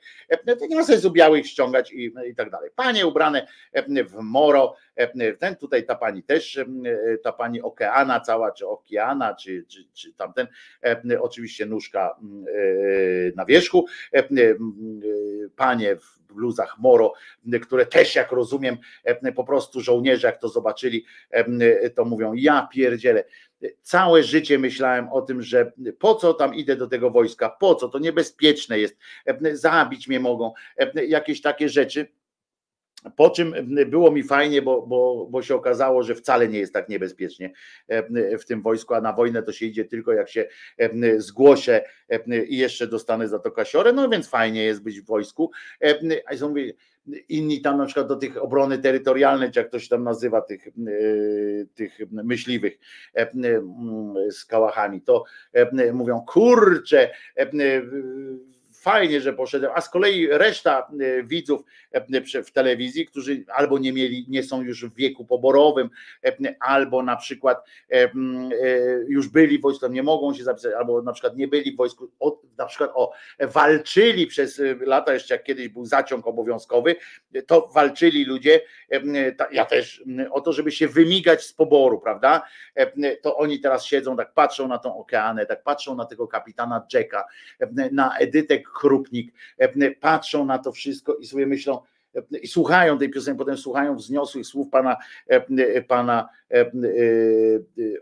[0.59, 2.69] to nie ma sensu białych ściągać i, i tak dalej.
[2.75, 3.47] Panie ubrane
[3.87, 4.75] w moro,
[5.39, 6.59] ten tutaj ta pani też,
[7.23, 10.47] ta pani Okeana cała, czy Okeana, czy, czy, czy tamten,
[11.19, 12.19] oczywiście nóżka
[13.35, 13.85] na wierzchu,
[15.55, 17.13] panie w bluzach Moro,
[17.61, 18.77] które też jak rozumiem,
[19.35, 21.05] po prostu żołnierze jak to zobaczyli,
[21.95, 23.23] to mówią ja pierdzielę.
[23.81, 27.89] Całe życie myślałem o tym, że po co tam idę do tego wojska, po co,
[27.89, 28.97] to niebezpieczne jest,
[29.53, 30.53] zabić mnie mogą,
[31.07, 32.07] jakieś takie rzeczy
[33.15, 33.53] po czym
[33.88, 37.53] było mi fajnie, bo, bo, bo się okazało, że wcale nie jest tak niebezpiecznie
[38.39, 40.47] w tym wojsku, a na wojnę to się idzie tylko jak się
[41.17, 41.84] zgłoszę
[42.47, 45.51] i jeszcze dostanę za to kasiorę, no więc fajnie jest być w wojsku.
[46.26, 46.53] A są
[47.30, 50.67] inni tam na przykład do tych obrony terytorialnej, czy jak to się tam nazywa, tych,
[51.73, 52.80] tych myśliwych
[54.31, 55.23] z kałachami, to
[55.93, 57.09] mówią, kurczę,
[58.91, 63.94] fajnie, że poszedłem, a z kolei reszta e, widzów e, w telewizji, którzy albo nie
[63.94, 65.90] mieli, nie są już w wieku poborowym,
[66.60, 67.66] albo na przykład
[69.07, 72.07] już byli w wojsku, nie mogą się zapisać, albo na przykład nie byli w wojsku,
[72.57, 76.95] na przykład o, walczyli przez lata, jeszcze jak kiedyś był zaciąg obowiązkowy,
[77.48, 78.61] to walczyli ludzie,
[79.52, 82.41] ja też, o to, żeby się wymigać z poboru, prawda?
[83.22, 87.26] To oni teraz siedzą, tak patrzą na tą okeanę, tak patrzą na tego kapitana Jacka,
[87.91, 89.34] na Edytę Chrupnik,
[89.99, 91.81] patrzą na to wszystko i sobie myślą,
[92.41, 94.97] i słuchają tej piosenki, potem słuchają wzniosłych słów pana,
[95.88, 96.30] pana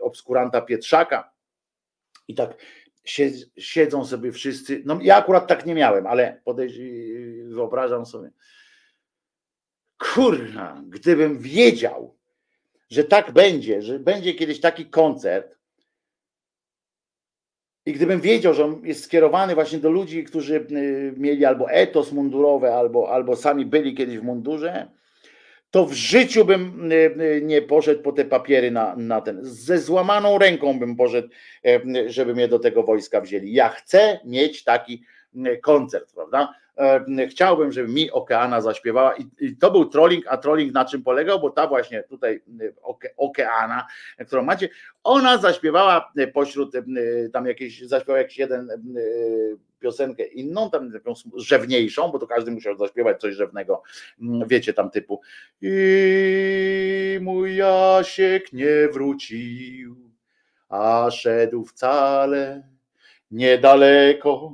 [0.00, 1.30] obskuranta Pietrzaka.
[2.28, 2.54] I tak
[3.56, 4.82] siedzą sobie wszyscy.
[4.84, 6.40] No ja akurat tak nie miałem, ale
[7.44, 8.30] wyobrażam sobie.
[9.98, 12.16] Kurna, gdybym wiedział,
[12.90, 15.57] że tak będzie, że będzie kiedyś taki koncert,
[17.88, 22.12] i gdybym wiedział, że on jest skierowany właśnie do ludzi, którzy y, mieli albo etos
[22.12, 24.88] mundurowy, albo, albo sami byli kiedyś w mundurze,
[25.70, 29.38] to w życiu bym y, y, nie poszedł po te papiery na, na ten.
[29.42, 31.28] Ze złamaną ręką bym poszedł,
[32.06, 33.52] żeby mnie do tego wojska wzięli.
[33.52, 35.02] Ja chcę mieć taki
[35.62, 36.54] koncert, prawda?
[37.30, 39.14] Chciałbym, żeby mi Okeana zaśpiewała.
[39.16, 42.42] I, i to był trolling, a trolling na czym polegał, bo ta właśnie tutaj
[42.82, 43.86] oke, Okeana,
[44.26, 44.68] którą macie,
[45.04, 46.72] ona zaśpiewała pośród
[47.32, 48.68] tam jakieś, zaśpiewała jakiś jeden
[49.80, 53.82] piosenkę inną, tam taką rzewniejszą, bo to każdy musiał zaśpiewać coś rzewnego,
[54.46, 55.20] wiecie, tam typu
[55.62, 59.96] i mój Jasiek nie wrócił,
[60.68, 62.68] a szedł wcale
[63.30, 64.52] niedaleko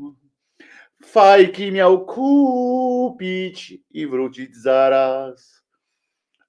[1.05, 5.63] Fajki miał kupić i wrócić zaraz,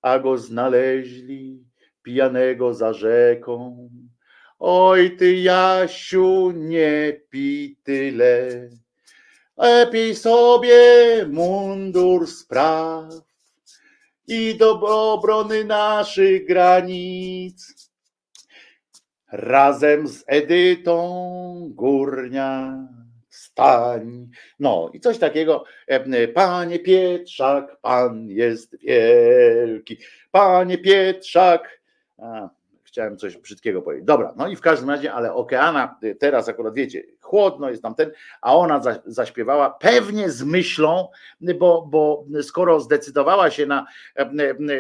[0.02, 1.64] a go znaleźli
[2.02, 3.90] pijanego za rzeką.
[4.60, 8.70] Oj ty Jasiu, nie pij tyle,
[9.58, 13.14] lepiej sobie mundur spraw
[14.28, 14.80] i do
[15.14, 17.90] obrony naszych granic.
[19.32, 20.96] Razem z Edytą
[21.74, 22.88] Górnia
[23.56, 24.30] stań.
[24.60, 25.64] No i coś takiego,
[26.34, 29.98] panie Pietrzak, pan jest wielki,
[30.32, 31.82] panie Pietrzak.
[32.18, 32.50] A,
[32.96, 34.06] chciałem coś brzydkiego powiedzieć.
[34.06, 37.96] Dobra, no i w każdym razie, ale Okeana y, teraz akurat wiecie, chłodno jest tam
[37.96, 38.12] ten,
[38.42, 41.08] a ona zaśpiewała pewnie z myślą,
[41.60, 43.86] bo, bo skoro zdecydowała się na,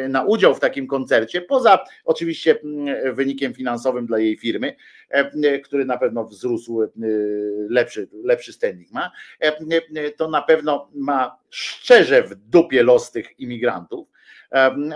[0.09, 4.75] na udział w takim koncercie, poza oczywiście mm, wynikiem finansowym dla jej firmy,
[5.63, 6.89] który na pewno wzrósł, y,
[7.69, 9.11] lepszy, lepszy standing ma,
[10.17, 14.14] to na pewno ma szczerze w dupie los tych imigrantów,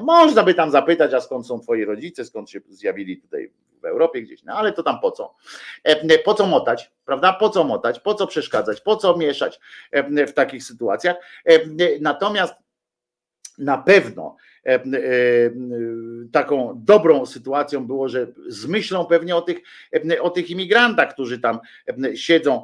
[0.02, 4.22] można by tam zapytać, a skąd są twoi rodzice, skąd się zjawili tutaj w Europie
[4.22, 5.36] gdzieś, no ale to tam po co?
[6.26, 7.34] Po co motać, prawda?
[7.34, 9.60] Po co motać, po co przeszkadzać, po co mieszać
[10.28, 11.16] w takich sytuacjach?
[12.02, 12.54] Natomiast
[13.60, 14.82] na pewno E, e,
[16.32, 19.58] taką dobrą sytuacją było, że z myślą pewnie o tych,
[20.12, 21.60] e, o tych imigrantach, którzy tam
[22.16, 22.64] siedzą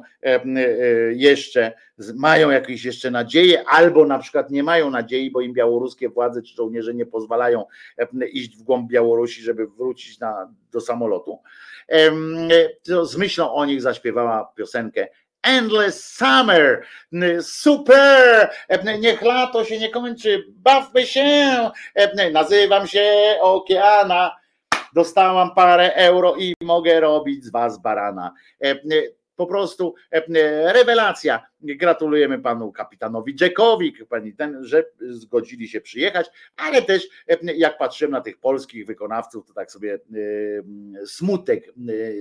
[1.10, 1.72] jeszcze,
[2.14, 6.54] mają jakieś jeszcze nadzieje, albo na przykład nie mają nadziei, bo im białoruskie władze czy
[6.54, 7.64] żołnierze nie pozwalają
[8.32, 11.38] iść w głąb Białorusi, żeby wrócić na, do samolotu.
[13.02, 15.08] Z myślą o nich zaśpiewała piosenkę
[15.46, 16.86] Endless Summer.
[17.40, 18.50] Super!
[18.98, 20.44] Niech lato się nie kończy.
[20.48, 21.70] Bawmy się.
[22.32, 24.36] Nazywam się Okeana.
[24.94, 28.32] Dostałam parę euro i mogę robić z was barana
[29.36, 31.46] po prostu e, e, rewelacja.
[31.60, 36.26] Gratulujemy panu kapitanowi Jackowi, pani ten, że zgodzili się przyjechać,
[36.56, 39.98] ale też e, jak patrzyłem na tych polskich wykonawców, to tak sobie
[41.06, 41.72] smutek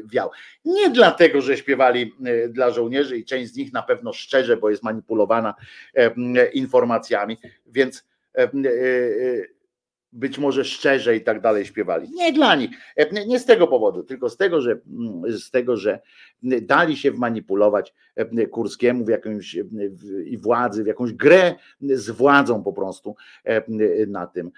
[0.06, 0.30] wiał.
[0.66, 2.14] Nie dlatego, że śpiewali
[2.50, 5.54] dla żołnierzy i część z nich na pewno szczerze, bo jest manipulowana
[6.54, 7.38] informacjami,
[7.68, 8.08] więc
[10.16, 12.10] być może szczerze i tak dalej śpiewali.
[12.12, 15.78] Nie dla nich, e, nie z tego powodu, tylko z tego, że mm, z tego,
[15.78, 16.00] że
[16.62, 19.58] dali się wmanipulować e, Kurskiemu w jakąś
[20.26, 23.64] i władzy, w jakąś grę z władzą po prostu e,
[24.08, 24.52] na tym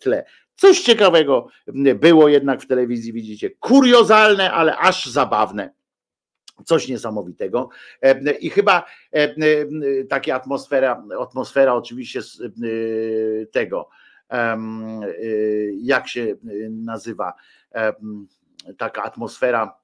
[0.00, 0.24] tle.
[0.54, 1.48] Coś ciekawego
[1.96, 5.70] było jednak w telewizji, widzicie, kuriozalne, ale aż zabawne.
[6.64, 7.68] Coś niesamowitego.
[8.40, 8.84] I chyba
[10.08, 12.20] taka atmosfera, atmosfera oczywiście
[13.52, 13.88] tego
[15.82, 16.38] jak się y,
[16.70, 17.34] nazywa
[18.78, 19.78] taka atmosfera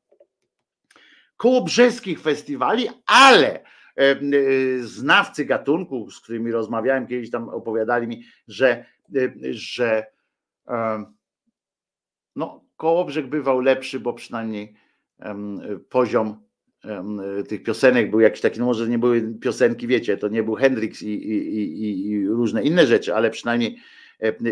[1.36, 3.60] kołobrzeskich festiwali, ale
[4.00, 8.84] y, znawcy gatunku, z którymi rozmawiałem kiedyś tam opowiadali mi, że,
[9.50, 10.06] że
[12.36, 14.74] no, Kołobrzeg bywał lepszy, bo przynajmniej
[15.88, 16.42] poziom
[17.48, 21.02] tych piosenek był jakiś taki, no może nie były piosenki, wiecie, to nie był Hendrix
[21.02, 23.78] i, i, i, i różne inne rzeczy, ale przynajmniej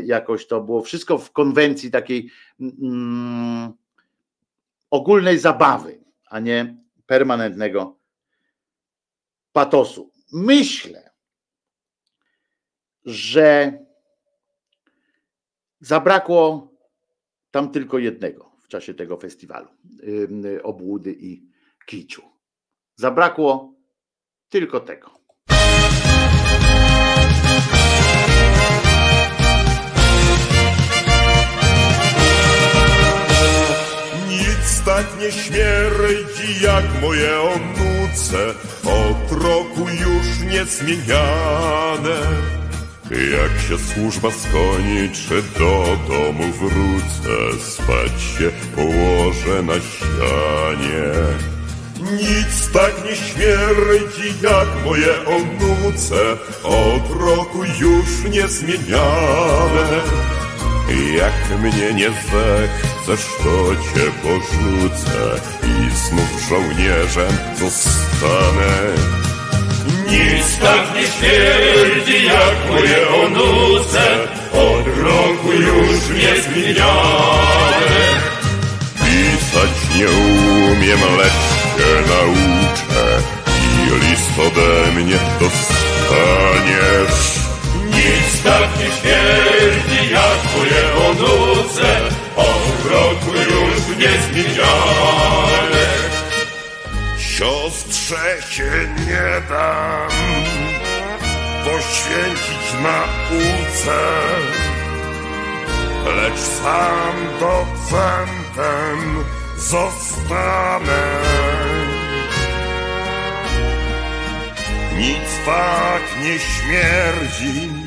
[0.05, 2.31] jakoś to było wszystko w konwencji takiej
[2.61, 3.73] mm,
[4.91, 6.77] ogólnej zabawy, a nie
[7.07, 7.99] permanentnego
[9.53, 10.11] patosu.
[10.33, 11.11] Myślę,
[13.05, 13.79] że
[15.81, 16.73] zabrakło
[17.51, 19.69] tam tylko jednego w czasie tego festiwalu
[20.63, 21.51] obłudy i
[21.87, 22.23] kiczu.
[22.97, 23.75] Zabrakło
[24.49, 25.20] tylko tego.
[34.85, 38.55] Tak nie śmierdzi jak moje onuce,
[38.85, 42.17] od roku już niezmieniane.
[43.11, 51.13] Jak się służba skończy, do domu wrócę, spać się położę na ścianie.
[52.01, 60.01] Nic tak nie śmierdzi jak moje onuce, od roku już niezmieniane.
[60.91, 68.73] Jak mnie nie zechcesz, to cię porzucę i znów żołnierzem zostanę.
[70.11, 74.05] Nic tak nie śmierdzi jak moje onuce,
[74.53, 77.61] od roku już niezmieniane.
[78.95, 81.43] Pisać nie umiem, lecz
[81.77, 83.05] się nauczę
[83.49, 87.21] i list ode mnie dostaniesz.
[87.87, 90.00] Nic tak nie śmierdzi
[91.09, 92.01] onuce,
[92.37, 95.87] od roku już niezmieniane.
[97.19, 98.71] Siostrze się
[99.07, 100.11] nie dam
[101.65, 103.99] poświęcić nauce,
[106.17, 109.25] lecz sam docentem
[109.57, 111.07] zostanę.
[114.97, 117.80] Nic tak nie śmierdzi,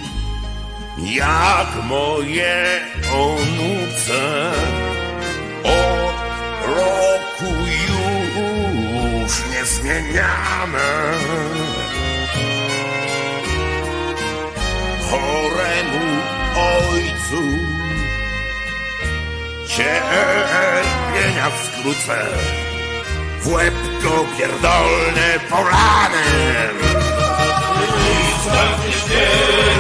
[0.98, 4.52] jak moje onuce.
[5.64, 6.16] Od
[6.68, 7.54] roku
[7.90, 10.92] już niezmieniane.
[15.10, 16.06] Choremu
[16.56, 17.44] ojcu
[19.68, 22.26] cierpienia skrócę.
[23.42, 26.76] W łeb go pierdolne polanem.
[27.98, 29.73] Nic tak nie śmierdzi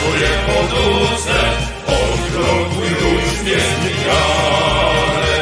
[0.00, 1.38] moje poduce,
[1.86, 5.32] od roku już niezmieniane.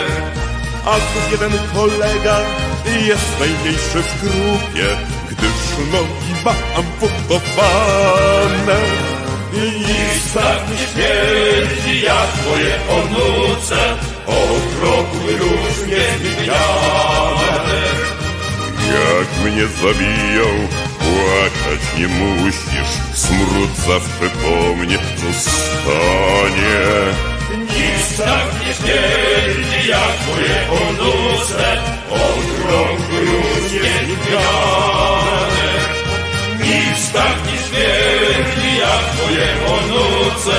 [0.85, 2.37] A tu jeden kolega
[3.07, 4.87] jest najmniejszy w grupie,
[5.31, 5.61] gdyż
[5.93, 8.81] nogi ma amputowane.
[9.53, 13.79] I nic tak nie śmierdzi jak moje onuce,
[14.27, 17.79] od roku już niezmieniane.
[18.89, 20.47] Jak mnie zabiją,
[21.09, 26.79] płakać nie musisz, smród zawsze po mnie zostanie.
[27.53, 31.79] Nic tak nie śmierdzi jak moje onuce,
[33.73, 35.69] niezmieniane.
[36.63, 40.57] Nic tak nie śmierdzi jak moje onuce,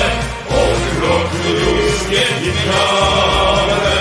[1.00, 3.96] roku już niezmieniane.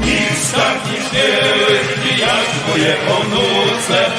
[0.00, 4.10] Nic tak nie śmierdzi jak moje onuce,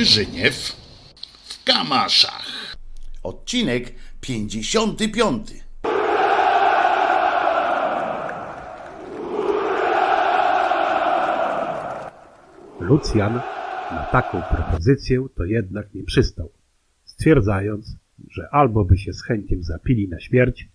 [0.00, 0.54] Ten Jerzyniew
[1.44, 2.76] w Kamaszach.
[3.22, 5.64] Odcinek 55.
[12.80, 13.34] Lucjan
[13.90, 16.52] na taką propozycję to jednak nie przystał,
[17.04, 17.96] stwierdzając,
[18.30, 20.68] że albo by się z chęciem zapili na śmierć,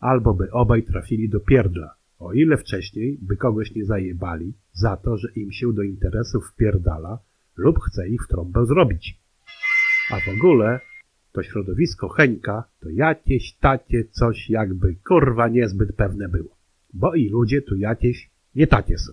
[0.00, 5.16] albo by obaj trafili do pierdla, o ile wcześniej by kogoś nie zajebali za to,
[5.16, 7.18] że im się do interesów wpierdala
[7.56, 9.20] lub chce ich w trąbę zrobić.
[10.10, 10.80] A w ogóle
[11.32, 16.56] to środowisko Heńka to jakieś tacie coś jakby kurwa niezbyt pewne było,
[16.94, 19.12] bo i ludzie tu jakieś nie takie są.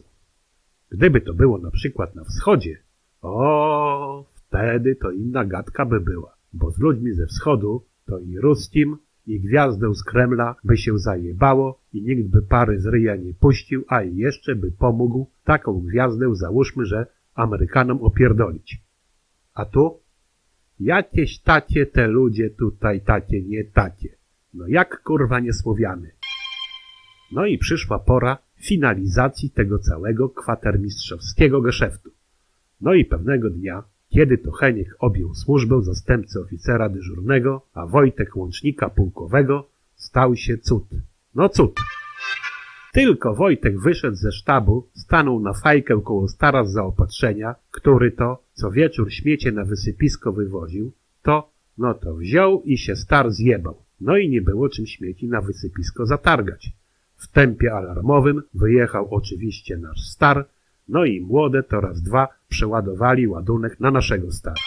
[0.92, 2.78] Gdyby to było na przykład na wschodzie,
[3.22, 8.98] o, wtedy to inna gadka by była, bo z ludźmi ze wschodu to i Ruskim,
[9.28, 13.84] i gwiazdę z Kremla by się zajebało i nikt by pary z ryja nie puścił,
[13.88, 17.06] a i jeszcze by pomógł taką gwiazdę, załóżmy, że
[17.40, 18.82] Amerykanom opierdolić.
[19.54, 20.00] A tu?
[20.80, 24.10] Jakieś tacie te ludzie tutaj, tacie, nie tacie.
[24.54, 26.12] No jak kurwa niesłowiany.
[27.32, 32.10] No i przyszła pora finalizacji tego całego kwatermistrzowskiego geszeftu.
[32.82, 38.90] No i pewnego dnia, kiedy to Heniek objął służbę zastępcy oficera dyżurnego, a Wojtek łącznika
[38.90, 40.86] pułkowego, stał się cud.
[41.36, 41.80] No cud.
[43.00, 49.14] Tylko Wojtek wyszedł ze sztabu, stanął na fajkę koło stara zaopatrzenia, który to co wieczór
[49.14, 50.92] śmiecie na wysypisko wywoził,
[51.24, 53.78] to, no to wziął i się star zjebał.
[54.02, 56.72] No i nie było czym śmieci na wysypisko zatargać.
[57.18, 60.46] W tempie alarmowym wyjechał oczywiście nasz star,
[60.88, 64.62] no i młode to raz dwa przeładowali ładunek na naszego stara.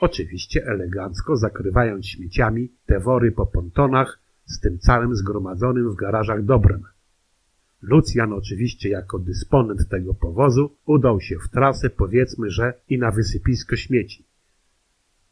[0.00, 6.93] Oczywiście elegancko zakrywając śmieciami te wory po pontonach z tym całym zgromadzonym w garażach dobrem.
[7.86, 13.76] Lucjan oczywiście jako dysponent tego powozu udał się w trasę powiedzmy, że i na wysypisko
[13.76, 14.26] śmieci.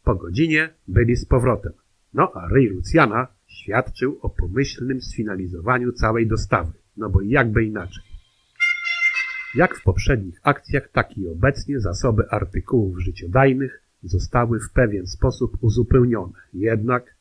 [0.04, 1.72] Po godzinie byli z powrotem.
[2.14, 6.72] No a ryj Lucjana świadczył o pomyślnym sfinalizowaniu całej dostawy.
[6.96, 8.04] No bo jakby inaczej.
[9.54, 16.38] Jak w poprzednich akcjach, tak i obecnie zasoby artykułów życiodajnych zostały w pewien sposób uzupełnione.
[16.54, 17.16] Jednak,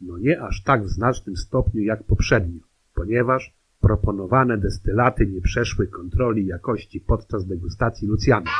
[0.00, 2.60] no nie aż tak w znacznym stopniu jak poprzednio,
[2.94, 3.54] ponieważ
[3.86, 8.50] proponowane destylaty nie przeszły kontroli jakości podczas degustacji Lucjana.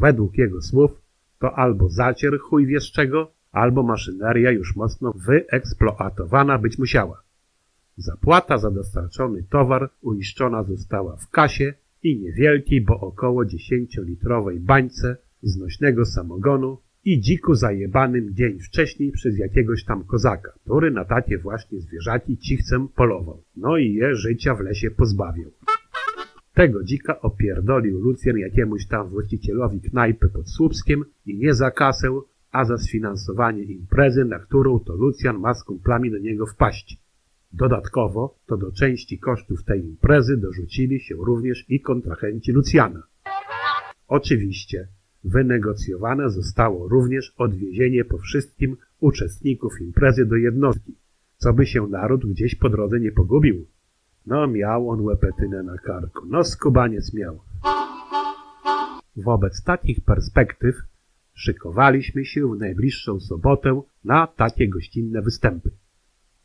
[0.00, 0.90] Według jego słów
[1.38, 7.22] to albo zacier chuj wiesz czego, albo maszyneria już mocno wyeksploatowana być musiała.
[7.96, 16.04] Zapłata za dostarczony towar uiszczona została w kasie i niewielkiej, bo około 10-litrowej bańce znośnego
[16.04, 22.38] samogonu i dziku zajebanym dzień wcześniej przez jakiegoś tam kozaka, który na takie właśnie zwierzaki
[22.38, 23.42] cichcem polował.
[23.56, 25.50] No i je życia w lesie pozbawił.
[26.54, 32.08] Tego dzika opierdolił Lucjan jakiemuś tam właścicielowi knajpy pod Słupskiem i nie za kasę,
[32.52, 36.98] a za sfinansowanie imprezy, na którą to Lucjan ma z kumplami do niego wpaść.
[37.52, 43.02] Dodatkowo to do części kosztów tej imprezy dorzucili się również i kontrahenci Lucjana.
[44.08, 44.88] Oczywiście
[45.24, 50.94] wynegocjowane zostało również odwiezienie po wszystkim uczestników imprezy do jednostki,
[51.36, 53.66] co by się naród gdzieś po drodze nie pogubił.
[54.26, 57.38] No miał on łepetynę na karku, no skubaniec miał.
[59.16, 60.76] Wobec takich perspektyw
[61.34, 65.70] szykowaliśmy się w najbliższą sobotę na takie gościnne występy.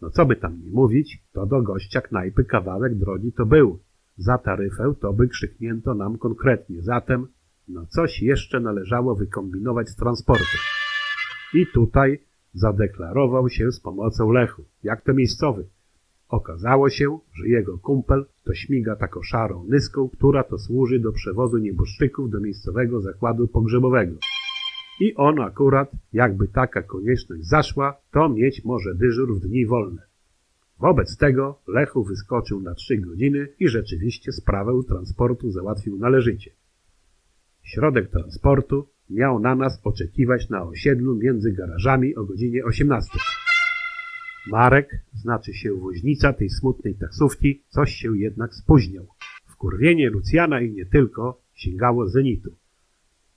[0.02, 3.80] No co by tam nie mówić, to do gościa knajpy kawałek drogi to był.
[4.18, 6.82] Za taryfę to by krzyknięto nam konkretnie.
[6.82, 7.28] Zatem,
[7.68, 10.62] no coś jeszcze należało wykombinować z transportem.
[11.54, 12.20] I tutaj
[12.54, 15.68] zadeklarował się z pomocą Lechu, jak to miejscowy.
[16.30, 21.58] Okazało się, że jego kumpel to śmiga taką szarą nyską, która to służy do przewozu
[21.58, 24.16] nieboszczyków do miejscowego zakładu pogrzebowego.
[25.00, 30.02] I on akurat, jakby taka konieczność zaszła, to mieć może dyżur w dni wolne.
[30.80, 36.52] Wobec tego Lechu wyskoczył na trzy godziny i rzeczywiście sprawę transportu załatwił należycie.
[37.68, 43.10] Środek transportu miał na nas oczekiwać na osiedlu między garażami o godzinie 18.
[44.52, 49.08] Marek, znaczy się woźnica tej smutnej taksówki, coś się jednak spóźniał.
[49.46, 52.56] Wkurwienie Lucjana i nie tylko sięgało zenitu.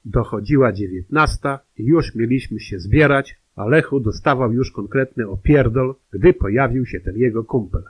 [0.05, 6.87] Dochodziła dziewiętnasta i już mieliśmy się zbierać, a Lechu dostawał już konkretny opierdol, gdy pojawił
[6.87, 7.83] się ten jego kumpel.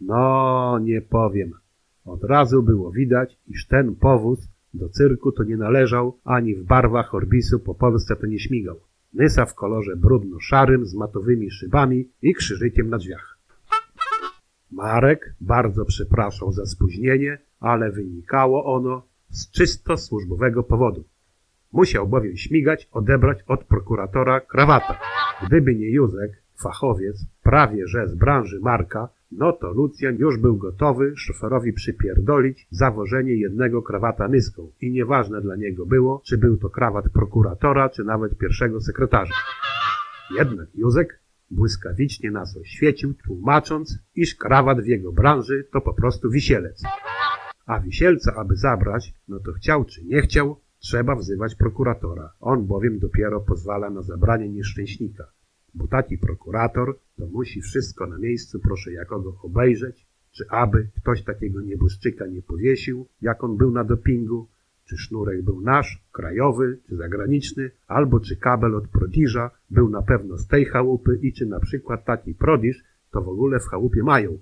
[0.00, 1.52] No, nie powiem.
[2.04, 7.14] Od razu było widać, iż ten powóz do cyrku to nie należał, ani w barwach
[7.14, 8.80] Orbisu po Polsce to nie śmigał.
[9.14, 13.38] Nysa w kolorze brudno-szarym z matowymi szybami i krzyżykiem na drzwiach.
[14.70, 21.04] Marek bardzo przepraszał za spóźnienie, ale wynikało ono z czysto służbowego powodu.
[21.72, 25.00] Musiał bowiem śmigać odebrać od prokuratora krawata.
[25.46, 31.12] Gdyby nie Józek, fachowiec, prawie że z branży Marka, no to Lucjan już był gotowy
[31.16, 37.04] szoferowi przypierdolić zawożenie jednego krawata nyską i nieważne dla niego było, czy był to krawat
[37.12, 39.34] prokuratora, czy nawet pierwszego sekretarza.
[40.38, 46.82] Jednak Józek błyskawicznie nas oświecił, tłumacząc, iż krawat w jego branży to po prostu wisielec.
[47.66, 52.32] A wisielca, aby zabrać, no to chciał czy nie chciał, trzeba wzywać prokuratora.
[52.40, 55.24] On bowiem dopiero pozwala na zabranie nieszczęśnika.
[55.74, 61.60] Bo taki prokurator to musi wszystko na miejscu, proszę jakogo obejrzeć, czy aby ktoś takiego
[61.60, 64.48] nieboszczyka nie powiesił, jak on był na dopingu,
[64.84, 70.38] czy sznurek był nasz, krajowy, czy zagraniczny, albo czy kabel od prodiża był na pewno
[70.38, 74.38] z tej chałupy i czy na przykład taki prodiż to w ogóle w chałupie mają.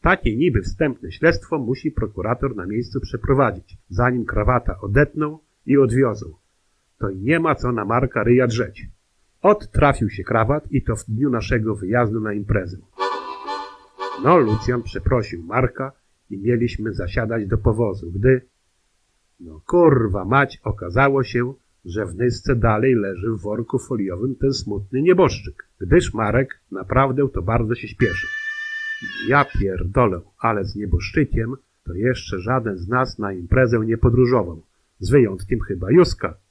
[0.00, 6.26] Takie niby wstępne śledztwo musi prokurator na miejscu przeprowadzić, zanim krawata odetną i odwiozą.
[6.98, 8.88] To nie ma co na Marka ryja drzeć.
[9.44, 12.76] Od trafił się krawat i to w dniu naszego wyjazdu na imprezę.
[14.22, 15.92] No, Lucjan przeprosił Marka
[16.30, 18.40] i mieliśmy zasiadać do powozu, gdy...
[19.40, 21.54] No kurwa mać, okazało się,
[21.84, 27.42] że w nysce dalej leży w worku foliowym ten smutny nieboszczyk, gdyż Marek naprawdę to
[27.42, 28.30] bardzo się śpieszył.
[29.28, 31.54] Ja pierdolę, ale z nieboszczykiem
[31.84, 34.62] to jeszcze żaden z nas na imprezę nie podróżował,
[34.98, 36.43] z wyjątkiem chyba Józka.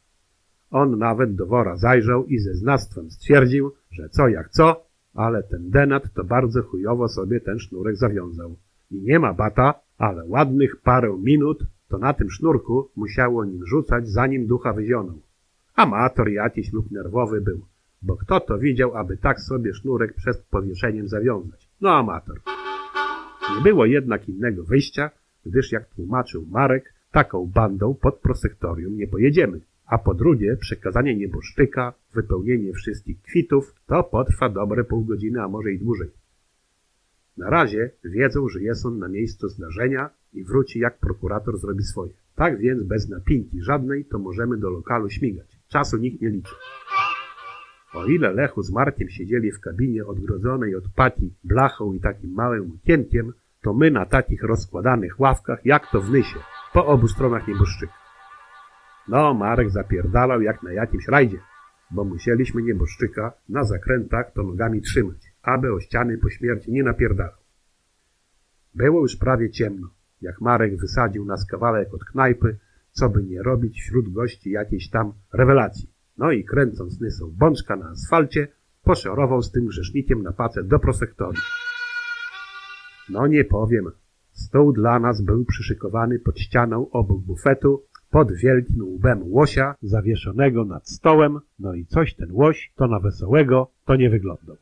[0.74, 5.70] On nawet do wora zajrzał i ze znawstwem stwierdził, że co jak co, ale ten
[5.70, 8.56] denat to bardzo chujowo sobie ten sznurek zawiązał.
[8.92, 14.10] I nie ma bata, ale ładnych parę minut to na tym sznurku musiało nim rzucać,
[14.10, 15.20] zanim ducha wyzionął.
[15.76, 17.62] Amator jakiś lub nerwowy był,
[18.02, 21.70] bo kto to widział, aby tak sobie sznurek przed powieszeniem zawiązać?
[21.82, 22.40] No amator.
[23.56, 25.10] Nie było jednak innego wyjścia,
[25.46, 29.60] gdyż jak tłumaczył Marek, taką bandą pod prosektorium nie pojedziemy.
[29.86, 35.72] A po drugie, przekazanie nieboszczyka, wypełnienie wszystkich kwitów, to potrwa dobre pół godziny, a może
[35.72, 36.10] i dłużej.
[37.38, 42.14] Na razie wiedzą, że jest on na miejscu zdarzenia i wróci jak prokurator zrobi swoje.
[42.36, 45.60] Tak więc bez napinki żadnej to możemy do lokalu śmigać.
[45.68, 46.56] Czasu nikt nie liczy.
[47.94, 52.72] O ile Lechu z Markiem siedzieli w kabinie odgrodzonej od pati blachą i takim małym
[52.82, 56.40] okienkiem, to my na takich rozkładanych ławkach, jak to w Nysie,
[56.74, 58.03] po obu stronach nieboszczyka.
[59.08, 61.38] No, Marek zapierdalał jak na jakimś rajdzie,
[61.92, 67.44] bo musieliśmy nieboszczyka na zakrętach to nogami trzymać, aby o ściany po śmierci nie napierdalał.
[68.76, 69.90] Było już prawie ciemno,
[70.22, 72.58] jak Marek wysadził nas kawałek od knajpy,
[72.92, 75.90] co by nie robić wśród gości jakiejś tam rewelacji.
[76.18, 78.48] No i kręcąc nysą bączka na asfalcie,
[78.84, 81.44] poszorował z tym grzesznikiem na pacę do prosektorium.
[83.10, 83.92] No nie powiem.
[84.32, 87.84] Stół dla nas był przyszykowany pod ścianą obok bufetu,
[88.14, 93.72] pod wielkim łbem łosia zawieszonego nad stołem, no i coś ten łoś to na wesołego
[93.86, 94.56] to nie wyglądał.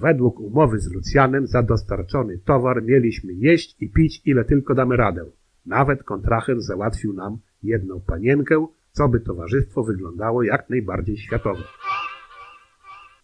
[0.00, 5.24] Według umowy z Lucjanem za dostarczony towar mieliśmy jeść i pić ile tylko damy radę.
[5.66, 11.62] Nawet kontrahent załatwił nam jedną panienkę, co by towarzystwo wyglądało jak najbardziej światowo.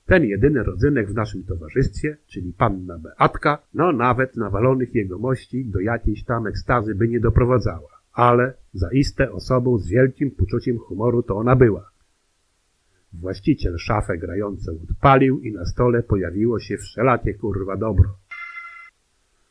[0.07, 6.25] Ten jedyny rodzynek w naszym towarzystwie, czyli panna Beatka, no nawet nawalonych jegomości do jakiejś
[6.25, 7.98] tam ekstazy by nie doprowadzała.
[8.19, 11.91] Ale zaiste osobą z wielkim poczuciem humoru to ona była.
[13.13, 18.19] Właściciel szafę grającą odpalił i na stole pojawiło się wszelakie kurwa dobro.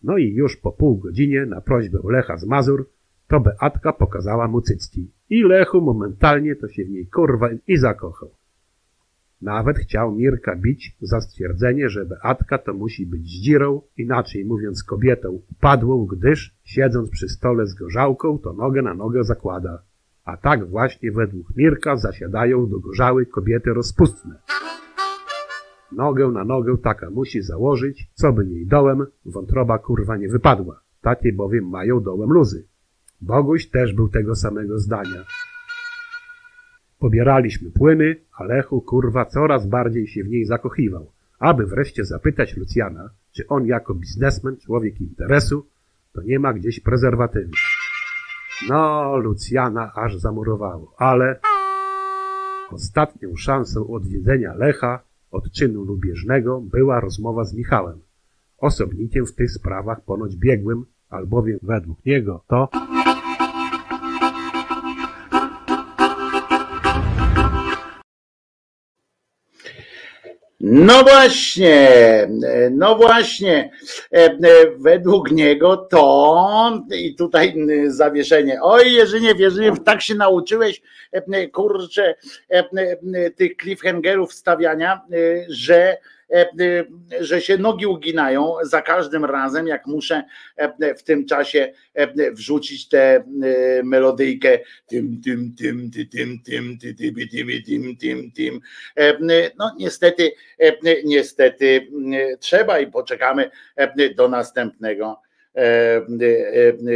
[0.04, 2.90] No i już po pół godzinie na prośbę Lecha z Mazur
[3.28, 5.12] to Beatka pokazała mu cycki.
[5.30, 8.30] I Lechu momentalnie to się w niej kurwa i zakochał.
[9.42, 15.42] Nawet chciał Mirka bić za stwierdzenie, że Beatka to musi być zdzirą, inaczej mówiąc kobietą
[15.52, 19.82] upadłą, gdyż siedząc przy stole z gorzałką, to nogę na nogę zakłada.
[20.26, 24.36] A tak właśnie według Mirka zasiadają do gorzały kobiety rozpustne.
[25.92, 30.82] Nogę na nogę taka musi założyć, co by jej dołem wątroba kurwa nie wypadła.
[31.02, 32.68] Takie bowiem mają dołem luzy.
[33.22, 35.26] Boguś też był tego samego zdania.
[37.00, 43.10] Pobieraliśmy płyny, a Lechu kurwa coraz bardziej się w niej zakochiwał, aby wreszcie zapytać Lucjana,
[43.32, 45.66] czy on jako biznesmen, człowiek interesu,
[46.14, 47.52] to nie ma gdzieś prezerwatywy.
[48.70, 51.40] No, Lucjana aż zamurowało, ale
[52.72, 55.00] ostatnią szansą odwiedzenia Lecha
[55.32, 58.00] od czynu lubieżnego była rozmowa z Michałem,
[58.58, 62.70] osobnikiem w tych sprawach ponoć biegłym, albowiem według niego to
[70.60, 71.90] No właśnie,
[72.72, 73.72] no właśnie,
[74.14, 74.38] E, e,
[74.78, 77.56] według niego to i tutaj
[77.88, 78.60] zawieszenie.
[78.62, 80.82] Oj, Jerzynie, Jerzynie, tak się nauczyłeś,
[81.12, 82.16] e, kurczę,
[83.36, 85.18] tych cliffhangerów wstawiania, e,
[85.50, 85.98] że
[87.20, 90.24] że się nogi uginają za każdym razem, jak muszę
[90.56, 93.24] e, w tym czasie e, wrzucić tę e,
[93.84, 98.60] melodyjkę tym, tym, tym, ty, tym, tym, ty, ty, ty, ty, tym, tym, tym.
[98.96, 99.18] E,
[99.58, 100.74] No niestety, e,
[101.04, 105.22] niestety e, trzeba i poczekamy e, do następnego,
[105.56, 106.04] e, e,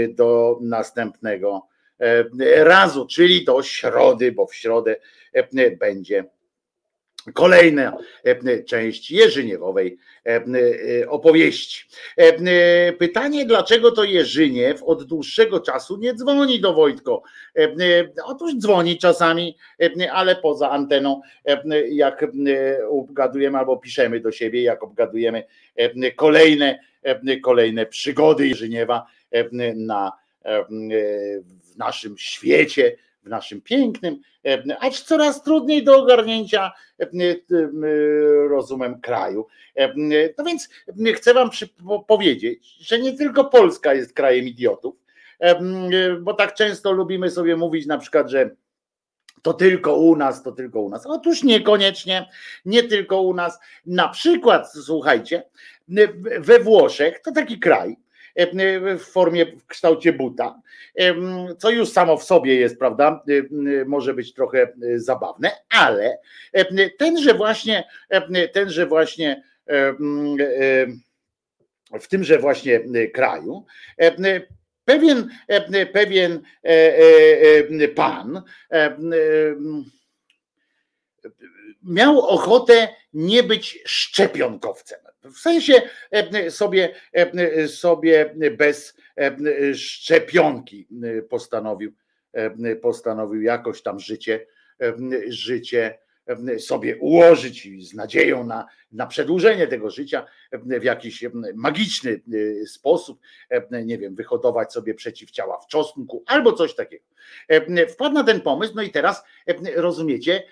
[0.09, 1.67] do następnego
[1.99, 2.23] e,
[2.63, 4.95] razu, czyli do środy, bo w środę
[5.33, 6.25] e, będzie
[7.33, 11.85] kolejna e, część Jerzyniewowej e, e, opowieści.
[12.99, 17.23] Pytanie, dlaczego to Jerzyniew od dłuższego czasu nie dzwoni do Wojtko?
[18.25, 19.57] Otóż dzwoni czasami,
[20.11, 21.21] ale poza anteną,
[21.89, 22.25] jak
[22.89, 25.43] obgadujemy albo piszemy do siebie, jak obgadujemy
[26.15, 26.79] kolejne,
[27.43, 29.05] kolejne przygody Jerzyniewa
[29.75, 30.11] na,
[31.71, 37.37] w naszym świecie, w naszym pięknym, e, acz coraz trudniej do ogarnięcia e, e,
[38.49, 39.47] rozumem kraju.
[40.37, 40.69] No więc
[41.15, 41.49] chcę Wam
[42.07, 44.95] powiedzieć, że nie tylko Polska jest krajem idiotów,
[46.21, 48.49] bo tak często lubimy sobie mówić na przykład, że
[49.41, 51.05] to tylko u nas, to tylko u nas.
[51.05, 52.29] Otóż niekoniecznie,
[52.65, 53.59] nie tylko u nas.
[53.85, 55.43] Na przykład, słuchajcie,
[56.39, 57.95] we Włoszech to taki kraj
[58.97, 60.61] w formie, w kształcie buta,
[61.57, 63.23] co już samo w sobie jest, prawda,
[63.85, 66.17] może być trochę zabawne, ale
[66.97, 67.83] tenże właśnie,
[68.53, 69.43] tenże właśnie
[72.01, 72.79] w tymże właśnie
[73.13, 73.65] kraju
[74.85, 75.29] pewien,
[75.93, 76.41] pewien
[77.95, 78.41] pan
[81.83, 84.99] miał ochotę nie być szczepionkowcem.
[85.23, 85.81] W sensie
[86.49, 86.95] sobie,
[87.67, 88.97] sobie bez
[89.73, 90.87] szczepionki
[91.29, 91.93] postanowił,
[92.81, 94.47] postanowił jakoś tam życie,
[95.27, 95.97] życie
[96.59, 101.25] sobie ułożyć z nadzieją na, na przedłużenie tego życia w jakiś
[101.55, 102.21] magiczny
[102.67, 103.19] sposób,
[103.85, 107.05] nie wiem, wyhodować sobie przeciwciała w czosnku albo coś takiego.
[107.89, 109.23] Wpadł na ten pomysł, no i teraz
[109.75, 110.43] rozumiecie,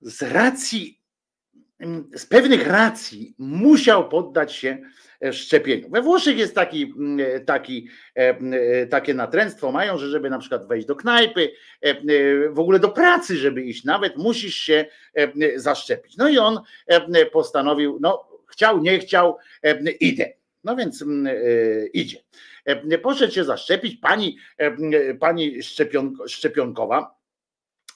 [0.00, 1.01] z racji,
[2.14, 4.78] z pewnych racji musiał poddać się
[5.32, 5.90] szczepieniu.
[5.90, 6.94] We Włoszech jest taki,
[7.46, 7.88] taki,
[8.90, 11.52] takie natręctwo mają, że żeby na przykład wejść do knajpy,
[12.50, 14.86] w ogóle do pracy, żeby iść nawet, musisz się
[15.56, 16.16] zaszczepić.
[16.16, 16.60] No i on
[17.32, 19.36] postanowił, no chciał, nie chciał,
[20.00, 20.32] idę.
[20.64, 21.04] No więc
[21.92, 22.18] idzie.
[23.02, 24.38] Poszedł się zaszczepić, pani,
[25.20, 27.21] pani szczepion, szczepionkowa,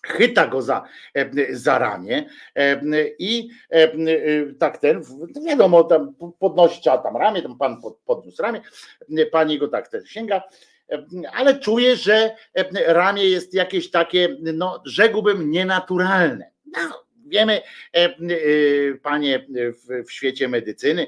[0.06, 0.82] chyta go za,
[1.50, 2.24] za ramię
[3.18, 3.48] i
[4.58, 5.02] tak ten,
[5.46, 8.60] wiadomo, tam podnosi tam ramię, tam pan podniósł ramię,
[9.32, 10.42] pani go tak ten sięga,
[11.32, 12.36] ale czuje, że
[12.86, 16.50] ramię jest jakieś takie, no rzekłbym, nienaturalne.
[16.66, 17.60] No, wiemy,
[19.02, 19.46] panie
[20.06, 21.06] w świecie medycyny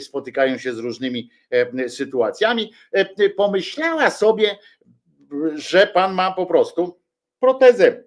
[0.00, 1.30] spotykają się z różnymi
[1.88, 2.72] sytuacjami.
[3.36, 4.58] Pomyślała sobie,
[5.54, 7.00] że pan ma po prostu
[7.40, 8.04] protezę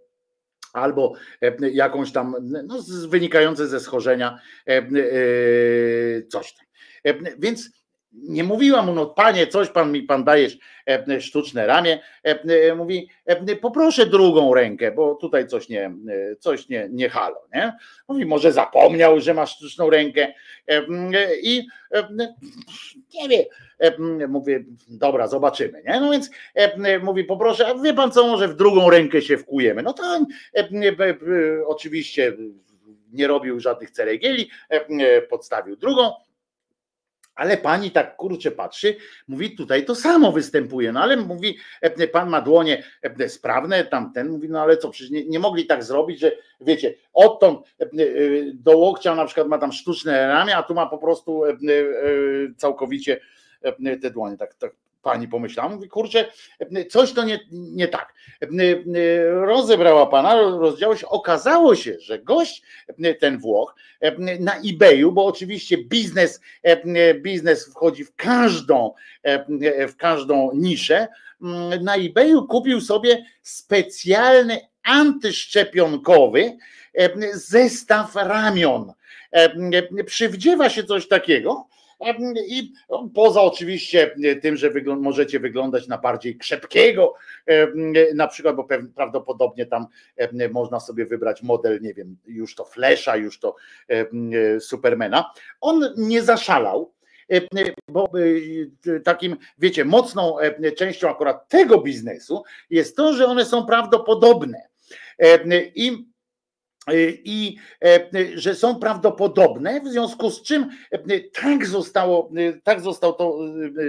[0.76, 1.14] albo
[1.62, 2.36] jakąś tam,
[2.68, 4.40] no, wynikające ze schorzenia
[6.30, 6.66] coś tam.
[7.40, 7.70] Więc
[8.24, 10.58] nie mówiła mu, no panie, coś pan mi pan dajesz
[11.20, 12.00] sztuczne ramię.
[12.76, 13.10] Mówi,
[13.62, 15.92] poproszę drugą rękę, bo tutaj coś nie,
[16.40, 17.42] coś nie, nie halo.
[17.54, 17.74] Nie?
[18.08, 20.34] Mówi, może zapomniał, że ma sztuczną rękę
[21.42, 21.68] i
[23.14, 23.46] nie wie.
[24.28, 25.84] Mówię, dobra, zobaczymy.
[25.88, 26.00] Nie?
[26.00, 26.30] No więc
[27.04, 29.84] mówi, poproszę, a wie pan co, może w drugą rękę się wkujemy.
[29.84, 30.04] No to
[31.68, 32.34] oczywiście
[33.14, 34.50] nie robił żadnych ceregieli,
[35.30, 36.12] podstawił drugą
[37.36, 38.96] ale pani tak kurczę patrzy,
[39.28, 44.30] mówi tutaj to samo występuje, no ale mówi, e, pan ma dłonie e, sprawne, tamten
[44.30, 46.32] mówi, no ale co, przecież nie, nie mogli tak zrobić, że
[46.62, 47.88] wiecie, odtąd e,
[48.54, 51.44] do łokcia na przykład ma tam sztuczne ramię, a tu ma po prostu
[52.58, 53.20] całkowicie
[54.02, 54.72] te dłonie, tak, tak
[55.06, 56.26] pani pomyślała, mówi, kurczę,
[56.90, 58.14] coś to nie, nie tak.
[59.32, 62.62] Rozebrała pana, rozdziało się, okazało się, że gość,
[63.20, 63.76] ten Włoch,
[64.40, 66.42] na eBayu, bo oczywiście biznes,
[67.16, 68.94] biznes wchodzi w każdą,
[69.88, 71.08] w każdą niszę,
[71.82, 76.58] na eBayu kupił sobie specjalny antyszczepionkowy
[77.34, 78.94] zestaw ramion.
[80.06, 81.68] Przywdziewa się coś takiego,
[82.48, 82.74] i
[83.14, 87.14] poza oczywiście tym, że możecie wyglądać na bardziej krzepkiego,
[88.16, 89.86] na przykład, bo prawdopodobnie tam
[90.52, 93.56] można sobie wybrać model, nie wiem, już to Flesza, już to
[94.60, 95.32] Supermana.
[95.62, 96.94] On nie zaszalał,
[97.88, 98.10] bo
[99.04, 100.36] takim, wiecie, mocną
[100.78, 104.62] częścią akurat tego biznesu jest to, że one są prawdopodobne.
[105.76, 106.06] I
[106.94, 113.14] i e, że są prawdopodobne, w związku z czym e, tak zostało, e, tak zostało
[113.14, 113.40] to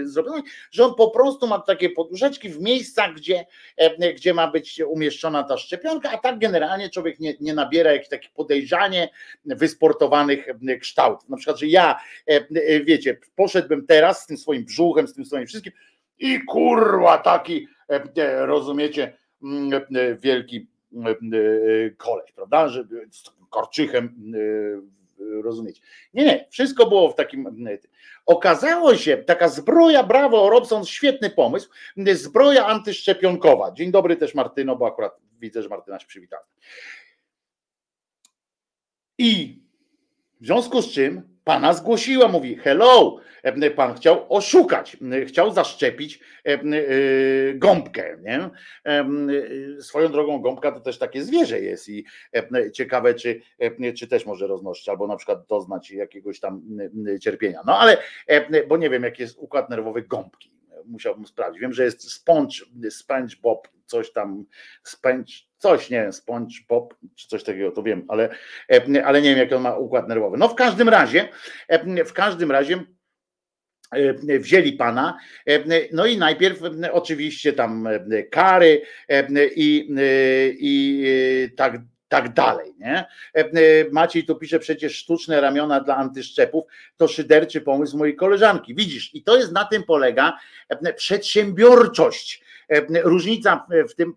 [0.02, 3.46] zrobione, że on po prostu ma takie poduszeczki w miejscach, gdzie,
[4.16, 8.30] gdzie ma być umieszczona ta szczepionka, a tak generalnie człowiek nie, nie nabiera jakichś takich
[8.30, 9.08] podejrzanie
[9.44, 10.46] wysportowanych
[10.80, 11.28] kształtów.
[11.28, 12.00] Na przykład, że ja,
[12.84, 15.72] wiecie, poszedłbym teraz z tym swoim brzuchem, z tym swoim wszystkim
[16.18, 17.68] i kurwa taki,
[18.46, 19.16] rozumiecie,
[20.18, 20.75] wielki E, e,
[21.96, 22.68] koleś, prawda?
[22.68, 25.82] Że z korczychem e, rozumieć.
[26.14, 27.66] Nie, nie, wszystko było w takim.
[28.26, 31.70] Okazało się, taka zbroja, brawo, Robson, świetny pomysł,
[32.12, 33.72] zbroja antyszczepionkowa.
[33.72, 36.44] Dzień dobry też Martyno, bo akurat widzę, że Martyna się przywitała.
[39.18, 39.62] I
[40.40, 43.20] w związku z czym Pana zgłosiła, mówi: Hello,
[43.76, 44.96] pan chciał oszukać,
[45.26, 46.58] chciał zaszczepić e,
[47.54, 48.18] gąbkę.
[48.22, 48.50] Nie?
[49.80, 52.04] Swoją drogą, gąbka to też takie zwierzę jest i
[52.72, 53.40] ciekawe, czy,
[53.98, 56.62] czy też może roznosić, albo na przykład doznać jakiegoś tam
[57.20, 57.60] cierpienia.
[57.66, 57.96] No ale,
[58.68, 60.56] bo nie wiem, jaki jest układ nerwowy gąbki
[60.86, 61.60] musiałbym sprawdzić.
[61.60, 62.56] Wiem, że jest Sponge,
[62.90, 64.44] SpongeBob coś tam
[64.82, 68.28] spędź, coś, nie wiem, sponge pop, czy coś takiego, to wiem, ale,
[69.04, 70.36] ale nie wiem, jak on ma układ nerwowy.
[70.38, 71.28] No w każdym razie,
[72.06, 72.84] w każdym razie
[74.40, 75.18] wzięli pana,
[75.92, 76.60] no i najpierw
[76.92, 77.88] oczywiście tam
[78.30, 78.82] kary
[79.56, 79.88] i,
[80.58, 82.74] i tak tak dalej.
[82.78, 83.04] Nie?
[83.92, 86.64] Maciej tu pisze przecież sztuczne ramiona dla antyszczepów,
[86.96, 88.74] to szyderczy pomysł mojej koleżanki.
[88.74, 90.38] Widzisz, i to jest na tym polega
[90.96, 92.45] przedsiębiorczość.
[93.02, 94.14] Różnica w tym,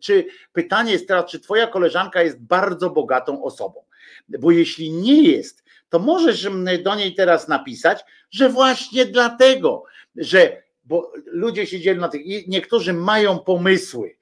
[0.00, 3.80] czy pytanie jest teraz, czy twoja koleżanka jest bardzo bogatą osobą.
[4.28, 6.48] Bo jeśli nie jest, to możesz
[6.82, 9.84] do niej teraz napisać, że właśnie dlatego,
[10.16, 14.18] że bo ludzie siedzieli na tych, niektórzy mają pomysły,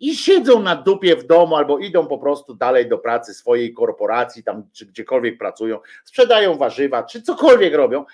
[0.00, 4.42] i siedzą na dupie w domu albo idą po prostu dalej do pracy swojej korporacji,
[4.42, 8.04] tam czy gdziekolwiek pracują, sprzedają warzywa, czy cokolwiek robią,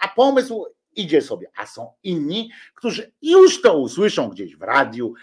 [0.00, 5.14] a pomysł idzie sobie, a są inni, którzy już to usłyszą gdzieś w radiu,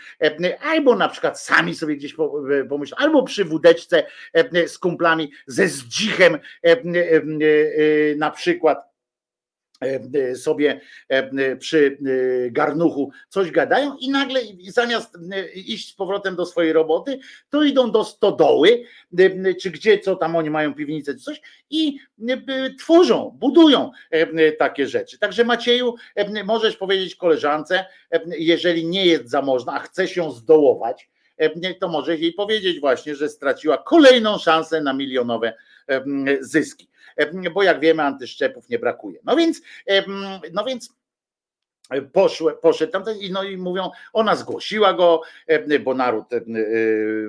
[0.61, 2.15] albo na przykład sami sobie gdzieś
[2.69, 4.06] pomyślą, albo przy wódeczce
[4.68, 6.39] z kumplami, ze zdzichem
[8.18, 8.97] na przykład E, e,
[10.36, 11.98] sobie e, przy
[12.52, 15.18] garnuchu coś gadają i nagle zamiast
[15.54, 18.84] iść z powrotem do swojej roboty, to idą do stodoły,
[19.62, 21.98] czy gdzie, co tam oni mają piwnicę, czy coś i
[22.80, 23.91] tworzą, budują
[24.60, 25.20] takie rzeczy.
[25.20, 25.95] Także Macieju,
[26.45, 27.86] możesz powiedzieć koleżance,
[28.38, 31.10] jeżeli nie jest zamożna, a chce się zdołować,
[31.80, 35.54] to możesz jej powiedzieć właśnie, że straciła kolejną szansę na milionowe
[36.41, 36.90] zyski
[37.53, 39.19] bo jak wiemy, antyszczepów nie brakuje.
[39.23, 39.61] No więc,
[40.53, 40.98] no więc
[42.14, 45.22] poszły, poszedł tam no i mówią, ona zgłosiła go,
[45.84, 46.26] bo naród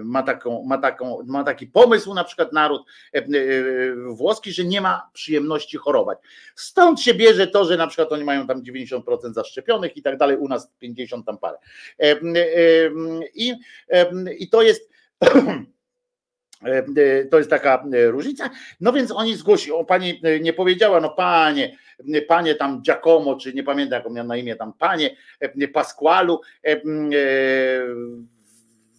[0.04, 2.82] ma, taką, ma, taką, ma taki pomysł, na przykład naród
[4.08, 6.18] włoski, że nie ma przyjemności chorować.
[6.54, 9.00] Stąd się bierze to, że na przykład oni mają tam 90%
[9.32, 11.58] zaszczepionych i tak dalej, u nas 50 tam parę.
[13.34, 13.54] I,
[14.38, 14.90] i to jest
[15.20, 15.64] E, e,
[17.30, 18.50] to jest taka e, różnica.
[18.80, 21.78] No więc oni zgłosili, o pani nie powiedziała, no panie,
[22.28, 25.16] panie tam Giacomo, czy nie pamiętam jak miał na imię tam, panie
[25.72, 26.40] Pasqualu,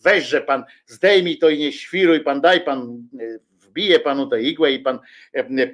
[0.04, 3.08] weź, że pan zdejmij to i nie świruj pan, daj pan,
[3.70, 5.00] wbije panu tę igłę i pan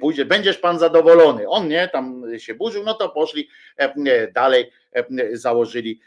[0.00, 1.48] pójdzie, będziesz pan zadowolony.
[1.48, 3.48] On nie, tam się burzył, no to poszli
[4.34, 4.72] dalej,
[5.32, 6.00] założyli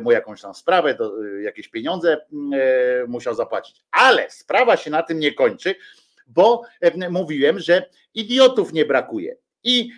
[0.00, 0.98] mu jakąś tam sprawę,
[1.42, 3.82] jakieś pieniądze e, musiał zapłacić.
[3.90, 5.74] Ale sprawa się na tym nie kończy,
[6.26, 6.62] bo
[7.10, 9.36] mówiłem, że idiotów nie brakuje.
[9.64, 9.90] I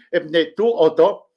[0.56, 1.30] tu oto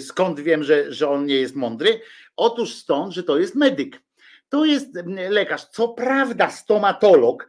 [0.00, 2.00] skąd wiem, że, że on nie jest mądry?
[2.36, 4.03] Otóż stąd, że to jest medyk.
[4.54, 4.88] To jest
[5.30, 7.48] lekarz, co prawda stomatolog,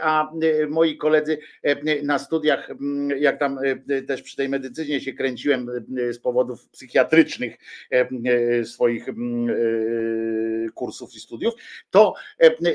[0.00, 0.30] a
[0.68, 1.38] moi koledzy
[2.02, 2.68] na studiach,
[3.18, 3.58] jak tam
[4.06, 5.70] też przy tej medycynie się kręciłem
[6.10, 7.56] z powodów psychiatrycznych
[8.64, 9.06] swoich
[10.74, 11.54] kursów i studiów,
[11.90, 12.14] to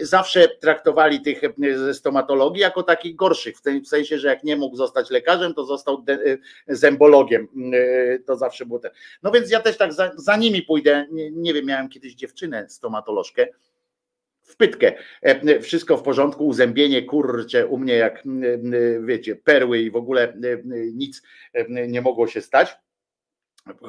[0.01, 1.41] zawsze traktowali tych
[1.75, 6.05] ze stomatologii jako takich gorszych, w sensie, że jak nie mógł zostać lekarzem, to został
[6.67, 7.47] zębologiem.
[8.25, 8.91] To zawsze było ten.
[9.23, 11.07] No więc ja też tak za, za nimi pójdę.
[11.11, 13.40] Nie, nie wiem, miałem kiedyś dziewczynę stomatolożkę,
[14.41, 14.93] w pytkę.
[15.21, 18.23] E, wszystko w porządku, uzębienie, kurcze, u mnie jak
[19.01, 20.33] wiecie, perły i w ogóle
[20.93, 21.21] nic
[21.87, 22.75] nie mogło się stać.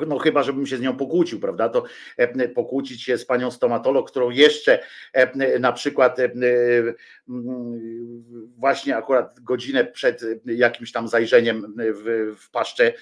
[0.07, 1.69] No chyba, żebym się z nią pokłócił, prawda?
[1.69, 1.85] To
[2.17, 4.83] e, pokłócić się z panią stomatolog, którą jeszcze
[5.13, 6.31] e, na przykład e,
[8.59, 12.93] właśnie akurat godzinę przed jakimś tam zajrzeniem w, w paszczę,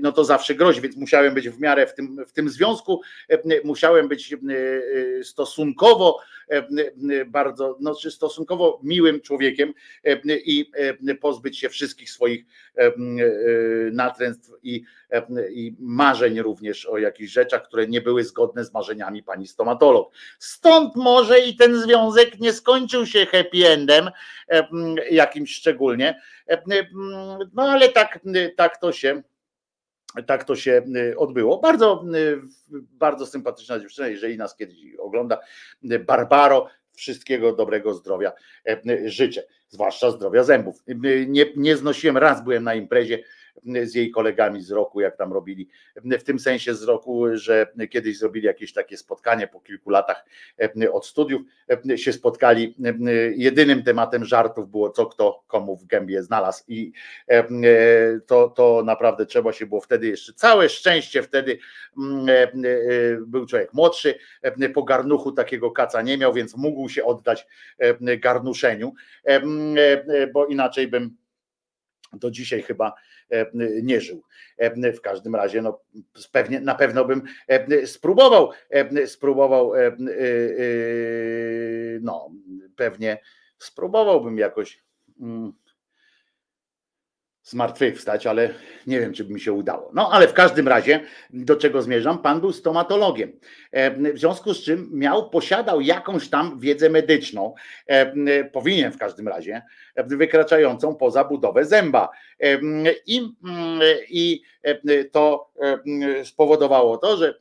[0.00, 3.00] no to zawsze grozi, więc musiałem być w miarę w tym, w tym związku,
[3.64, 4.36] musiałem być
[5.22, 6.20] stosunkowo
[7.26, 9.74] bardzo, no czy stosunkowo miłym człowiekiem
[10.28, 10.70] i
[11.20, 12.44] pozbyć się wszystkich swoich
[13.92, 14.84] natręstw i,
[15.50, 15.74] i
[16.04, 20.12] marzeń również o jakichś rzeczach, które nie były zgodne z marzeniami pani stomatolog.
[20.38, 24.10] Stąd może i ten związek nie skończył się happy endem
[25.10, 26.20] jakimś szczególnie,
[27.52, 28.18] no ale tak,
[28.56, 29.22] tak to się
[30.26, 30.82] tak to się
[31.16, 31.58] odbyło.
[31.58, 32.04] Bardzo,
[32.70, 35.40] bardzo sympatyczna dziewczyna, jeżeli nas kiedyś ogląda.
[36.06, 38.32] Barbaro, wszystkiego dobrego zdrowia
[39.04, 40.82] życzę, zwłaszcza zdrowia zębów.
[41.26, 43.24] Nie, nie znosiłem, raz byłem na imprezie
[43.84, 48.18] z jej kolegami z roku, jak tam robili, w tym sensie z roku, że kiedyś
[48.18, 50.24] zrobili jakieś takie spotkanie po kilku latach
[50.92, 51.42] od studiów,
[51.96, 52.74] się spotkali.
[53.36, 56.92] Jedynym tematem żartów było, co kto komu w gębie znalazł, i
[58.26, 61.58] to, to naprawdę trzeba się było wtedy jeszcze całe szczęście wtedy
[63.26, 64.14] był człowiek młodszy,
[64.74, 67.46] po garnuchu takiego kaca nie miał, więc mógł się oddać
[68.00, 68.94] garnuszeniu,
[70.32, 71.16] bo inaczej bym
[72.18, 72.94] do dzisiaj chyba
[73.30, 73.46] e,
[73.82, 74.22] nie żył.
[74.58, 75.80] E, W każdym razie, no,
[76.32, 78.50] pewnie, na pewno bym e, spróbował,
[79.06, 79.72] spróbował,
[82.00, 82.30] no,
[82.76, 83.18] pewnie
[83.58, 84.82] spróbowałbym jakoś
[85.20, 85.52] mm,
[87.44, 88.50] zmartwychwstać, ale
[88.86, 89.90] nie wiem, czy by mi się udało.
[89.94, 91.00] No, ale w każdym razie,
[91.30, 92.18] do czego zmierzam?
[92.18, 93.32] Pan był stomatologiem,
[93.74, 97.54] E, w związku z czym miał, posiadał jakąś tam wiedzę medyczną,
[97.86, 99.62] e, powinien w każdym razie,
[99.94, 102.08] e, wykraczającą poza budowę zęba.
[102.40, 102.58] E,
[103.06, 103.20] I,
[104.08, 107.34] i e, to e, spowodowało to, że,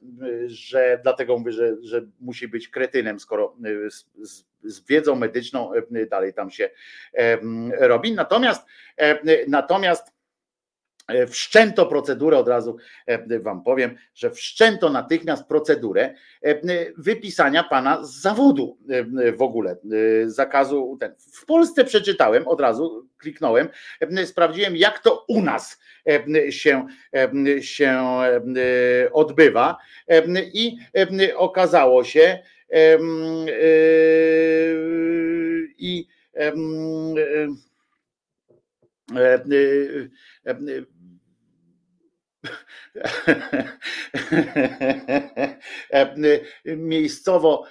[0.45, 5.73] że dlatego mówię, że, że musi być kretynem, skoro e, z, z, z wiedzą medyczną
[5.73, 6.69] e, dalej tam się
[7.13, 7.37] e,
[7.87, 8.13] robi.
[8.13, 8.65] Natomiast,
[8.97, 10.13] e, natomiast
[11.27, 12.77] Wszczęto procedurę, od razu
[13.41, 16.13] Wam powiem, że wszczęto natychmiast procedurę
[16.97, 18.77] wypisania pana z zawodu
[19.37, 19.77] w ogóle,
[20.25, 20.97] zakazu.
[20.99, 21.15] Ten.
[21.33, 23.69] W Polsce przeczytałem, od razu kliknąłem,
[24.25, 25.79] sprawdziłem, jak to u nas
[26.49, 26.87] się,
[27.61, 28.01] się
[29.11, 29.77] odbywa
[30.53, 30.77] i
[31.35, 32.39] okazało się,
[35.77, 36.53] i e, e,
[45.91, 46.09] e,
[46.65, 47.65] e, miejscowo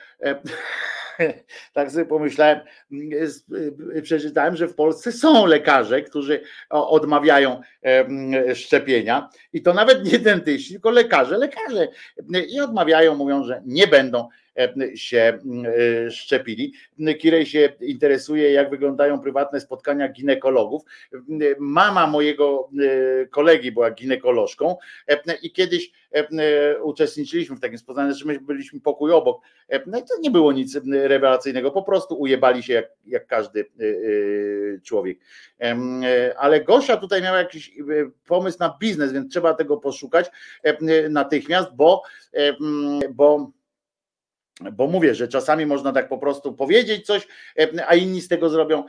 [1.74, 2.60] tak sobie pomyślałem,
[4.02, 7.60] przeczytałem, że w Polsce są lekarze, którzy odmawiają
[8.54, 9.30] szczepienia.
[9.52, 11.88] I to nawet nie dentyści, tylko lekarze, lekarze.
[12.48, 14.28] I odmawiają, mówią, że nie będą
[14.94, 15.38] się
[16.10, 16.72] szczepili.
[17.18, 20.82] Kirej się interesuje, jak wyglądają prywatne spotkania ginekologów.
[21.58, 22.70] Mama mojego
[23.30, 24.76] kolegi była ginekolożką
[25.42, 25.92] i kiedyś
[26.82, 29.42] uczestniczyliśmy w takim spotkaniu, że my byliśmy pokój obok.
[29.86, 33.64] No i to nie było nic rewelacyjnego, po prostu ujebali się jak, jak każdy
[34.84, 35.18] człowiek.
[36.36, 37.72] Ale Gosia tutaj miała jakiś
[38.26, 40.30] pomysł na biznes, więc trzeba tego poszukać
[41.10, 42.02] natychmiast, bo,
[43.10, 43.50] bo
[44.72, 47.28] bo mówię, że czasami można tak po prostu powiedzieć coś,
[47.86, 48.84] a inni z tego zrobią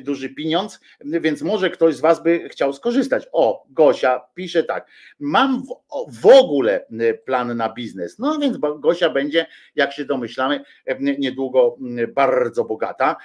[0.00, 3.26] duży pieniądz, więc może ktoś z Was by chciał skorzystać.
[3.32, 4.86] O, Gosia pisze tak,
[5.20, 5.62] mam
[6.08, 6.86] w, ogóle
[7.24, 8.18] plan na biznes.
[8.18, 10.64] No więc Gosia będzie, jak się domyślamy,
[11.00, 11.76] niedługo
[12.14, 13.16] bardzo bogata.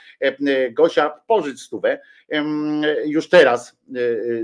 [0.71, 1.99] Gosia, pożycz stówę
[3.05, 3.79] już teraz,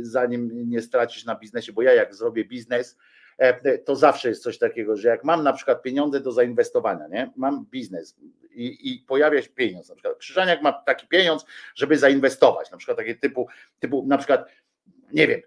[0.01, 3.12] zanim nie stracisz na biznesie, bo ja jak zrobię biznes, E,
[3.85, 7.31] to zawsze jest coś takiego, że jak mam na przykład pieniądze do zainwestowania, nie?
[7.35, 8.15] mam biznes
[8.51, 11.45] i, i pojawia się pieniądz, na przykład Krzyżaniak ma taki pieniądz,
[11.75, 13.47] żeby zainwestować, na przykład takie typu,
[13.79, 14.49] typu na przykład,
[15.13, 15.41] nie wiem,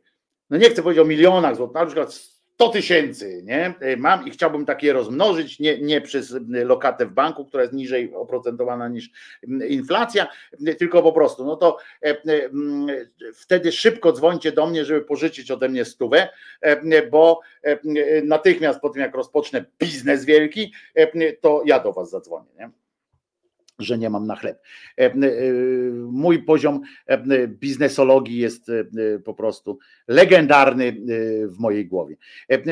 [0.50, 3.74] no nie chcę powiedzieć o milionach złotych, na przykład 100 tysięcy nie?
[3.96, 8.88] mam i chciałbym takie rozmnożyć, nie, nie przez lokatę w banku, która jest niżej oprocentowana
[8.88, 9.10] niż
[9.68, 10.26] inflacja,
[10.78, 12.16] tylko po prostu, no to e,
[13.34, 16.28] wtedy szybko dzwońcie do mnie, żeby pożyczyć ode mnie stówę,
[16.60, 17.78] e, bo e,
[18.22, 20.72] natychmiast po tym jak rozpocznę biznes wielki,
[21.40, 22.48] to ja do was zadzwonię.
[22.58, 22.70] Nie?
[23.78, 24.62] Że nie mam na chleb.
[25.94, 26.80] Mój poziom
[27.48, 28.70] biznesologii jest
[29.24, 29.78] po prostu
[30.08, 30.96] legendarny
[31.46, 32.16] w mojej głowie.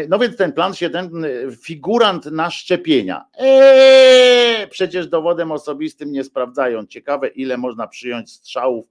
[0.08, 1.26] No więc ten plan się, ten
[1.64, 3.24] figurant na szczepienia.
[3.38, 6.86] Eee, przecież dowodem osobistym nie sprawdzają.
[6.86, 8.86] Ciekawe, ile można przyjąć strzałów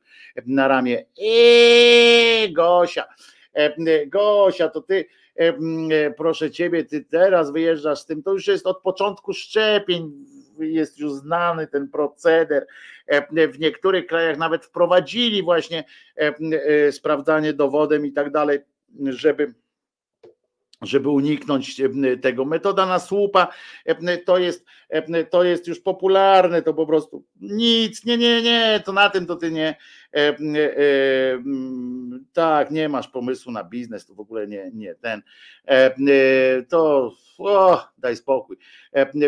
[0.46, 1.06] na ramię.
[1.22, 3.06] Eee, Gosia,
[4.08, 5.06] Gosia, to ty
[6.18, 10.12] proszę ciebie, ty teraz wyjeżdżasz z tym, to już jest od początku szczepień
[10.60, 12.68] jest już znany ten proceder.
[13.54, 15.84] W niektórych krajach nawet wprowadzili właśnie
[16.92, 18.60] sprawdzanie dowodem i tak dalej,
[19.06, 19.54] żeby
[20.84, 21.82] żeby uniknąć
[22.22, 22.46] tego.
[22.46, 23.48] Metoda na słupa
[24.26, 24.66] to jest,
[25.30, 29.36] to jest już popularne, to po prostu nic, nie, nie, nie, to na tym to
[29.36, 29.76] ty nie,
[32.34, 35.22] tak, nie masz pomysłu na biznes, to w ogóle nie, nie ten,
[36.70, 38.58] to o, daj spokój.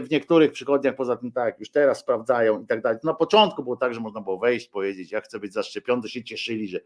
[0.04, 3.00] W niektórych przychodniach poza tym tak, już teraz sprawdzają i tak dalej.
[3.04, 6.24] Na początku było tak, że można było wejść, powiedzieć, ja chcę być zaszczepiony, to się
[6.24, 6.80] cieszyli, że,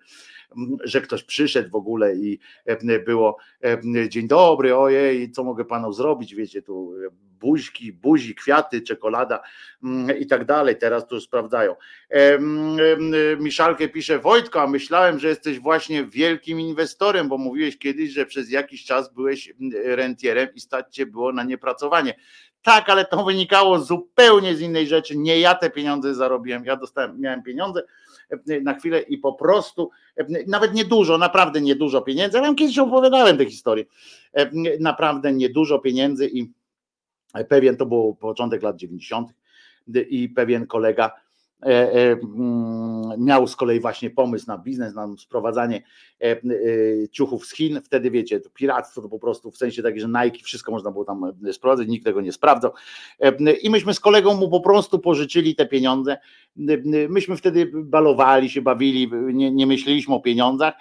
[0.83, 2.39] że ktoś przyszedł w ogóle i
[3.05, 3.37] było
[4.09, 6.93] dzień dobry, ojej, co mogę panu zrobić, wiecie, tu
[7.39, 9.41] buźki, buzi, kwiaty, czekolada
[10.19, 10.77] i tak dalej.
[10.77, 11.75] Teraz już sprawdzają.
[13.39, 18.51] Miszalkę pisze, Wojtko, a myślałem, że jesteś właśnie wielkim inwestorem, bo mówiłeś kiedyś, że przez
[18.51, 19.53] jakiś czas byłeś
[19.83, 21.43] rentierem i stać cię było na
[22.61, 25.17] Tak, ale to wynikało zupełnie z innej rzeczy.
[25.17, 27.83] Nie ja te pieniądze zarobiłem, ja dostałem, miałem pieniądze
[28.61, 29.89] na chwilę i po prostu,
[30.47, 32.37] nawet niedużo, naprawdę niedużo pieniędzy.
[32.37, 33.85] Ja wam kiedyś opowiadałem tę historię.
[34.79, 36.53] Naprawdę niedużo pieniędzy i
[37.49, 39.29] pewien to był początek lat 90.
[40.09, 41.28] i pewien kolega e, e,
[43.17, 45.83] miał z kolei właśnie pomysł na biznes, na sprowadzanie
[46.21, 46.39] e, e,
[47.11, 47.81] ciuchów z Chin.
[47.83, 51.05] Wtedy wiecie, to piractwo to po prostu w sensie taki, że Nike, wszystko można było
[51.05, 52.71] tam e, sprowadzać, nikt tego nie sprawdzał.
[53.19, 56.17] E, I myśmy z kolegą mu po prostu pożyczyli te pieniądze.
[56.69, 60.73] E, e, Myśmy wtedy balowali się, bawili, nie, nie myśleliśmy o pieniądzach.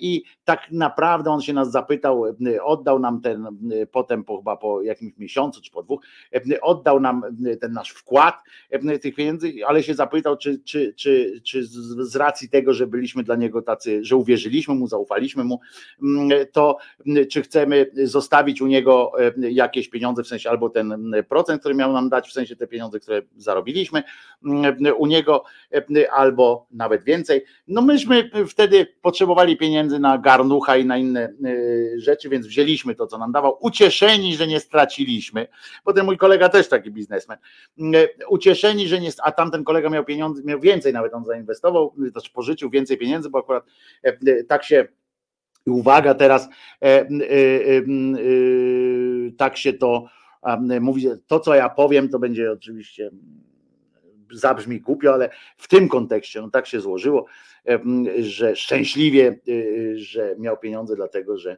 [0.00, 2.24] I tak naprawdę on się nas zapytał,
[2.62, 3.46] oddał nam ten
[3.92, 6.02] potem po, chyba po jakimś miesiącu czy po dwóch,
[6.62, 7.22] oddał nam
[7.60, 8.34] ten nasz wkład
[9.02, 13.36] tych pieniędzy, ale się zapytał, czy, czy, czy, czy z, racji tego, że byliśmy dla
[13.36, 15.60] niego tacy, że uwierzyliśmy mu, zaufaliśmy mu,
[16.52, 16.76] to
[17.30, 22.08] czy chcemy zostawić u niego jakieś pieniądze, w sensie albo ten procent, który miał nam
[22.08, 24.02] dać, w sensie te pieniądze, które zarobiliśmy
[24.98, 25.44] u niego,
[26.12, 27.44] albo nawet więcej.
[27.68, 29.21] No myśmy wtedy potrzebowali
[29.58, 31.32] pieniędzy na garnucha i na inne e,
[32.00, 35.48] rzeczy, więc wzięliśmy to, co nam dawał, ucieszeni, że nie straciliśmy.
[35.84, 37.38] Potem mój kolega też taki biznesmen.
[37.78, 42.10] E, Ucieszeni, że nie, a tamten kolega miał pieniądze, miał więcej nawet on zainwestował, e,
[42.10, 43.64] też pożyczył więcej pieniędzy, bo akurat
[44.48, 44.88] tak się
[45.66, 46.48] i uwaga teraz,
[49.38, 50.04] tak się to
[50.80, 53.10] mówi, to co ja powiem, to będzie oczywiście
[54.32, 57.26] zabrzmi głupio, ale w tym kontekście, no tak się złożyło,
[58.18, 61.56] że szczęśliwie, e, że miał pieniądze, dlatego że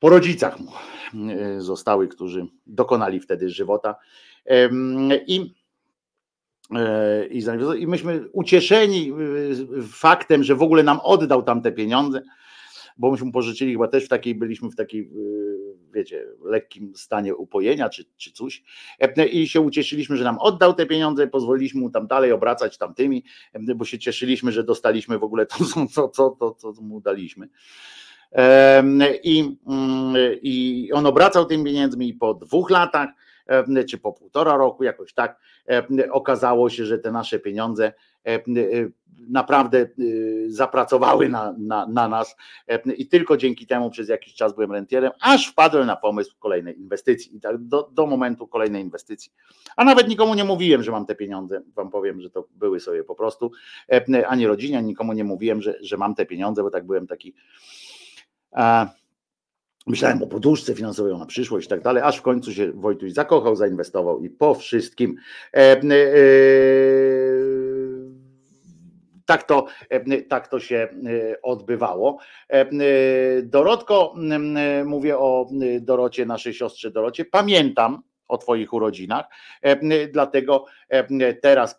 [0.00, 0.70] po rodzicach mu
[1.30, 3.96] e, zostały, którzy dokonali wtedy żywota.
[5.26, 5.54] I,
[6.76, 7.26] e,
[7.78, 12.22] i, myśmy ucieszeni e, faktem, że w ogóle nam oddał tam te pieniądze,
[12.96, 15.10] bo myśmy pożyczyli chyba też w takiej, byliśmy w takiej,
[15.94, 18.62] wiecie, lekkim stanie upojenia czy, czy coś
[18.98, 23.24] E, i się ucieszyliśmy, że nam oddał te pieniądze, pozwoliliśmy mu tam dalej obracać tamtymi,
[23.52, 25.56] e, bo się cieszyliśmy, że dostaliśmy w ogóle to,
[25.92, 27.48] co, co, to, co mu daliśmy.
[28.32, 33.08] Em, I, mm, I on obracał tymi pieniędzmi po dwóch latach,
[33.88, 35.40] czy po półtora roku, jakoś tak,
[36.10, 37.92] okazało się, że te nasze pieniądze
[38.24, 38.62] em, e,
[39.28, 39.86] naprawdę e,
[40.46, 42.36] zapracowały na, na, na nas
[42.96, 47.36] i tylko dzięki temu przez jakiś czas byłem rentierem, aż wpadłem na pomysł kolejnej inwestycji
[47.36, 49.32] i tak do, do momentu kolejnej inwestycji.
[49.76, 53.04] A nawet nikomu nie mówiłem, że mam te pieniądze, wam powiem, że to były sobie
[53.04, 53.50] po prostu,
[54.26, 57.34] ani rodzinie, ani nikomu nie mówiłem, że, że mam te pieniądze, bo tak byłem taki
[58.52, 58.86] a
[59.86, 63.56] Myślałem o poduszce finansowej na przyszłość i tak dalej, aż w końcu się Wojtuś zakochał,
[63.56, 65.16] zainwestował i po wszystkim.
[65.54, 65.80] E, e,
[69.26, 72.18] tak to, e, tak to się e, odbywało.
[72.48, 72.66] E,
[73.42, 74.14] Dorotko,
[74.84, 75.48] mówię o
[75.80, 79.26] Dorocie, naszej siostrze Dorocie, pamiętam o Twoich urodzinach,
[80.12, 80.64] dlatego
[81.42, 81.76] teraz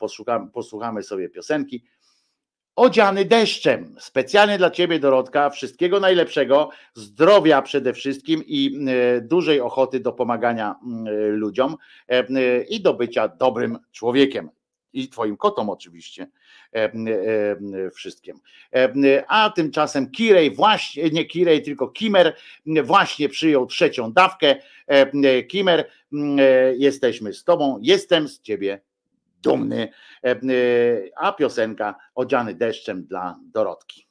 [0.53, 1.83] posłuchamy sobie piosenki
[2.81, 3.95] odziany deszczem.
[3.99, 10.75] Specjalnie dla Ciebie, Dorotka, wszystkiego najlepszego, zdrowia przede wszystkim i e, dużej ochoty do pomagania
[10.83, 11.05] mm,
[11.35, 11.77] ludziom
[12.07, 14.49] e, i do bycia dobrym człowiekiem.
[14.93, 16.27] I Twoim kotom oczywiście
[16.75, 16.91] e,
[17.95, 18.39] wszystkim.
[19.27, 22.35] A tymczasem Kirej właśnie, nie Kirej, tylko Kimer
[22.83, 24.55] właśnie przyjął trzecią dawkę.
[25.47, 25.89] Kimer,
[26.77, 28.81] jesteśmy z Tobą, jestem z Ciebie
[29.41, 29.91] dumny,
[30.23, 34.10] E, e, a piosenka odziany deszczem dla Dorotki.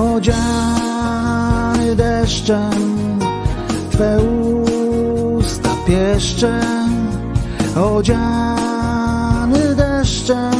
[0.00, 3.18] odziany deszczem,
[3.90, 7.08] Twe usta pieszczem,
[7.76, 10.59] odziany deszczem.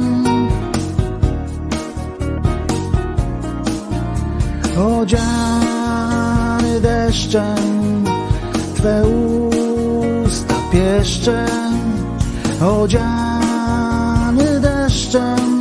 [4.81, 8.03] Odziany deszczem,
[8.75, 9.03] Twe
[10.25, 11.47] usta pieszczem,
[12.61, 15.60] odziany deszczem.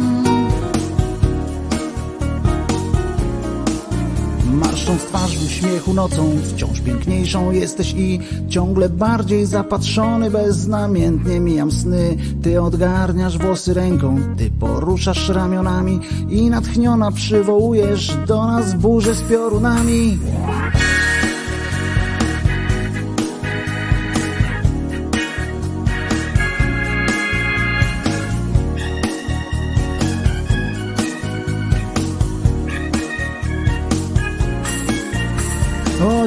[5.37, 12.17] W uśmiechu nocą, wciąż piękniejszą jesteś i ciągle bardziej zapatrzony, beznamiętnie mijam sny.
[12.43, 16.01] Ty odgarniasz włosy ręką, ty poruszasz ramionami
[16.31, 20.19] i natchniona przywołujesz do nas burzę z piorunami.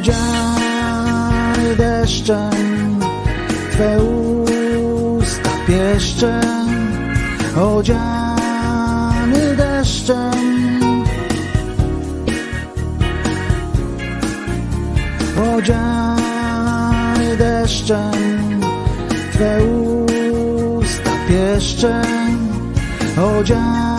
[0.03, 2.99] Odziany deszczem,
[3.71, 6.41] Twe usta pieszczem,
[7.57, 11.03] odziany deszczem.
[15.55, 18.61] Odziany deszczem,
[19.33, 22.53] Twe usta pieszczem,
[23.17, 23.92] odziany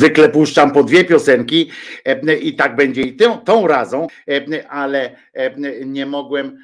[0.00, 1.70] Zwykle puszczam po dwie piosenki
[2.04, 6.58] e, i tak będzie i tą, tą razą, e, ale e, nie mogłem,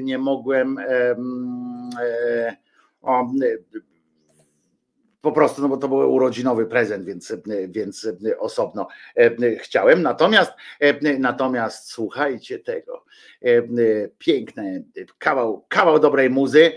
[0.00, 0.76] nie mogłem
[5.20, 7.36] po prostu, no bo to był urodzinowy prezent, więc,
[7.68, 8.08] więc
[8.38, 8.88] osobno
[9.58, 10.02] chciałem.
[10.02, 10.52] Natomiast,
[11.18, 13.04] natomiast słuchajcie tego.
[14.18, 14.82] Piękne,
[15.18, 16.72] kawał, kawał dobrej muzy.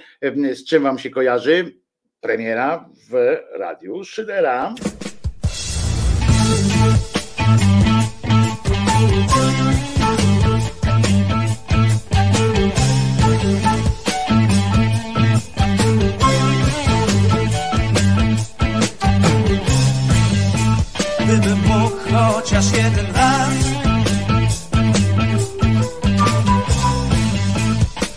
[0.52, 1.76] Z czym wam się kojarzy?
[2.22, 4.74] Premiera w Radiu Szydera.
[21.20, 23.50] Gdybym mógł chociaż jeden raz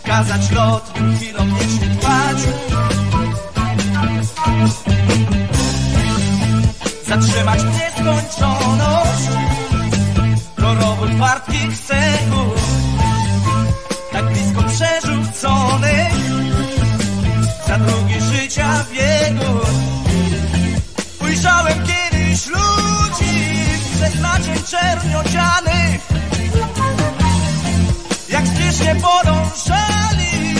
[0.03, 2.37] Kazać lot, by chwilą wiecznie trwać
[7.07, 9.08] Zatrzymać nieskończoność Korowód
[11.19, 12.59] wartkich sekund.
[14.11, 16.09] Tak blisko przerzucony
[17.67, 19.59] Za drugi życia biegu.
[21.21, 23.59] Ujrzałem kiedyś ludzi
[23.95, 26.07] Przez nadzień czerniocianych.
[28.29, 30.55] Jak spiesznie podążali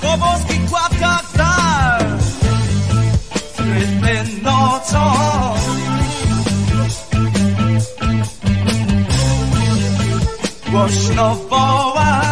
[0.00, 2.18] Po wąskich kładkach dal.
[3.52, 5.31] Skryty nocą
[10.72, 12.31] Głośno woła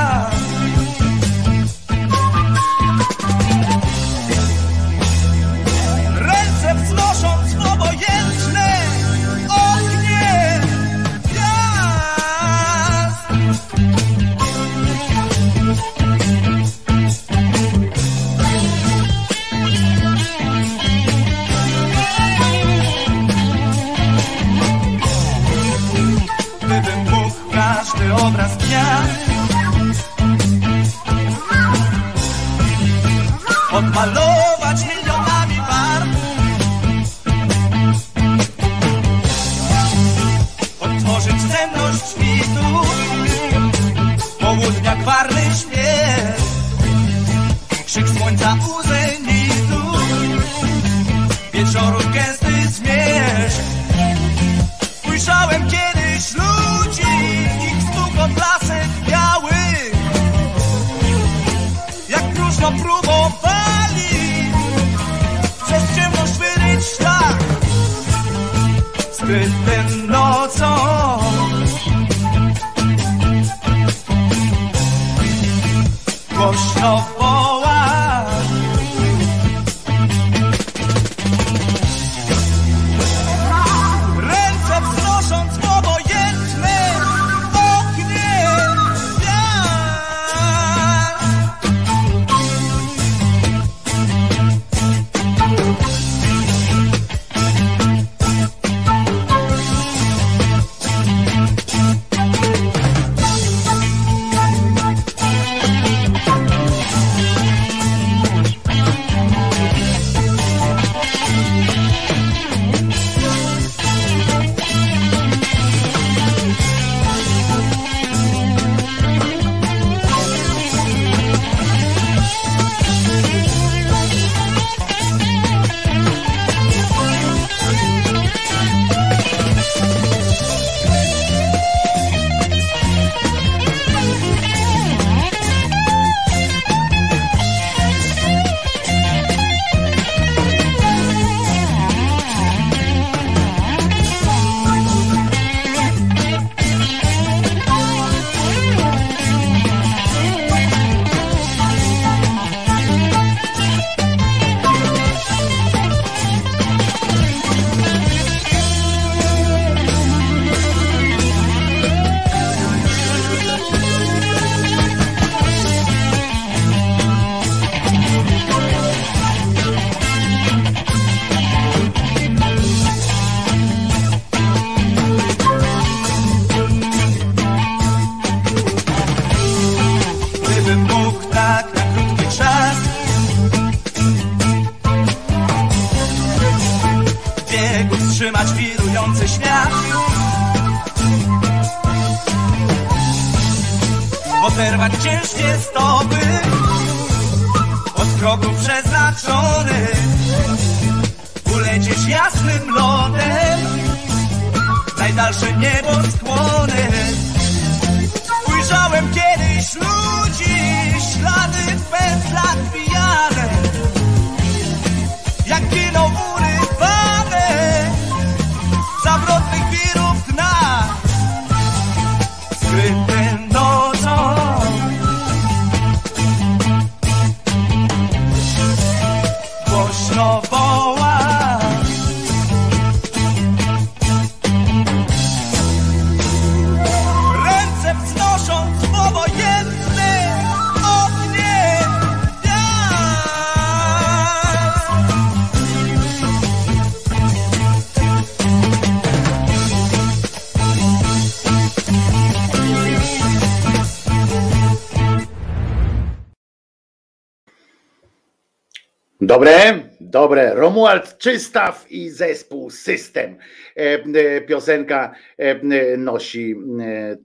[259.41, 260.55] Dobre, dobre.
[260.55, 263.37] Romuald Czystaw i zespół System.
[263.77, 266.57] E, e, Piosenka e, nosi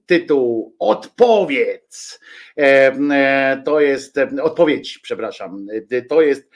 [0.06, 2.20] tytuł Odpowiedz.
[2.58, 5.68] E, e, To jest e, odpowiedź, przepraszam.
[6.10, 6.50] To jest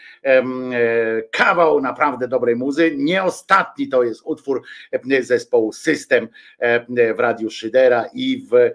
[1.31, 2.91] kawał naprawdę dobrej muzy.
[2.97, 4.61] Nie ostatni to jest utwór
[5.21, 6.27] zespołu System
[7.15, 8.71] w Radiu Szydera i w,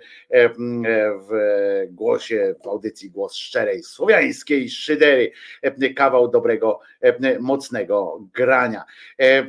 [1.28, 1.32] w
[1.90, 5.32] głosie, w audycji Głos Szczerej Słowiańskiej Szydery.
[5.96, 6.80] Kawał dobrego,
[7.40, 8.84] mocnego grania.
[9.20, 9.44] E, e,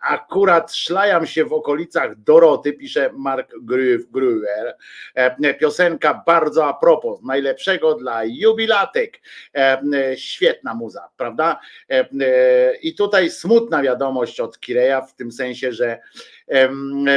[0.00, 3.52] Akurat szlajam się w okolicach Doroty, pisze Mark
[4.10, 4.76] Gruer.
[5.14, 9.20] E, Piosenka bardzo a propos, najlepszego dla jubilatek.
[9.54, 9.80] E,
[10.16, 11.60] Świetna muza, prawda?
[11.90, 12.08] E,
[12.82, 15.98] I tutaj smutna wiadomość od Kireja, w tym sensie, że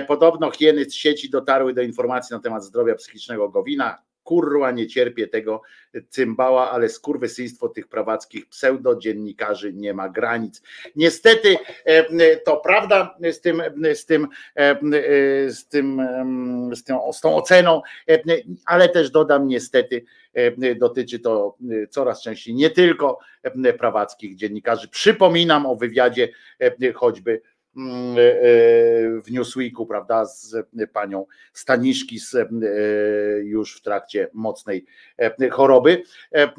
[0.08, 4.02] podobno hieny z sieci dotarły do informacji na temat zdrowia psychicznego Gowina.
[4.24, 5.62] Kurwa, nie cierpię tego
[6.10, 10.62] cymbała, ale skurwysyństwo tych prawackich pseudodziennikarzy nie ma granic.
[10.96, 14.76] Niestety e, to prawda z tym, z tym, e,
[15.52, 16.02] z tym,
[16.76, 18.20] z tą, z tą oceną, e,
[18.66, 24.88] ale też dodam niestety, e, dotyczy to e, coraz częściej nie tylko e, prawackich dziennikarzy.
[24.88, 26.30] Przypominam o wywiadzie
[26.60, 27.53] e, choćby e,
[29.24, 30.56] w Newsweeku, prawda, z
[30.94, 32.46] panią Staniszki z, e,
[33.44, 34.86] już w trakcie mocnej
[35.18, 36.54] e, choroby, e,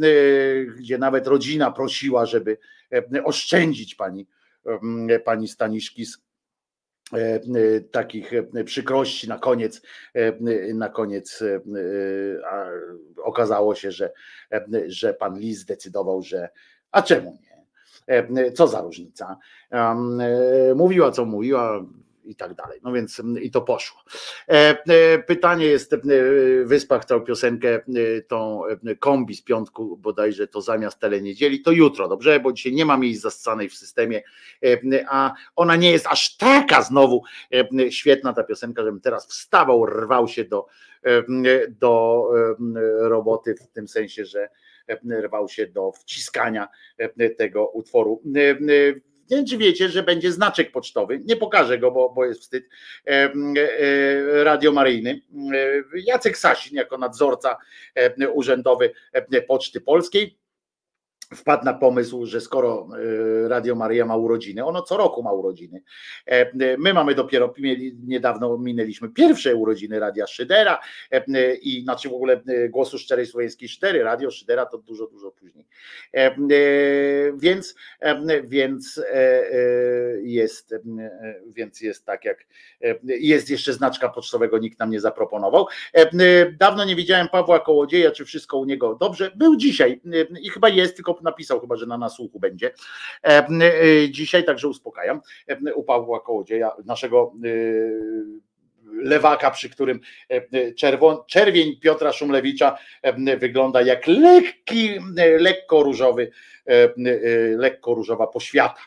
[0.65, 2.59] gdzie nawet rodzina prosiła, żeby
[2.93, 4.27] e, oszczędzić pani,
[4.67, 6.19] em, pani Staniszki z
[7.13, 7.41] e, e,
[7.81, 9.83] takich e, przykrości na koniec
[10.15, 10.33] e,
[10.75, 11.61] na koniec e,
[13.23, 14.13] okazało się, że,
[14.53, 16.49] e, że pan Lis zdecydował, że
[16.91, 17.54] a czemu nie?
[18.07, 19.37] E, Co za różnica?
[19.71, 21.85] Em, e, Mówiła, co mówiła,
[22.25, 22.81] i tak dalej.
[22.83, 24.01] No więc i to poszło.
[25.27, 25.97] Pytanie jest,
[26.65, 27.81] Wyspach tą piosenkę,
[28.29, 28.63] tą
[28.99, 32.41] kombi z piątku bodajże to zamiast teleniedzieli, to jutro, dobrze?
[32.41, 34.23] Bo dzisiaj nie ma miejsc zastanej w systemie,
[35.09, 37.23] a ona nie jest aż taka znowu
[37.91, 40.67] świetna ta piosenka, żebym teraz wstawał, rwał się do,
[41.81, 42.25] do
[43.01, 44.49] roboty w tym sensie, że
[45.23, 46.69] rwał się do wciskania
[47.39, 48.23] tego utworu.
[48.25, 51.21] Nie wiem, czy wiecie, że będzie znaczek pocztowy.
[51.25, 52.69] Nie pokażę go, bo, bo jest wstyd.
[54.33, 55.21] Radio Maryjny.
[56.07, 57.57] Jacek Sasin, jako nadzorca
[58.35, 58.93] urzędowy
[59.49, 60.39] Poczty Polskiej,
[61.35, 62.89] wpadł na pomysł, że skoro
[63.45, 65.83] e, Radio Maria ma urodziny, ono co roku ma urodziny.
[66.27, 67.55] E, my mamy dopiero,
[68.07, 70.81] niedawno minęliśmy pierwsze urodziny Radia Szydera
[71.11, 75.67] e, i znaczy w ogóle głosu szczerej słowiańskiej Szydery, Radio Szydera to dużo, dużo później.
[77.37, 77.75] Więc,
[78.45, 79.01] więc
[80.23, 80.75] jest,
[81.47, 82.47] więc jest tak jak
[83.05, 85.67] jest jeszcze znaczka pocztowego, nikt nam nie zaproponował.
[86.59, 89.31] Dawno nie widziałem Pawła Kołodzieja, czy wszystko u niego dobrze.
[89.37, 90.01] Był dzisiaj
[90.43, 92.73] i chyba jest, tylko napisał chyba, że na nasłuchu będzie
[93.25, 95.21] e, e, dzisiaj, także uspokajam.
[95.49, 97.33] E, u Pawła Kołodzieja, naszego
[99.03, 100.01] lewaka, przy którym
[100.77, 102.79] czerwon, czerwień Piotra Szumlewicza
[103.39, 104.91] wygląda jak lekki,
[105.39, 106.31] lekko różowy,
[107.57, 108.81] lekko różowa poświata.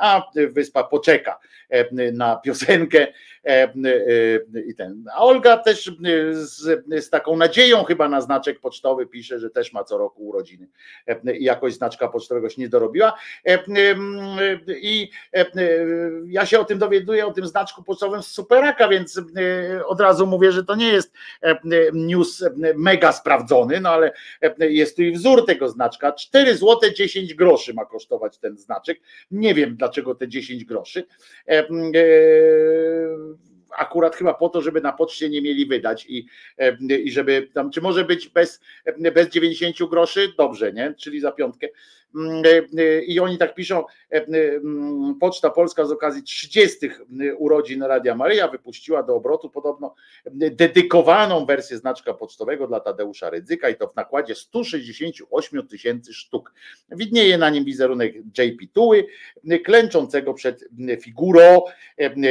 [0.00, 1.38] A wyspa poczeka
[2.12, 3.06] na piosenkę
[4.66, 5.04] i ten.
[5.14, 5.92] A Olga też
[6.32, 10.68] z, z taką nadzieją chyba na znaczek pocztowy pisze, że też ma co roku urodziny
[11.38, 13.18] i jakoś znaczka pocztowego się nie dorobiła.
[14.68, 15.10] I
[16.26, 19.20] ja się o tym dowiaduję, o tym znaczku pocztowym z Superaka, więc
[19.86, 21.14] od razu mówię, że to nie jest
[21.92, 22.44] news
[22.76, 24.12] mega sprawdzony, no ale
[24.58, 26.07] jest tu i wzór tego znaczka.
[26.12, 29.00] 4 zł 10 groszy ma kosztować ten znaczek.
[29.30, 31.06] Nie wiem dlaczego te 10 groszy
[33.78, 36.26] akurat chyba po to, żeby na poczcie nie mieli wydać i,
[37.04, 38.60] i żeby tam, czy może być bez,
[39.14, 40.32] bez 90 groszy?
[40.38, 40.94] Dobrze, nie?
[40.98, 41.68] Czyli za piątkę.
[42.14, 46.90] Mm, e, e, I oni tak piszą, e, mm, Poczta Polska z okazji 30
[47.38, 49.94] urodzin Radia Maryja wypuściła do obrotu podobno
[50.30, 56.52] dedykowaną wersję znaczka pocztowego dla Tadeusza Rydzyka i to w nakładzie 168 tysięcy sztuk.
[56.90, 59.06] Widnieje na nim wizerunek JP Tuły,
[59.64, 60.64] klęczącego przed
[61.00, 61.62] figurą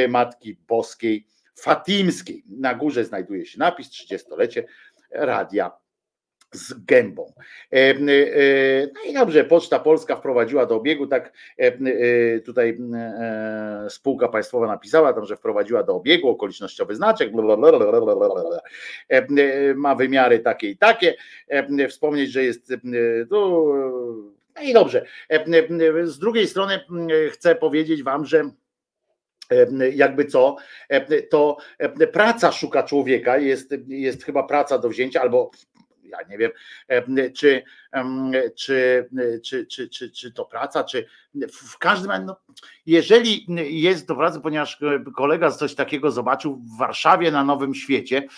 [0.08, 2.44] Matki Boskiej Fatimskiej.
[2.48, 4.64] Na górze znajduje się napis 30-lecie
[5.10, 5.70] Radia
[6.52, 7.32] z gębą.
[7.72, 7.96] E, e,
[8.94, 12.78] no i dobrze, Poczta Polska wprowadziła do obiegu, tak e, tutaj
[13.88, 17.32] spółka państwowa napisała tam, że wprowadziła do obiegu okolicznościowy znaczek,
[19.76, 21.14] ma wymiary takie i takie.
[21.88, 22.72] Wspomnieć, że jest
[23.30, 23.64] no,
[24.56, 25.06] no i dobrze.
[26.04, 26.80] Z drugiej strony
[27.30, 28.50] chcę powiedzieć wam, że
[29.92, 30.56] jakby co,
[31.30, 31.56] to
[32.12, 35.50] praca szuka człowieka, jest, jest chyba praca do wzięcia, albo
[36.08, 36.50] ja nie wiem,
[37.34, 37.62] czy,
[38.56, 39.08] czy,
[39.42, 41.06] czy, czy, czy, czy to praca, czy
[41.52, 42.36] w każdym no,
[42.86, 43.46] jeżeli
[43.82, 44.78] jest to praca, ponieważ
[45.16, 48.28] kolega coś takiego zobaczył w Warszawie na Nowym Świecie,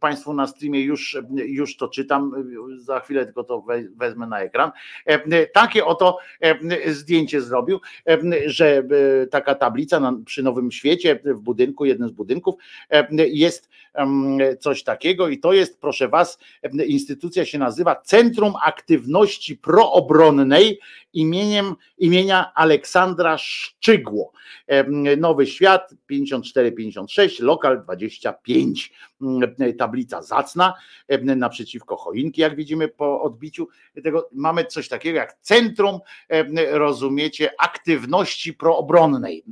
[0.00, 2.32] Państwu na streamie już, już to czytam,
[2.76, 3.64] za chwilę tylko to
[3.96, 4.70] wezmę na ekran,
[5.54, 6.18] takie oto
[6.86, 7.80] zdjęcie zrobił,
[8.46, 8.82] że
[9.30, 12.54] taka tablica przy Nowym Świecie w budynku, jednym z budynków
[13.16, 13.68] jest
[14.60, 16.38] coś takiego i to jest, proszę Was,
[16.86, 20.80] instytucja się nazywa Centrum Aktywności Proobronnej
[21.12, 24.32] imieniem, imienia Aleksandra Szczygło.
[25.16, 28.92] Nowy Świat 5456, lokal 25,
[29.78, 30.74] tablica zacna
[31.22, 33.68] naprzeciwko choinki, jak widzimy po odbiciu
[34.04, 34.28] tego.
[34.32, 35.98] Mamy coś takiego jak Centrum,
[36.70, 39.44] rozumiecie, Aktywności Proobronnej.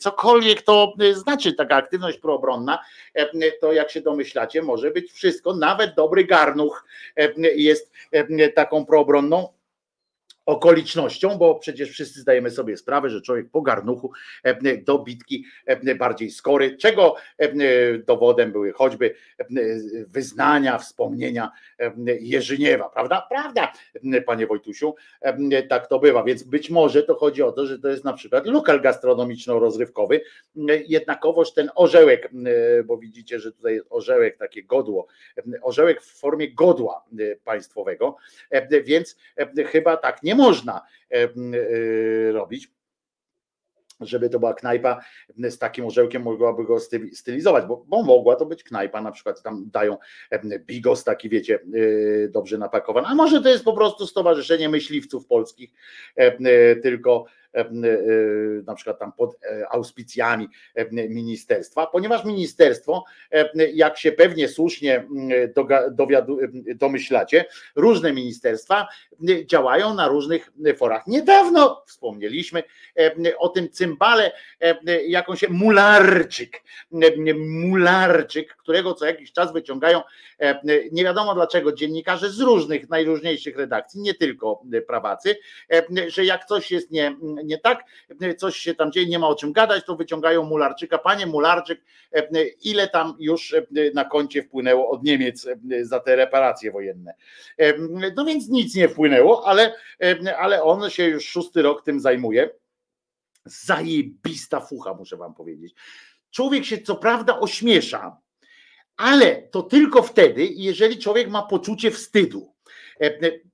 [0.00, 2.78] Cokolwiek to znaczy taka aktywność proobronna,
[3.60, 6.86] to jak się domyślacie, może być wszystko, nawet dobry garnuch
[7.56, 7.92] jest
[8.54, 9.48] taką proobronną
[10.46, 14.12] okolicznością, bo przecież wszyscy zdajemy sobie sprawę, że człowiek po garnuchu
[14.84, 15.44] do bitki
[15.98, 17.16] bardziej skory, czego
[18.06, 19.14] dowodem były choćby
[20.06, 21.50] wyznania, wspomnienia
[22.20, 23.26] Jerzyniewa, prawda?
[23.30, 23.72] Prawda,
[24.26, 24.94] panie Wojtusiu,
[25.68, 28.46] tak to bywa, więc być może to chodzi o to, że to jest na przykład
[28.46, 30.20] lokal gastronomiczno-rozrywkowy,
[30.86, 32.30] jednakowoż ten orzełek,
[32.84, 35.06] bo widzicie, że tutaj jest orzełek, takie godło,
[35.62, 37.04] orzełek w formie godła
[37.44, 38.16] państwowego,
[38.84, 39.16] więc
[39.66, 40.82] chyba tak nie można
[42.32, 42.74] robić
[44.00, 45.00] żeby to była knajpa
[45.36, 46.78] z takim orzełkiem, mogłaby go
[47.12, 49.96] stylizować, bo, bo mogła to być knajpa, na przykład tam dają
[50.58, 51.58] bigos taki, wiecie,
[52.28, 55.70] dobrze napakowany, a może to jest po prostu Stowarzyszenie Myśliwców Polskich,
[56.82, 57.24] tylko
[58.66, 59.36] na przykład tam pod
[59.70, 60.48] auspicjami
[60.92, 63.04] ministerstwa, ponieważ ministerstwo,
[63.74, 65.06] jak się pewnie słusznie
[65.90, 66.38] dowiadu,
[66.74, 67.44] domyślacie,
[67.76, 68.88] różne ministerstwa
[69.44, 71.06] działają na różnych forach.
[71.06, 72.62] Niedawno wspomnieliśmy
[73.38, 74.32] o tym cymbale,
[75.06, 76.62] jaką się Mularczyk,
[77.36, 80.02] Mularczyk, którego co jakiś czas wyciągają,
[80.92, 85.36] nie wiadomo dlaczego, dziennikarze z różnych, najróżniejszych redakcji, nie tylko prawacy,
[86.08, 87.84] że jak coś jest nie, nie tak,
[88.38, 90.98] coś się tam dzieje, nie ma o czym gadać, to wyciągają Mularczyka.
[90.98, 91.80] Panie Mularczyk,
[92.62, 93.54] ile tam już
[93.94, 95.46] na koncie wpłynęło od Niemiec
[95.82, 97.14] za te reparacje wojenne?
[98.16, 99.74] No więc nic nie wpłynęło, ale,
[100.38, 102.50] ale on się już szósty rok tym zajmuje.
[103.44, 105.74] Zajebista fucha, muszę wam powiedzieć.
[106.30, 108.16] Człowiek się co prawda ośmiesza,
[108.96, 112.53] ale to tylko wtedy, jeżeli człowiek ma poczucie wstydu.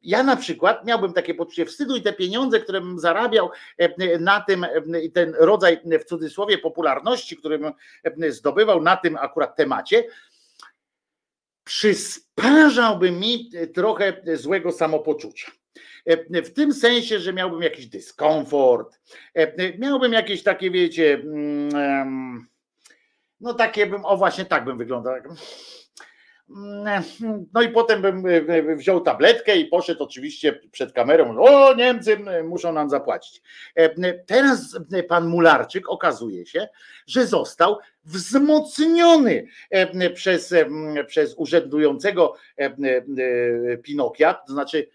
[0.03, 3.51] Ja na przykład miałbym takie poczucie wstydu i te pieniądze, które bym zarabiał
[4.21, 4.67] na tym,
[5.15, 7.73] ten rodzaj w cudzysłowie popularności, który bym
[8.29, 10.05] zdobywał na tym akurat temacie,
[11.65, 15.53] przysparzałby mi trochę złego samopoczucia.
[16.45, 19.01] W tym sensie, że miałbym jakiś dyskomfort,
[19.79, 22.47] miałbym jakieś takie, wiecie, mm,
[23.41, 25.15] no takie bym, o właśnie tak bym wyglądał.
[27.53, 28.25] No i potem bym
[28.77, 31.39] wziął tabletkę i poszedł oczywiście przed kamerą.
[31.39, 33.43] O, Niemcy muszą nam zapłacić.
[34.27, 36.69] Teraz pan Mularczyk okazuje się,
[37.07, 39.47] że został wzmocniony
[40.15, 40.55] przez,
[41.07, 42.35] przez urzędującego
[43.83, 44.89] Pinokia, to znaczy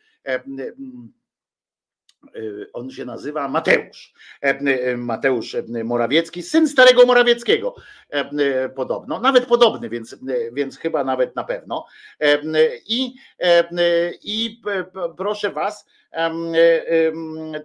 [2.73, 4.13] on się nazywa Mateusz.
[4.43, 4.59] E,
[4.91, 7.75] y, Mateusz Morawiecki, syn starego Morawieckiego
[8.09, 10.17] e, podobno, nawet podobny, więc,
[10.53, 11.85] więc chyba nawet na pewno.
[12.19, 12.41] E,
[12.87, 13.15] I,
[14.23, 14.61] i
[15.17, 15.85] proszę was,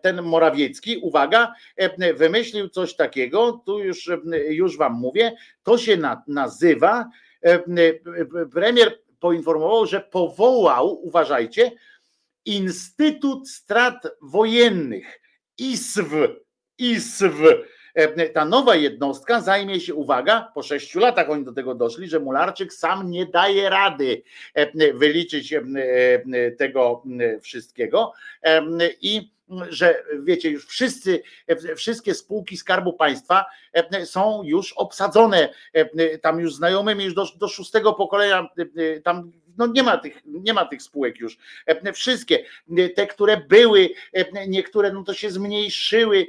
[0.03, 1.53] ten Morawiecki, uwaga,
[2.15, 4.11] wymyślił coś takiego, tu już,
[4.49, 5.33] już wam mówię,
[5.63, 7.11] to się nazywa,
[8.53, 11.73] premier poinformował, że powołał, uważajcie,
[12.45, 15.21] Instytut Strat Wojennych,
[15.59, 16.27] ISW,
[16.79, 17.65] ISW.
[17.95, 22.21] E, ta nowa jednostka zajmie się, uwaga, po sześciu latach oni do tego doszli, że
[22.21, 24.23] Mularczyk sam nie daje rady
[24.55, 25.61] e, wyliczyć e,
[26.59, 27.03] tego
[27.43, 28.13] wszystkiego
[29.01, 29.31] i
[29.69, 31.23] że wiecie, już wszyscy,
[31.77, 33.45] wszystkie spółki Skarbu Państwa
[34.05, 35.49] są już obsadzone
[36.23, 38.49] tam już znajomymi, już do, do szóstego pokolenia,
[39.05, 41.39] tam no nie ma tych, nie ma tych spółek już.
[41.67, 42.45] E, wszystkie,
[42.79, 46.27] e, te, które były, e, niektóre no to się zmniejszyły,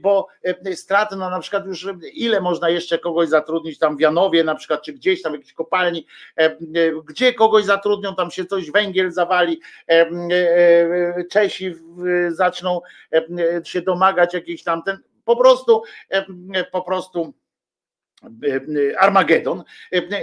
[0.00, 0.28] bo
[0.74, 4.82] straty, no na przykład już ile można jeszcze kogoś zatrudnić tam w Janowie na przykład,
[4.82, 6.06] czy gdzieś tam w jakiejś kopalni,
[7.04, 9.60] gdzie kogoś zatrudnią, tam się coś węgiel zawali,
[11.30, 11.74] Czesi
[12.28, 12.80] zaczną
[13.64, 15.82] się domagać jakiejś tam ten, po prostu,
[16.72, 17.34] po prostu
[18.98, 19.64] Armagedon.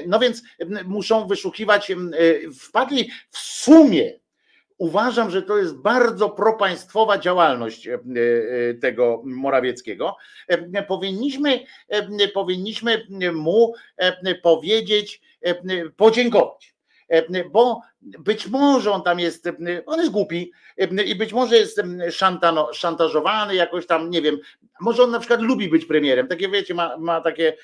[0.07, 0.43] No więc
[0.85, 1.91] muszą wyszukiwać,
[2.59, 4.19] wpadli w sumie.
[4.77, 7.89] Uważam, że to jest bardzo propaństwowa działalność
[8.81, 10.15] tego Morawieckiego.
[10.87, 11.59] Powinniśmy,
[12.33, 13.73] powinniśmy mu
[14.43, 15.21] powiedzieć,
[15.97, 16.72] podziękować E,
[17.51, 19.53] bo być może on tam jest, e,
[19.85, 24.37] on jest głupi e, i być może jest szantano, szantażowany jakoś tam, nie wiem,
[24.81, 27.57] może on na przykład lubi być premierem, takie wiecie, ma, ma takie,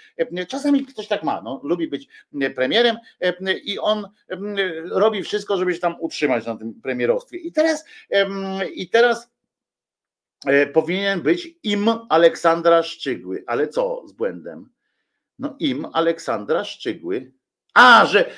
[0.47, 2.07] czasami ktoś tak ma, no, lubi być
[2.55, 2.97] premierem
[3.63, 4.07] i on
[4.91, 7.37] robi wszystko, żeby się tam utrzymać na tym premierostwie.
[7.37, 7.85] I teraz,
[8.73, 9.31] i teraz
[10.73, 14.69] powinien być im Aleksandra Szczygły, ale co z błędem?
[15.39, 17.31] No im Aleksandra Szczygły
[17.73, 18.29] a, że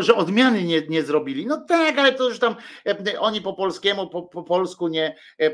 [0.00, 1.46] że odmiany nie, nie zrobili.
[1.46, 5.46] No tak, ale to już tam e, oni po polskiemu, po, po polsku nie e,
[5.46, 5.52] e,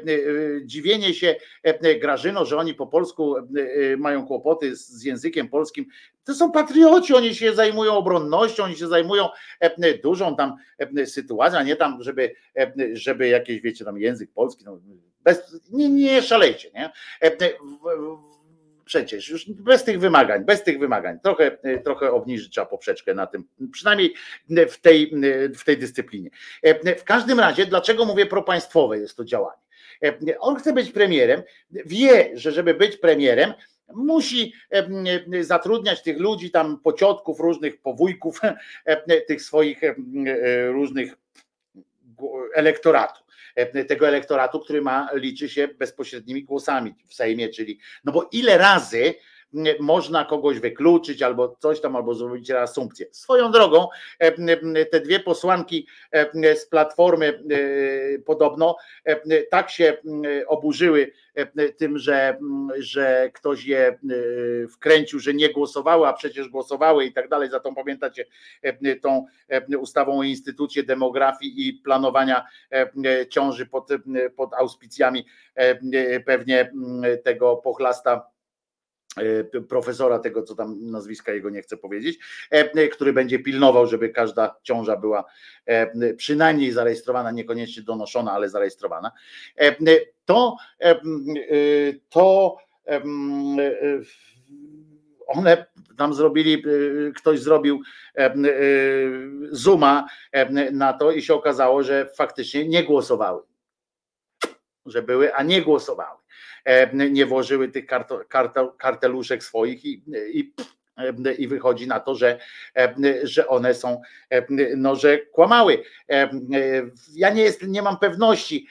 [0.65, 1.37] dziwienie się
[2.01, 3.35] Grażyno, że oni po polsku
[3.99, 5.87] mają kłopoty z, z językiem polskim.
[6.25, 9.29] To są patrioci, oni się zajmują obronnością, oni się zajmują
[10.03, 10.57] dużą tam
[11.05, 12.35] sytuacją, a nie tam, żeby,
[12.93, 14.81] żeby jakieś, wiecie, tam język polski, no,
[15.25, 16.91] bez, nie, nie szalejcie, nie?
[18.91, 23.45] Przecież już bez tych wymagań, bez tych wymagań, trochę, trochę obniżyć trzeba poprzeczkę na tym,
[23.73, 24.15] przynajmniej
[24.71, 25.13] w tej,
[25.59, 26.31] w tej dyscyplinie.
[26.99, 29.63] W każdym razie, dlaczego mówię propaństwowe jest to działanie?
[30.39, 33.53] On chce być premierem, wie, że żeby być premierem,
[33.95, 34.53] musi
[35.41, 38.41] zatrudniać tych ludzi, tam pociotków, różnych powójków,
[39.29, 39.81] tych swoich
[40.69, 41.15] różnych
[42.55, 43.30] elektoratów.
[43.55, 48.59] E, tego elektoratu, który ma, liczy się bezpośrednimi głosami w Sejmie, czyli no bo ile
[48.59, 49.15] razy
[49.81, 53.07] można kogoś wykluczyć albo coś tam, albo zrobić reasumpcję.
[53.11, 53.89] Swoją drogą,
[54.91, 55.87] te dwie posłanki
[56.55, 57.43] z Platformy
[58.27, 58.77] podobno
[59.51, 59.97] tak się
[60.47, 61.13] oburzyły
[61.77, 62.39] tym, że,
[62.79, 63.99] że ktoś je
[64.71, 67.51] wkręcił, że nie głosowały, a przecież głosowały i tak dalej.
[67.51, 68.27] Za tą pamiętacie
[69.03, 69.27] tą
[69.79, 72.47] ustawą o Instytucie Demografii i Planowania
[73.29, 73.89] ciąży pod,
[74.37, 75.27] pod auspicjami
[76.27, 76.73] pewnie
[77.25, 78.31] tego pochlasta
[79.69, 82.19] profesora, tego co tam nazwiska jego nie chcę powiedzieć,
[82.93, 85.25] który będzie pilnował, żeby każda ciąża była
[86.17, 89.13] przynajmniej zarejestrowana, niekoniecznie donoszona, ale zarejestrowana.
[90.25, 90.57] To,
[92.09, 92.57] to
[95.27, 95.67] one
[95.99, 96.65] tam zrobili,
[97.17, 97.81] ktoś zrobił
[99.51, 100.09] zooma
[100.73, 103.43] na to i się okazało, że faktycznie nie głosowały.
[104.87, 106.20] Że były, a nie głosowały.
[107.11, 107.87] Nie włożyły tych
[108.79, 110.55] karteluszek swoich i, i
[111.39, 112.39] i wychodzi na to, że,
[113.23, 114.01] że one są,
[114.77, 115.83] no, że kłamały.
[117.15, 118.67] Ja nie, jest, nie mam pewności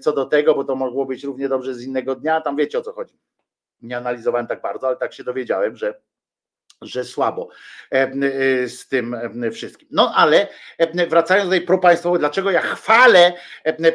[0.00, 2.82] co do tego, bo to mogło być równie dobrze z innego dnia, tam wiecie o
[2.82, 3.14] co chodzi
[3.82, 6.00] nie analizowałem tak bardzo, ale tak się dowiedziałem, że
[6.82, 7.48] że słabo
[8.66, 9.16] z tym
[9.52, 9.88] wszystkim.
[9.90, 10.48] No ale
[11.08, 13.32] wracając do tej propaństwowej, dlaczego ja chwalę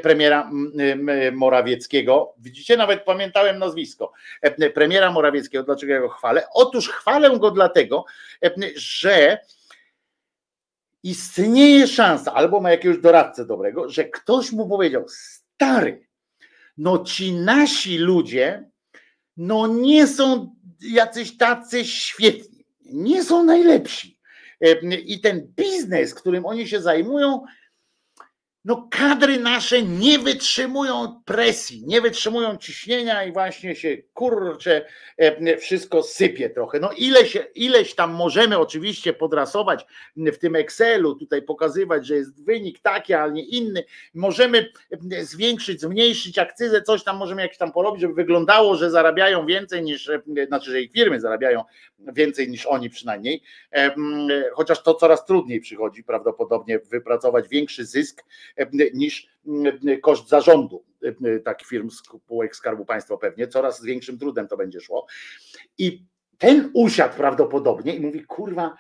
[0.02, 0.52] premiera
[1.32, 4.12] Morawieckiego, widzicie, nawet pamiętałem nazwisko,
[4.74, 6.44] premiera Morawieckiego, dlaczego ja go chwalę?
[6.54, 8.06] Otóż chwalę go dlatego,
[8.76, 9.38] że
[11.04, 16.08] istnieje szansa, albo ma jakiegoś doradcę dobrego, że ktoś mu powiedział, stary,
[16.78, 18.70] no ci nasi ludzie,
[19.38, 22.53] no nie są jacyś tacy świetni,
[22.94, 24.18] nie są najlepsi.
[25.06, 27.42] I ten biznes, którym oni się zajmują,
[28.66, 34.86] no kadry nasze nie wytrzymują presji, nie wytrzymują ciśnienia i właśnie się kurczę,
[35.18, 36.80] e, wszystko sypie trochę.
[36.80, 39.86] No ileś, ileś tam możemy oczywiście podrasować
[40.16, 43.84] w tym Excelu, tutaj pokazywać, że jest wynik taki, a nie inny.
[44.14, 44.70] Możemy
[45.22, 50.10] zwiększyć, zmniejszyć akcyzę, coś tam możemy jakieś tam porobić, żeby wyglądało, że zarabiają więcej niż,
[50.10, 51.64] e, znaczy, że ich firmy zarabiają
[52.00, 53.44] więcej niż oni przynajmniej,
[54.54, 58.24] chociaż to coraz trudniej przychodzi prawdopodobnie wypracować większy zysk
[58.94, 59.28] niż
[60.02, 60.84] koszt zarządu
[61.46, 65.08] takich firm, spółek Skarbu Państwa pewnie, coraz z większym trudem to będzie szło.
[65.78, 66.06] I
[66.38, 68.78] ten usiadł prawdopodobnie i mówi, kurwa,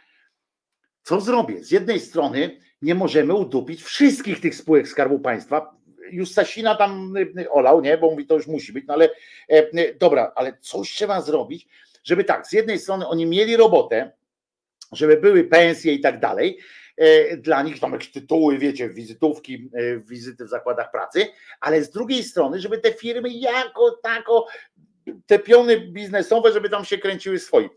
[1.03, 1.63] co zrobię?
[1.63, 5.75] Z jednej strony nie możemy udupić wszystkich tych spółek Skarbu Państwa,
[6.11, 7.13] już Sasina tam
[7.49, 9.09] olał, nie, bo mówi, to już musi być, no ale
[9.99, 11.67] dobra, ale coś trzeba zrobić,
[12.03, 14.11] żeby tak, z jednej strony oni mieli robotę,
[14.91, 16.63] żeby były pensje i tak dalej, e,
[17.37, 21.27] dla nich tam jakieś tytuły, wiecie, wizytówki, e, wizyty w zakładach pracy,
[21.59, 24.47] ale z drugiej strony, żeby te firmy jako tako,
[25.25, 27.69] te piony biznesowe, żeby tam się kręciły swoi.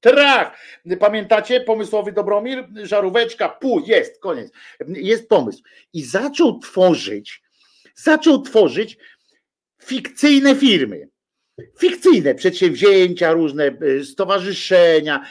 [0.00, 0.58] Trach!
[1.00, 1.60] Pamiętacie?
[1.60, 4.52] Pomysłowy Dobromir, żaróweczka, pół, jest, koniec.
[4.88, 5.62] Jest pomysł.
[5.92, 7.42] I zaczął tworzyć,
[7.94, 8.98] zaczął tworzyć
[9.82, 11.08] fikcyjne firmy
[11.78, 15.26] fikcyjne przedsięwzięcia, różne y, stowarzyszenia,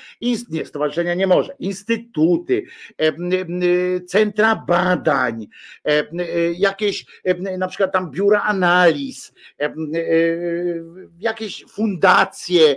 [0.50, 2.64] nie, stowarzyszenia nie może, instytuty,
[2.98, 3.12] e,
[3.64, 5.48] y, centra badań,
[5.86, 6.04] e,
[6.54, 7.06] jakieś
[7.58, 9.74] na przykład tam biura analiz, e,
[11.20, 12.76] jakieś fundacje.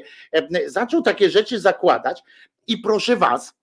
[0.67, 2.23] Zaczął takie rzeczy zakładać
[2.67, 3.55] i proszę was,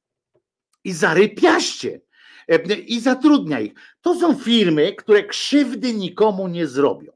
[0.83, 2.01] i zarypiaście
[2.87, 3.73] i zatrudnia ich.
[4.01, 7.11] To są firmy, które krzywdy nikomu nie zrobią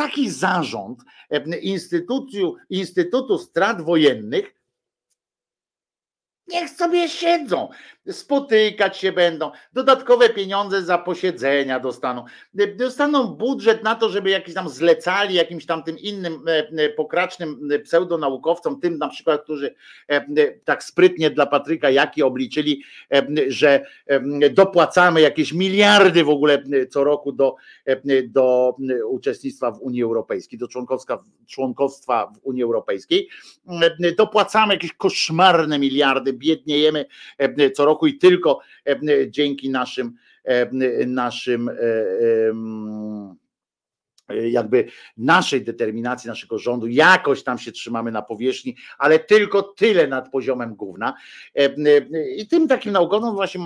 [0.00, 1.04] taki zarząd
[1.60, 4.60] Instytutu, Instytutu Strat Wojennych
[6.46, 7.68] Niech sobie siedzą,
[8.10, 12.24] spotykać się będą, dodatkowe pieniądze za posiedzenia dostaną.
[12.76, 17.68] Dostaną budżet na to, żeby jakiś tam zlecali jakimś tam tym innym e, e, pokracznym
[17.72, 19.74] e, pseudonaukowcom, tym na przykład, którzy
[20.64, 22.82] tak sprytnie dla Patryka Jaki obliczyli,
[23.48, 23.86] że
[24.50, 27.54] dopłacamy jakieś miliardy w ogóle co roku do,
[28.28, 28.76] do
[29.08, 30.68] uczestnictwa w Unii Europejskiej, do
[31.46, 33.28] członkostwa w Unii Europejskiej.
[34.18, 37.06] Dopłacamy jakieś koszmarne miliardy biedniejemy
[37.74, 40.14] co roku i tylko e, dzięki naszym
[40.44, 41.70] e, naszym
[44.50, 44.84] jakby
[45.16, 50.74] naszej determinacji, naszego rządu, jakoś tam się trzymamy na powierzchni, ale tylko tyle nad poziomem
[50.74, 51.14] gówna.
[52.36, 53.60] I tym takim naukowym właśnie,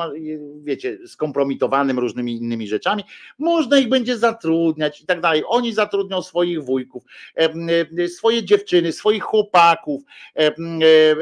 [0.62, 3.04] wiecie, skompromitowanym różnymi innymi rzeczami,
[3.38, 5.42] można ich będzie zatrudniać i tak dalej.
[5.46, 7.04] Oni zatrudnią swoich wujków,
[8.08, 10.02] swoje dziewczyny, swoich chłopaków,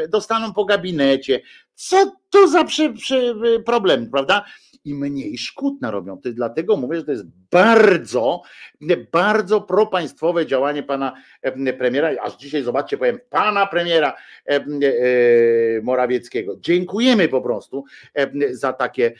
[0.09, 1.41] dostaną po gabinecie.
[1.89, 3.35] Co to za przy, przy
[3.67, 4.45] problem, prawda?
[4.85, 6.21] i mniej szkód narobią.
[6.21, 8.43] To dlatego mówię, że to jest bardzo,
[9.13, 11.13] bardzo propaństwowe działanie pana
[11.79, 12.11] premiera.
[12.23, 14.65] Aż dzisiaj zobaczcie, powiem pana premiera e,
[15.83, 16.57] Morawieckiego.
[16.61, 17.85] Dziękujemy po prostu
[18.51, 19.13] za takie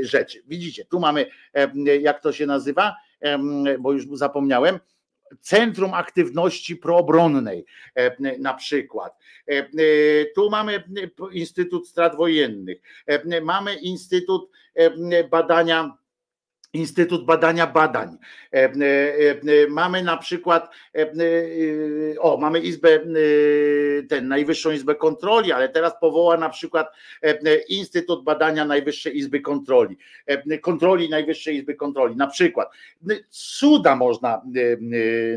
[0.00, 0.42] rzeczy.
[0.46, 1.26] Widzicie, tu mamy,
[2.00, 2.96] jak to się nazywa,
[3.78, 4.78] bo już zapomniałem,
[5.40, 7.64] Centrum Aktywności Proobronnej
[8.38, 9.18] na przykład.
[10.34, 10.82] Tu mamy
[11.32, 12.78] Instytut Strat Wojennych,
[13.42, 14.50] mamy Instytut
[15.30, 15.96] Badania
[16.72, 18.18] Instytut Badania Badań.
[18.52, 20.70] E, e, e, mamy na przykład,
[22.18, 23.00] o, mamy Izbę,
[24.08, 26.92] ten Najwyższą Izbę Kontroli, ale teraz powoła na przykład
[27.68, 29.96] Instytut Badania Najwyższej Izby Kontroli,
[30.62, 32.70] kontroli Najwyższej Izby Kontroli, na przykład.
[33.28, 34.42] Cuda można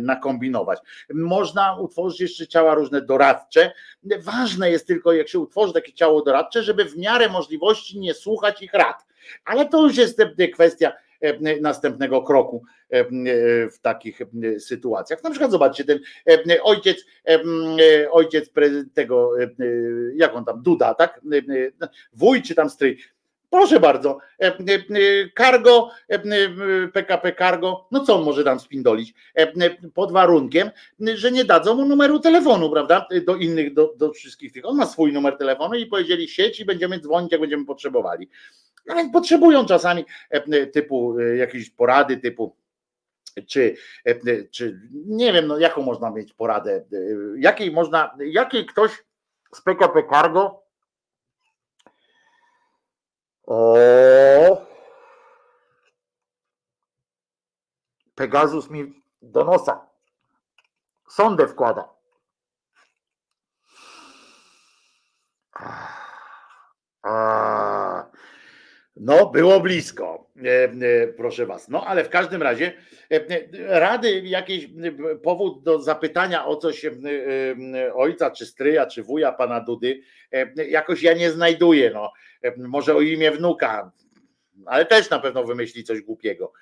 [0.01, 0.79] nakombinować.
[1.13, 3.71] Można utworzyć jeszcze ciała różne doradcze.
[4.19, 8.61] Ważne jest tylko, jak się utworzy takie ciało doradcze, żeby w miarę możliwości nie słuchać
[8.61, 9.05] ich rad.
[9.45, 10.21] Ale to już jest
[10.53, 10.91] kwestia
[11.61, 13.03] następnego kroku e,
[13.69, 14.19] w takich
[14.59, 15.23] sytuacjach.
[15.23, 15.99] Na przykład zobaczcie, ten
[16.63, 17.05] ojciec,
[18.11, 18.51] ojciec
[18.93, 19.31] tego,
[20.15, 21.21] jak on tam, Duda, tak?
[22.13, 22.97] Wuj czy tam stryj,
[23.53, 24.17] Proszę bardzo,
[25.37, 25.89] cargo,
[26.93, 29.13] PKP Cargo, no co on może tam spindolić?
[29.93, 30.69] Pod warunkiem,
[30.99, 33.07] że nie dadzą mu numeru telefonu, prawda?
[33.27, 34.65] Do innych, do, do wszystkich tych.
[34.65, 38.29] On ma swój numer telefonu i powiedzieli sieć i będziemy dzwonić, jak będziemy potrzebowali.
[38.85, 42.55] Nawet potrzebują czasami e, typu e, jakieś porady, typu
[43.47, 46.85] czy, e, czy nie wiem, no jaką można mieć poradę,
[47.37, 49.03] jakiej można, jakiej ktoś
[49.55, 50.63] z PKP Cargo
[53.45, 53.77] o
[58.15, 59.87] Pegasus mi do nosa
[61.09, 61.89] sondę wkłada.
[67.03, 67.92] A,
[68.95, 71.69] no, było blisko, e, e, proszę was.
[71.69, 72.73] No, ale w każdym razie
[73.11, 73.19] e,
[73.79, 74.69] rady, jakiś
[75.23, 76.85] powód do zapytania o coś
[77.93, 80.01] ojca, czy stryja, czy wuja pana Dudy,
[80.69, 81.91] jakoś ja nie znajduję.
[81.93, 82.11] No,
[82.57, 83.91] może o imię wnuka,
[84.65, 86.53] ale też na pewno wymyśli coś głupiego.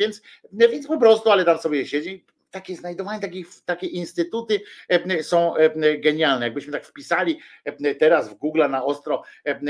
[0.00, 5.56] Więc, więc po prostu, ale tam sobie siedzi, takie znajdowanie takich, takie instytuty e, są
[5.56, 6.46] e, genialne.
[6.46, 9.22] Jakbyśmy tak wpisali e, teraz w Google na ostro,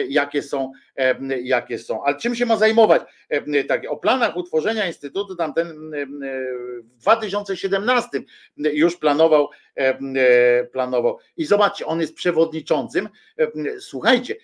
[0.09, 0.73] jakie są,
[1.43, 2.05] jakie są.
[2.05, 3.03] Ale czym się ma zajmować?
[3.69, 5.91] Tak, o planach utworzenia instytutu tamten
[6.97, 8.09] w 2017
[8.57, 9.49] już planował,
[10.73, 11.19] planował.
[11.37, 13.09] I zobaczcie, on jest przewodniczącym.
[13.81, 14.37] Słuchajcie,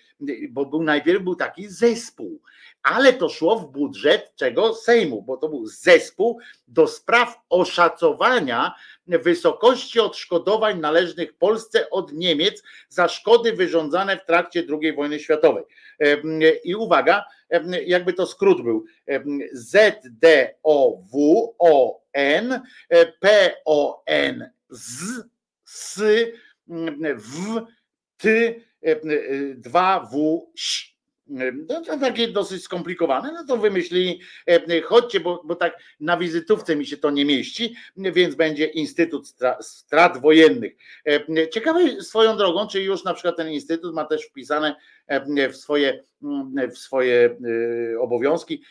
[0.49, 2.41] bo był najpierw był taki zespół
[2.85, 4.73] ale to szło w budżet czego?
[4.73, 8.75] Sejmu, bo to był zespół do spraw oszacowania
[9.07, 15.63] wysokości odszkodowań należnych Polsce od Niemiec za szkody wyrządzane w trakcie II wojny światowej.
[16.63, 17.25] I uwaga,
[17.85, 18.85] jakby to skrót był.
[19.53, 21.09] ZDOWON
[23.19, 25.23] PON z
[25.67, 26.01] S
[27.17, 27.61] w
[28.17, 28.53] T
[29.55, 30.47] 2 W
[31.67, 36.85] to takie dosyć skomplikowane, no to wymyślili, e, chodźcie, bo, bo tak na wizytówce mi
[36.85, 40.75] się to nie mieści, więc będzie Instytut Strat Wojennych.
[41.05, 44.75] E, ciekawe swoją drogą, czy już na przykład ten instytut ma też wpisane
[45.07, 46.03] e, w swoje,
[46.71, 47.37] w swoje
[47.99, 48.63] obowiązki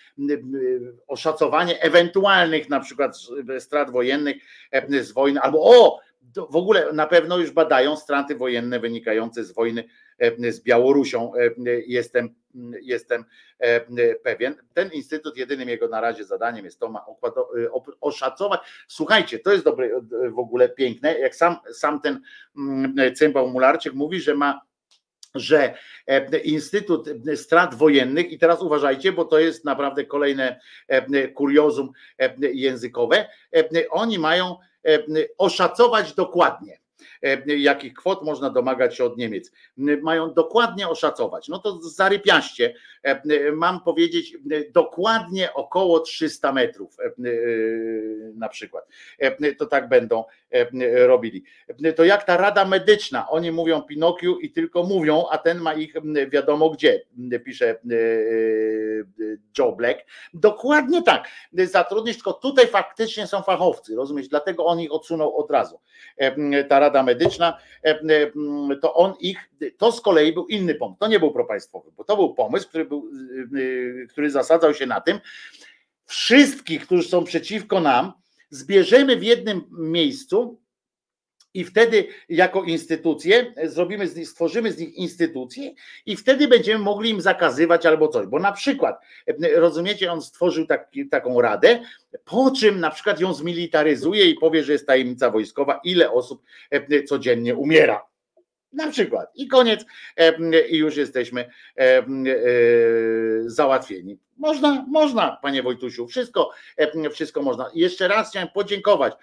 [1.06, 3.16] oszacowanie ewentualnych na przykład
[3.58, 4.36] strat wojennych
[5.00, 6.00] z wojny, albo o,
[6.50, 9.84] w ogóle na pewno już badają straty wojenne wynikające z wojny
[10.50, 11.32] z Białorusią.
[11.86, 12.34] Jestem
[12.82, 13.24] jestem
[13.58, 13.80] e,
[14.14, 14.54] pewien.
[14.74, 17.04] Ten instytut, jedynym jego na razie zadaniem jest to, ma
[18.00, 18.60] oszacować.
[18.88, 19.90] Słuchajcie, to jest dobre,
[20.30, 22.20] w ogóle piękne, jak sam, sam ten
[22.56, 24.60] mm, cymbał Mularczyk mówi, że ma
[25.34, 25.74] że
[26.06, 31.92] e, Instytut Strat Wojennych, i teraz uważajcie, bo to jest naprawdę kolejne e, kuriozum
[32.38, 33.28] językowe,
[33.90, 34.56] oni mają
[35.38, 36.83] oszacować dokładnie
[37.46, 39.52] jakich kwot można domagać się od Niemiec.
[40.02, 41.48] Mają dokładnie oszacować.
[41.48, 44.36] No to zarypiaście, e, mam powiedzieć,
[44.72, 47.10] dokładnie około 300 metrów e,
[48.34, 48.88] na przykład.
[49.58, 50.24] To tak będą
[51.06, 51.44] robili.
[51.96, 55.94] To jak ta Rada Medyczna, oni mówią Pinokiu i tylko mówią, a ten ma ich
[56.28, 57.02] wiadomo gdzie,
[57.44, 57.78] pisze
[59.58, 60.00] Joe Black.
[60.34, 61.28] Dokładnie tak.
[61.52, 64.28] Zatrudnić, tylko tutaj faktycznie są fachowcy, rozumiesz?
[64.28, 65.80] Dlatego on ich odsunął od razu.
[66.68, 67.13] Ta Rada Medyczna,
[68.82, 70.98] to on ich, to z kolei był inny pomysł.
[70.98, 73.10] To nie był propaństwowy, bo to był pomysł, który, był,
[74.08, 75.20] który zasadzał się na tym,
[76.06, 78.12] wszystkich, którzy są przeciwko nam,
[78.50, 80.60] zbierzemy w jednym miejscu
[81.54, 85.74] I wtedy jako instytucje zrobimy z nich, stworzymy z nich instytucje
[86.06, 88.26] i wtedy będziemy mogli im zakazywać albo coś.
[88.26, 89.00] Bo na przykład,
[89.56, 91.80] rozumiecie, on stworzył taki, taką radę,
[92.24, 96.42] po czym na przykład ją zmilitaryzuje i powie, że jest tajemnica wojskowa, ile osób
[97.06, 98.13] codziennie umiera.
[98.74, 99.30] Na przykład.
[99.34, 99.84] I koniec,
[100.70, 102.04] i już jesteśmy e,
[103.46, 104.18] załatwieni.
[104.36, 106.50] Można, można, panie Wojtusiu, wszystko,
[107.10, 107.70] wszystko można.
[107.74, 109.14] Jeszcze raz chciałem podziękować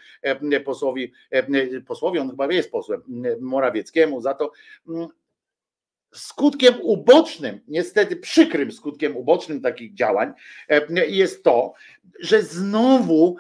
[0.66, 1.14] posłowi,
[1.88, 3.02] posłowi, on chyba jest posłem
[3.40, 4.52] Morawieckiemu za to.
[6.14, 10.34] Skutkiem ubocznym, niestety przykrym skutkiem ubocznym takich działań
[11.08, 11.74] jest to,
[12.20, 13.36] że znowu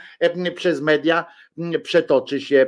[0.56, 1.26] przez media
[1.84, 2.66] przetoczy się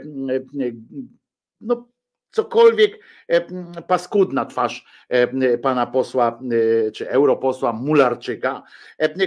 [1.62, 1.88] no,
[2.34, 3.00] cokolwiek
[3.88, 4.86] paskudna twarz
[5.62, 6.40] pana posła
[6.94, 8.64] czy europosła Mularczyka,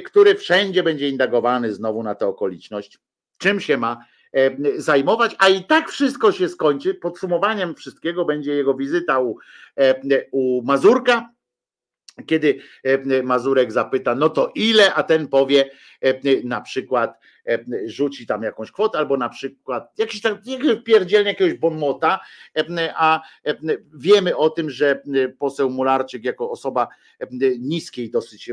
[0.05, 2.99] który wszędzie będzie indagowany znowu na tę okoliczność.
[3.39, 4.05] Czym się ma
[4.76, 6.94] zajmować, a i tak wszystko się skończy.
[6.94, 9.39] Podsumowaniem wszystkiego będzie jego wizyta u,
[10.31, 11.31] u Mazurka,
[12.26, 12.60] kiedy
[13.23, 15.70] Mazurek zapyta, no to ile, a ten powie
[16.44, 17.35] na przykład E,
[17.86, 20.39] rzuci tam jakąś kwotę, albo na przykład jakiś tam
[20.84, 22.20] pierdzielnie jakiegoś bonmota,
[22.58, 23.57] e, a e,
[23.94, 25.02] wiemy o tym, że
[25.39, 26.89] poseł Mularczyk jako osoba
[27.58, 28.50] niskiej dosyć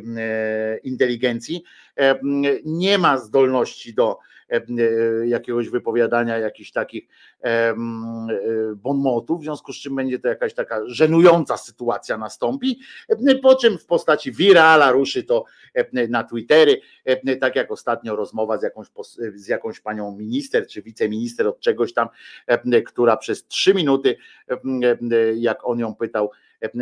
[0.84, 1.64] inteligencji
[2.66, 4.20] nie ma zdolności do
[5.26, 7.08] jakiegoś wypowiadania jakichś takich
[8.76, 12.80] bonmotów, w związku z czym będzie to jakaś taka żenująca sytuacja nastąpi,
[13.42, 15.46] po czym w postaci wirala ruszy to
[16.10, 16.82] na Twittery,
[17.42, 18.88] tak jak ostatnio rozmowa z jakąś
[19.36, 22.08] z jakąś panią minister czy wiceminister od czegoś tam,
[22.48, 24.16] e, która przez trzy minuty,
[24.50, 24.98] e, e,
[25.36, 26.32] jak on ją pytał,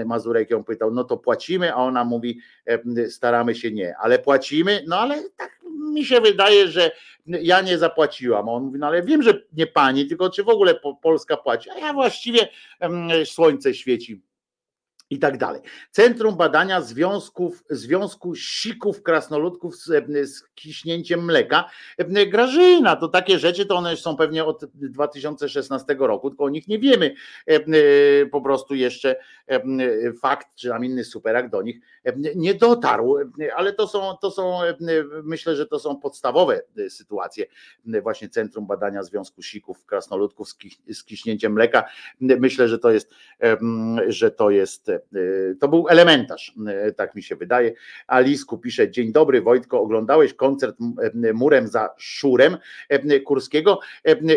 [0.05, 2.39] Mazurek ją pytał, no to płacimy, a ona mówi,
[3.09, 5.61] staramy się nie, ale płacimy, no ale tak
[5.93, 6.91] mi się wydaje, że
[7.25, 8.49] ja nie zapłaciłam.
[8.49, 11.79] On mówi, no ale wiem, że nie pani, tylko czy w ogóle Polska płaci, a
[11.79, 12.47] ja właściwie
[13.25, 14.21] słońce świeci
[15.11, 15.61] i tak dalej.
[15.91, 21.69] Centrum Badania Związków, Związku Sików Krasnoludków z, z kiśnięciem mleka.
[22.31, 26.79] Grażyna, to takie rzeczy, to one są pewnie od 2016 roku, tylko o nich nie
[26.79, 27.15] wiemy.
[28.31, 29.15] Po prostu jeszcze
[30.21, 31.79] fakt, czy tam inny superak do nich
[32.35, 33.15] nie dotarł,
[33.55, 34.59] ale to są, to są,
[35.23, 37.45] myślę, że to są podstawowe sytuacje.
[38.03, 40.47] Właśnie Centrum Badania Związku Sików Krasnoludków
[40.91, 41.83] z kiśnięciem mleka.
[42.19, 43.11] Myślę, że to jest,
[44.07, 44.91] że to jest
[45.59, 46.53] to był elementarz,
[46.87, 47.73] y, tak mi się wydaje.
[48.07, 50.75] Alisku pisze: Dzień dobry, Wojtko, oglądałeś koncert
[51.25, 52.57] y, murem za szurem
[53.25, 53.79] Kurskiego.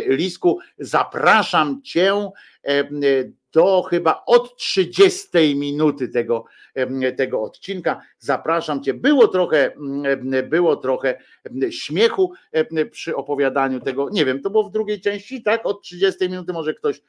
[0.06, 2.14] Lisku, zapraszam cię
[3.52, 6.44] do chyba od 30 minuty tego,
[7.16, 8.00] tego odcinka.
[8.18, 8.94] Zapraszam Cię.
[8.94, 9.72] Było trochę,
[10.48, 11.18] było trochę
[11.70, 12.32] śmiechu
[12.90, 14.08] przy opowiadaniu tego.
[14.10, 15.66] Nie wiem, to było w drugiej części, tak?
[15.66, 17.02] Od 30 minuty może ktoś,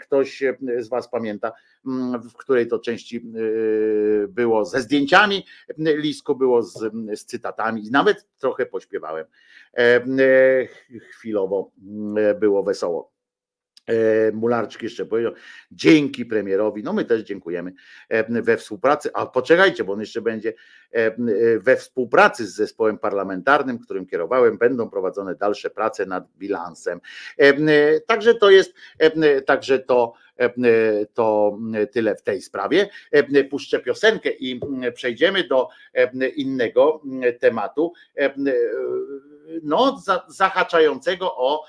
[0.00, 0.42] ktoś
[0.78, 1.52] z Was pamięta,
[2.30, 3.24] w której to części
[4.28, 5.44] było ze zdjęciami
[5.78, 9.26] Lisku, było z, z cytatami i nawet trochę pośpiewałem.
[11.10, 11.70] Chwilowo
[12.40, 13.17] było wesoło.
[13.88, 15.32] E, Mularczyk jeszcze powiedział,
[15.72, 17.72] dzięki premierowi, no my też dziękujemy
[18.08, 20.52] e, we współpracy, a poczekajcie, bo on jeszcze będzie
[20.92, 21.12] e,
[21.58, 27.00] we współpracy z zespołem parlamentarnym, którym kierowałem, będą prowadzone dalsze prace nad bilansem.
[28.06, 28.74] Także to jest,
[29.46, 30.12] także to
[31.14, 31.58] to
[31.92, 32.88] tyle w tej sprawie.
[33.50, 34.60] Puszczę piosenkę i
[34.94, 35.68] przejdziemy do
[36.36, 37.02] innego
[37.40, 37.92] tematu,
[39.62, 41.64] no, zahaczającego o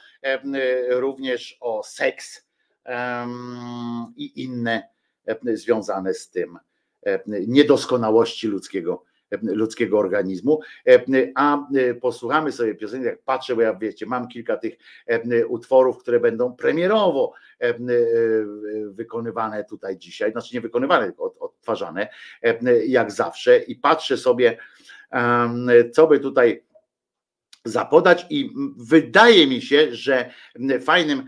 [0.89, 2.47] również o seks
[4.15, 4.89] i inne
[5.53, 6.59] związane z tym
[7.27, 9.03] niedoskonałości ludzkiego
[9.41, 10.59] ludzkiego organizmu.
[11.35, 11.67] A
[12.01, 14.77] posłuchamy sobie piosenki, jak patrzę, bo ja wiecie, mam kilka tych
[15.47, 17.33] utworów, które będą premierowo
[18.87, 22.07] wykonywane tutaj dzisiaj, znaczy nie wykonywane, tylko odtwarzane,
[22.87, 24.57] jak zawsze i patrzę sobie,
[25.93, 26.63] co by tutaj
[27.65, 30.29] zapodać i wydaje mi się, że
[30.81, 31.25] fajnym,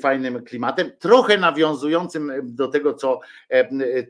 [0.00, 3.20] fajnym klimatem, trochę nawiązującym do tego, co,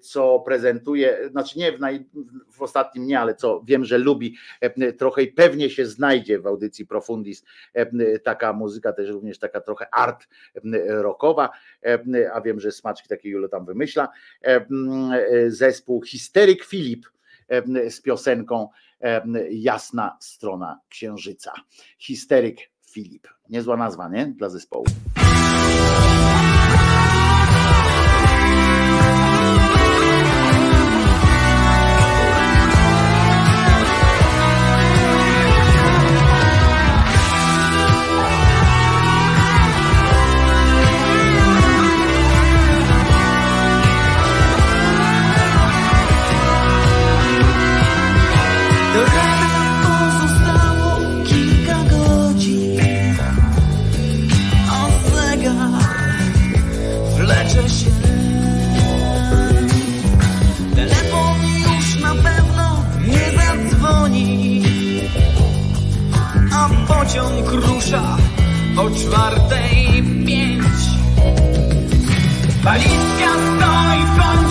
[0.00, 2.06] co prezentuje, znaczy nie w, naj,
[2.50, 4.36] w ostatnim nie, ale co wiem, że lubi
[4.98, 7.44] trochę i pewnie się znajdzie w audycji Profundis
[8.24, 10.28] taka muzyka, też również taka trochę art
[10.88, 11.50] rockowa,
[12.32, 14.08] a wiem, że smaczki takie Julo tam wymyśla,
[15.48, 17.06] zespół Histeryk Filip
[17.90, 18.68] z piosenką
[19.50, 21.52] Jasna strona księżyca.
[21.98, 22.58] Histeryk
[22.90, 23.28] Filip.
[23.48, 24.26] Niezła nazwa, nie?
[24.26, 24.84] Dla zespołu.
[67.18, 68.16] pociąg rusza
[68.76, 70.78] o czwartej pięć.
[72.62, 74.47] Walizka stoi w kącie.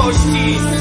[0.00, 0.79] miłości.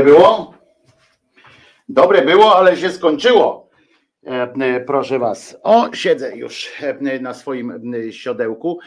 [0.00, 0.54] Dobre było?
[1.88, 3.70] Dobre było, ale się skończyło.
[4.26, 5.56] E, e, Proszę Was.
[5.62, 8.78] O, siedzę już e, na swoim siodełku.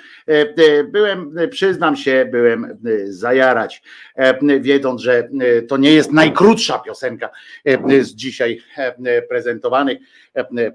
[0.92, 3.84] Byłem, przyznam się, byłem zajarać,
[4.60, 5.30] wiedząc, że
[5.68, 7.30] to nie jest najkrótsza piosenka
[8.02, 8.62] z dzisiaj
[9.30, 9.98] prezentowanych.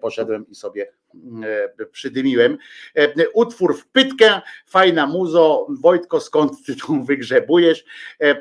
[0.01, 0.87] Poszedłem i sobie
[1.93, 2.59] przydymiłem.
[2.97, 5.67] E, Utwór w pytkę, fajna muzo.
[5.81, 7.85] Wojtko, skąd ty tu wygrzebujesz?
[8.21, 8.35] E, e,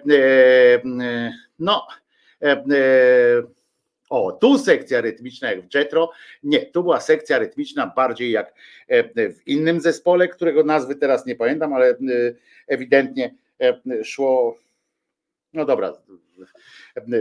[1.04, 1.88] e, No,
[2.42, 2.64] e, e,
[4.10, 6.12] o, tu sekcja rytmiczna jak w Jetro.
[6.44, 8.54] Nie, tu była sekcja rytmiczna bardziej jak
[8.88, 11.96] e, w innym zespole, którego nazwy teraz nie pamiętam, ale e,
[12.68, 14.58] ewidentnie e, szło.
[15.54, 16.27] No dobra, e,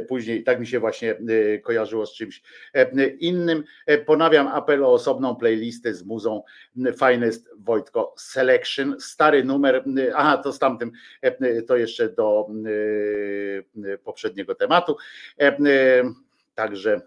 [0.09, 1.11] później tak mi się właśnie
[1.55, 2.43] e, kojarzyło z czymś
[2.75, 3.65] e, innym.
[3.87, 6.43] E, Ponawiam apel o osobną playlistę z muzą
[6.77, 9.01] Finest Wojtko Selection.
[9.01, 12.49] Stary numer, aha, to z tamtym, e, to jeszcze do
[13.85, 14.97] e, poprzedniego tematu.
[15.41, 16.05] E, e,
[16.57, 17.01] Także,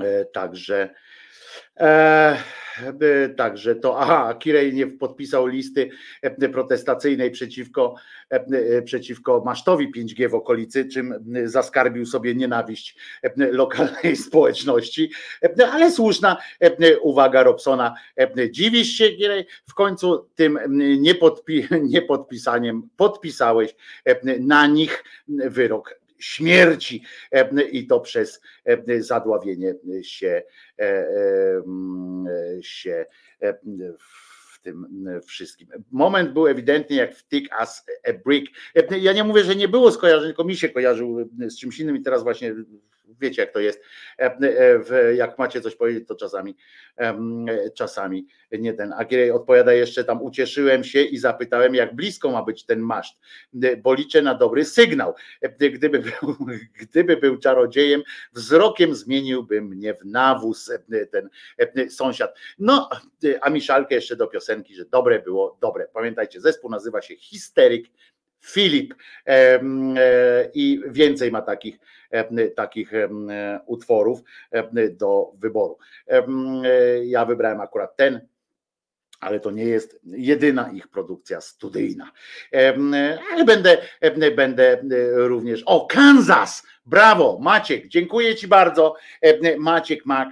[0.00, 0.94] e, także, e, e,
[3.36, 5.90] także to, aha, Kirej nie podpisał listy
[6.22, 7.94] e, protestacyjnej przeciwko,
[8.32, 8.44] e,
[8.78, 15.10] e, przeciwko masztowi 5G w okolicy, czym e, zaskarbił sobie nienawiść e, lokalnej społeczności,
[15.42, 17.94] E, ale słuszna e, uwaga Robsona.
[18.16, 19.46] E, Dziwisz się, Kirej?
[19.66, 20.58] W końcu tym
[20.98, 30.42] niepodpi, niepodpisaniem podpisałeś e, na nich wyrok śmierci e, i to przez e, zadławienie się,
[30.80, 31.12] e,
[32.62, 33.06] się
[34.52, 35.68] w tym wszystkim.
[35.92, 38.52] Moment był ewidentnie jak w Tick as a Brick.
[39.00, 42.02] Ja nie mówię, że nie było skojarzeń, tylko mi się kojarzył z czymś innym i
[42.02, 42.54] teraz właśnie
[43.20, 43.82] wiecie jak to jest.
[44.18, 44.38] E,
[44.90, 46.56] e, Jak macie coś powiedzieć, to czasami
[47.74, 48.92] czasami nie ten.
[48.92, 53.18] A Gierej odpowiada jeszcze tam ucieszyłem się i zapytałem jak blisko ma być ten maszt,
[53.82, 55.14] bo liczę na dobry sygnał.
[55.42, 56.36] E, Gdyby był,
[56.80, 58.02] gdyby był czarodziejem,
[58.32, 61.28] wzrokiem zmieniłby mnie w nawóz e, ten
[61.58, 62.38] e, sąsiad.
[62.58, 62.88] No,
[63.24, 65.88] e, a Miszalkę jeszcze do piosenki, że dobre było, dobre.
[65.92, 67.86] Pamiętajcie, zespół nazywa się Histeryk
[68.40, 68.94] Filip
[69.26, 69.60] e,
[70.54, 71.78] i więcej ma takich,
[72.56, 72.92] takich
[73.66, 74.20] utworów
[74.90, 75.78] do wyboru.
[76.08, 76.24] E,
[77.04, 78.20] Ja wybrałem akurat ten,
[79.20, 82.12] ale to nie jest jedyna ich produkcja studyjna.
[82.52, 82.74] E,
[83.32, 83.78] Ale będę,
[84.36, 84.76] będę
[85.28, 85.62] również.
[85.66, 86.62] O, Kansas!
[86.86, 88.94] Brawo, Maciek, dziękuję Ci bardzo.
[89.58, 90.28] Maciek Mak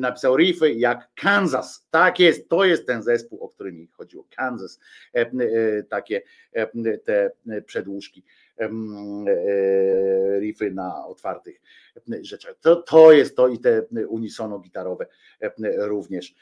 [0.00, 1.86] napisał riffy jak Kansas.
[1.90, 4.26] Tak jest, to jest ten zespół, o który mi chodziło.
[4.36, 4.80] Kansas.
[5.12, 6.22] Em, e, Takie
[7.04, 7.30] te
[7.66, 8.24] przedłużki,
[8.58, 8.68] e,
[10.40, 11.60] riffy na otwartych
[12.22, 12.54] rzeczach.
[12.60, 15.06] To, to jest to i te unisono gitarowe
[15.78, 16.34] również.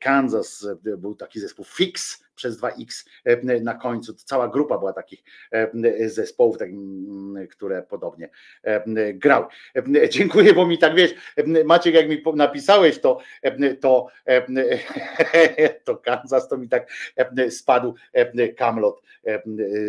[0.00, 4.14] Kansas e, był taki zespół Fix przez 2X e, na końcu.
[4.14, 8.30] Cała grupa była takich e, zespołów, tak, mm, które podobnie
[8.62, 9.46] e, grały.
[9.76, 15.74] E, Dziękuję, bo mi tak wiesz, e, Maciek, jak mi napisałeś to, e, to, e,
[15.84, 19.42] to Kansas, to mi tak e, spadł e, kamlot e,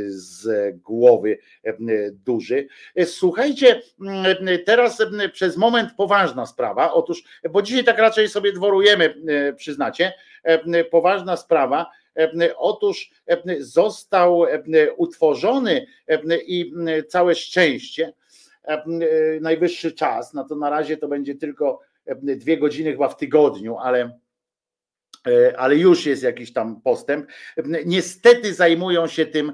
[0.08, 0.48] z
[0.82, 1.74] głowy e,
[2.12, 2.68] duży.
[2.96, 4.26] E, Słuchajcie, mm,
[4.66, 6.94] teraz e, przez moment poważna sprawa.
[6.94, 10.14] Otóż, bo dzisiaj tak raczej sobie dworujemy, e, przyznacie,
[10.44, 11.86] e, poważna sprawa.
[12.58, 13.12] Otóż
[13.60, 14.46] został
[14.98, 15.86] utworzony
[16.48, 16.74] i
[17.08, 18.14] całe szczęście,
[19.42, 21.80] najwyższy czas, no to na razie to będzie tylko
[22.16, 24.20] dwie godziny chyba w tygodniu, ale
[25.28, 27.30] e, ale już jest jakiś tam postęp.
[27.86, 29.54] Niestety zajmują się tym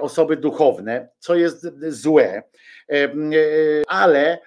[0.00, 2.42] osoby duchowne, co jest złe,
[2.92, 3.08] E,
[3.86, 4.38] ale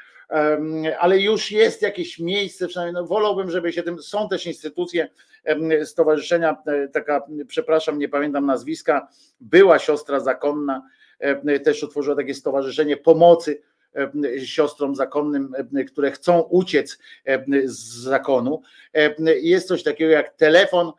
[0.99, 5.09] ale już jest jakieś miejsce, przynajmniej no, wolałbym, żeby się tym, są też instytucje,
[5.83, 9.07] stowarzyszenia, e, taka, przepraszam, nie pamiętam nazwiska,
[9.39, 10.81] była siostra zakonna,
[11.63, 13.61] też utworzyła takie stowarzyszenie pomocy
[14.45, 15.53] siostrom zakonnym,
[15.87, 16.97] które chcą uciec
[17.65, 18.61] z zakonu.
[19.41, 20.91] Jest coś takiego jak telefon,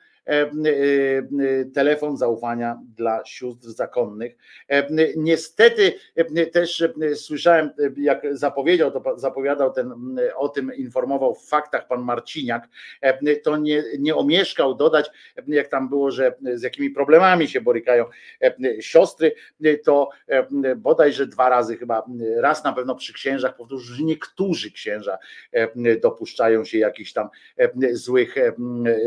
[1.74, 4.36] telefon zaufania dla sióstr zakonnych.
[4.68, 9.92] E, Niestety e, też e, słyszałem, e, jak zapowiedział, to zapowiadał ten,
[10.36, 12.68] o tym informował w faktach pan Marciniak,
[13.00, 17.60] e, to nie, nie omieszkał dodać, e, jak tam było, że z jakimi problemami się
[17.60, 18.04] borykają
[18.42, 22.06] e, siostry, e, to e, bodajże dwa razy chyba,
[22.36, 25.18] raz na pewno przy księżach powtórzył, że niektórzy księża
[25.52, 28.52] e, dopuszczają się jakichś tam e, złych e,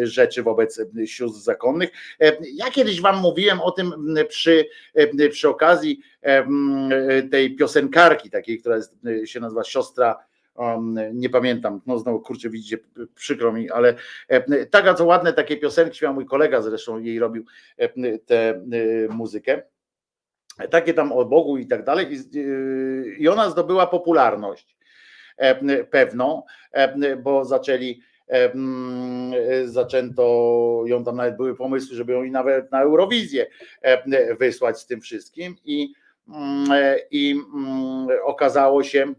[0.01, 0.81] rzeczy wobec
[1.11, 1.89] sióstr zakonnych.
[2.21, 6.47] E, Ja kiedyś wam mówiłem o tym przy, e, przy okazji e,
[7.31, 10.29] tej piosenkarki takiej, która jest, się nazywa siostra
[11.13, 12.77] nie pamiętam, no znowu kurczę widzicie,
[13.15, 13.95] przykro mi, ale
[14.71, 17.45] taka co ładne takie piosenki śpiewał mój kolega zresztą jej robił
[18.25, 18.61] tę
[19.09, 19.61] muzykę.
[20.69, 22.07] takie tam o Bogu i tak dalej.
[23.19, 24.77] I, ona zdobyła popularność
[25.89, 26.43] pewną,
[27.23, 28.01] bo zaczęli
[29.66, 33.48] zaczęto ją tam nawet były pomysły, żeby ją i nawet na Eurowizję
[33.82, 35.93] e, wysłać z tym wszystkim i,
[36.27, 39.14] mm, e, i mm, okazało się,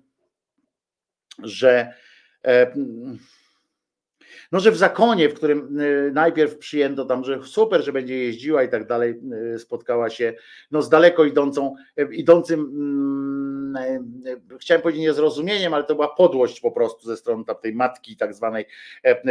[1.42, 1.94] że
[2.44, 2.72] e,
[4.52, 8.62] no, że w zakonie, w którym y, najpierw przyjęto tam, że super, że będzie jeździła
[8.62, 9.14] i tak dalej,
[9.54, 10.34] y, spotkała się
[10.70, 13.60] no, z daleko idącą, y, idącym, mm,
[14.60, 18.66] chciałem powiedzieć niezrozumieniem, ale to była podłość po prostu ze strony tej matki tak zwanej
[19.04, 19.22] e, e,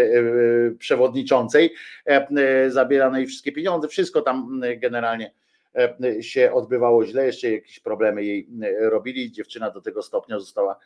[0.80, 1.74] przewodniczącej,
[2.06, 5.32] e, zabieranej wszystkie pieniądze, wszystko tam generalnie
[6.22, 8.48] się odbywało źle, jeszcze jakieś problemy jej
[8.80, 10.80] robili, dziewczyna do tego stopnia została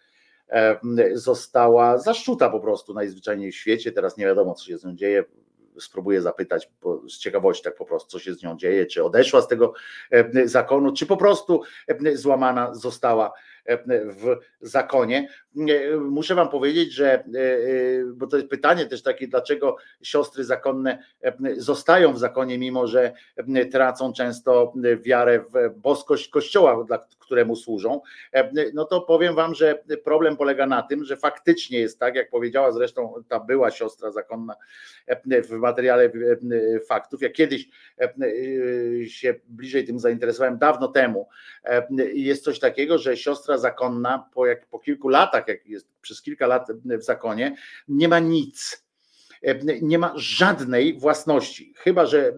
[1.14, 3.91] została zaszczuta po prostu najzwyczajniej w świecie.
[3.91, 5.23] Teraz nie wiadomo, co się z nią dzieje.
[5.80, 6.72] Spróbuję zapytać
[7.09, 9.73] z ciekawości tak po prostu, co się z nią dzieje, czy odeszła z tego
[10.11, 13.33] e, zakonu, czy po prostu e, złamana została
[14.22, 15.27] w zakonie.
[16.00, 17.24] Muszę Wam powiedzieć, że,
[18.14, 21.03] bo to jest pytanie też takie, dlaczego siostry zakonne
[21.58, 23.14] zostają w zakonie, mimo że
[23.72, 26.85] tracą często wiarę w boskość Kościoła,
[27.19, 28.01] któremu służą.
[28.74, 32.72] No to powiem Wam, że problem polega na tym, że faktycznie jest tak, jak powiedziała
[32.72, 34.56] zresztą ta była siostra zakonna
[35.50, 36.11] w materiale
[36.88, 37.22] faktów.
[37.22, 37.69] Ja kiedyś
[39.08, 41.27] się bliżej tym zainteresowałem dawno temu.
[42.14, 46.22] Jest coś takiego, że siostra siostra zakonna po, jak, po kilku latach, jak jest przez
[46.22, 47.56] kilka lat w zakonie,
[47.88, 48.82] nie ma nic.
[49.81, 52.33] Nie ma żadnej własności, chyba że e,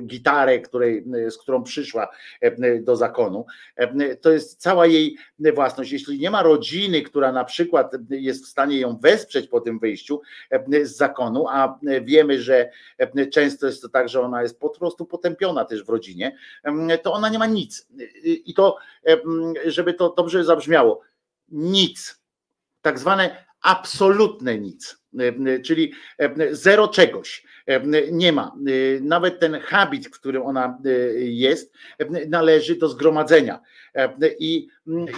[0.00, 2.08] gitarę, której, z którą przyszła
[2.40, 5.16] e, do zakonu, e, to jest cała jej
[5.54, 5.92] własność.
[5.92, 10.20] Jeśli nie ma rodziny, która na przykład jest w stanie ją wesprzeć po tym wyjściu
[10.82, 12.70] z zakonu, a wiemy, że
[13.32, 16.36] często jest to tak, że ona jest po prostu potępiona też w rodzinie,
[17.02, 17.88] to ona nie ma nic.
[18.24, 18.76] I to,
[19.66, 21.00] żeby to dobrze zabrzmiało,
[21.48, 22.20] nic.
[22.82, 24.98] Tak zwane absolutne nic,
[25.64, 25.92] czyli
[26.50, 27.44] zero czegoś
[28.12, 28.56] nie ma.
[29.00, 30.78] Nawet ten habit, w którym ona
[31.18, 31.72] jest,
[32.28, 33.60] należy do zgromadzenia
[34.38, 34.68] i,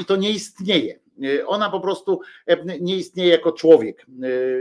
[0.01, 1.01] i to nie istnieje.
[1.47, 2.21] Ona po prostu
[2.81, 4.07] nie istnieje jako człowiek.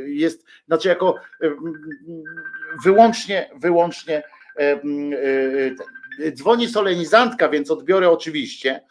[0.05, 1.15] Jest, znaczy jako
[2.83, 4.23] wyłącznie, wyłącznie
[6.33, 8.81] dzwoni solenizantka, więc odbiorę oczywiście.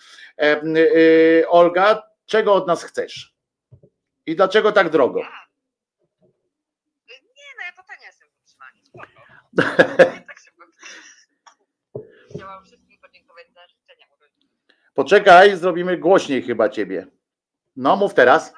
[1.48, 3.34] Olga, czego od nas chcesz?
[4.26, 5.20] I dlaczego tak drogo?
[5.20, 5.26] Nie,
[7.58, 9.06] no ja to tanie jestem w utrzymaniu, spoko.
[9.06, 9.34] tak szybko.
[12.34, 14.06] Chciałam wszystkim podziękować za życzenia.
[14.94, 17.06] Poczekaj, zrobimy głośniej chyba ciebie.
[17.76, 18.54] No, mów teraz.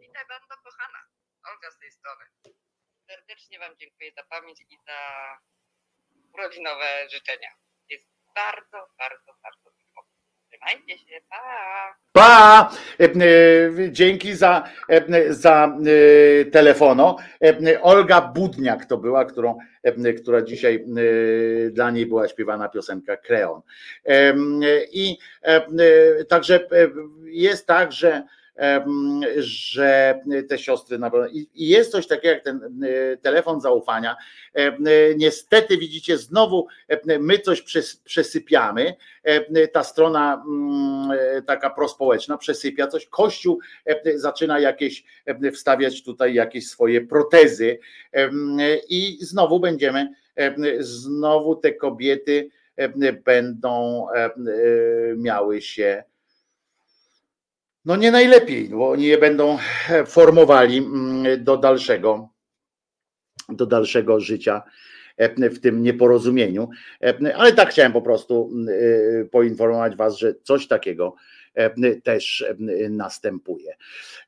[0.00, 0.98] Witaj bardzo kochana.
[1.50, 2.24] Olga z tej strony.
[3.06, 4.98] Serdecznie Wam dziękuję za pamięć i za
[6.32, 7.48] urodzinowe życzenia.
[7.88, 9.63] Jest bardzo, bardzo, bardzo.
[10.64, 12.04] Trzymajcie się, pa!
[12.12, 12.70] Pa!
[13.00, 15.76] E, e, Dzięki za, e, za
[16.52, 17.16] telefono.
[17.82, 19.58] Olga Budniak to była, którą,
[20.22, 20.84] która dzisiaj
[21.70, 23.60] dla niej była śpiewana piosenka Kreon.
[24.92, 25.18] I
[26.28, 26.68] także
[27.24, 28.22] jest tak, że
[29.36, 31.26] że te siostry na pewno.
[31.28, 34.16] I jest coś takiego jak ten e, telefon zaufania.
[34.54, 34.78] E,
[35.16, 36.66] Niestety widzicie, znowu
[37.20, 38.94] my coś przes- przesypiamy.
[39.72, 43.06] Ta strona mm, e, taka prospołeczna przesypia coś.
[43.06, 43.58] Kościół
[44.14, 45.04] zaczyna jakieś
[45.54, 47.78] wstawiać tutaj jakieś swoje protezy
[48.88, 50.08] i znowu będziemy,
[50.80, 52.50] znowu te kobiety
[53.24, 54.06] będą
[55.16, 56.04] miały się
[57.84, 59.58] no nie najlepiej, bo oni je będą
[60.06, 62.28] formowali mm, do dalszego,
[63.48, 64.62] do dalszego życia
[65.16, 66.68] e, w tym nieporozumieniu.
[67.02, 71.14] E, Ale tak chciałem po prostu e, poinformować Was, że coś takiego
[71.54, 73.76] e, też e, następuje.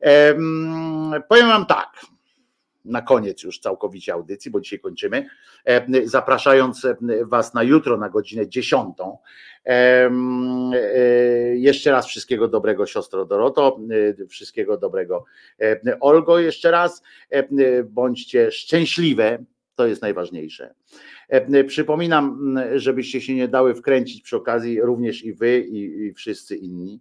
[0.00, 1.88] Em, Powiem Wam tak,
[2.86, 5.26] na koniec już całkowicie audycji, bo dzisiaj kończymy,
[5.64, 8.94] e, zapraszając e, Was na jutro na godzinę 10.
[9.64, 10.78] Em, e,
[11.56, 13.80] Jeszcze raz wszystkiego dobrego siostro Doroto,
[14.28, 15.24] wszystkiego dobrego
[16.00, 17.02] Olgo jeszcze raz.
[17.84, 20.74] Bądźcie szczęśliwe, to jest najważniejsze.
[21.66, 27.00] Przypominam, m, żebyście się nie dały wkręcić przy okazji, również i wy, i, wszyscy inni.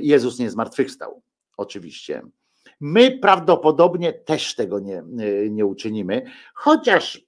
[0.00, 1.22] Jezus nie zmartwychwstał,
[1.56, 2.22] oczywiście.
[2.80, 5.02] My prawdopodobnie też tego nie,
[5.50, 6.22] nie uczynimy,
[6.54, 7.26] chociaż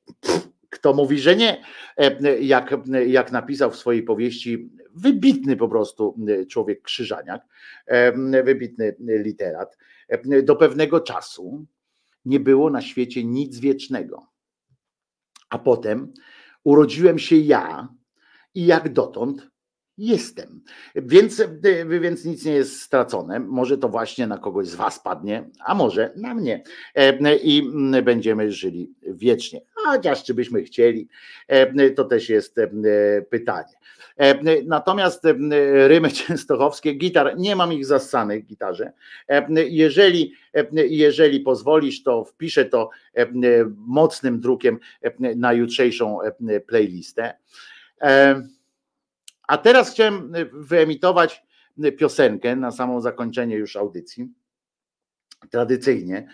[0.71, 1.63] kto mówi, że nie,
[1.97, 2.75] E, jak,
[3.07, 6.17] jak napisał w swojej powieści wybitny po prostu
[6.51, 7.47] człowiek Krzyżaniak,
[7.87, 11.67] e, wybitny literat, e, do pewnego czasu
[12.25, 14.27] nie było na świecie nic wiecznego.
[15.51, 16.13] A potem
[16.65, 17.89] urodziłem się ja
[18.55, 19.51] i jak dotąd
[19.99, 20.61] jestem.
[20.95, 23.41] Więc, y, więc nic nie jest stracone.
[23.41, 26.63] Może to właśnie na kogoś z Was padnie, a może na mnie.
[26.95, 29.61] E, I mm, będziemy żyli wiecznie.
[29.75, 31.09] Chociaż czy byśmy chcieli,
[31.49, 32.69] e, to też jest e,
[33.31, 33.75] pytanie.
[34.67, 35.25] Natomiast
[35.87, 38.93] rymy częstochowskie, gitar, nie mam ich zassanych gitarze.
[39.69, 40.33] Jeżeli,
[40.73, 42.91] jeżeli pozwolisz, to wpiszę to
[43.77, 44.79] mocnym drukiem
[45.37, 46.19] na jutrzejszą
[46.67, 47.35] playlistę.
[49.49, 51.43] A teraz chciałem wyemitować
[51.99, 54.29] piosenkę na samo zakończenie już audycji.
[55.51, 56.29] Tradycyjnie,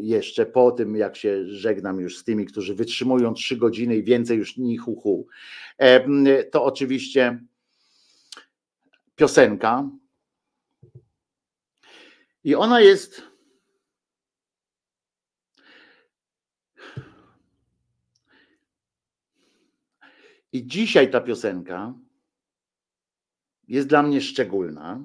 [0.00, 4.38] jeszcze po tym, jak się żegnam już z tymi, którzy wytrzymują trzy godziny i więcej
[4.38, 5.26] już ni hu, hu
[6.50, 7.40] to oczywiście
[9.16, 9.90] piosenka.
[12.44, 13.22] I ona jest
[20.58, 21.94] I dzisiaj ta piosenka
[23.68, 25.00] jest dla mnie szczególna.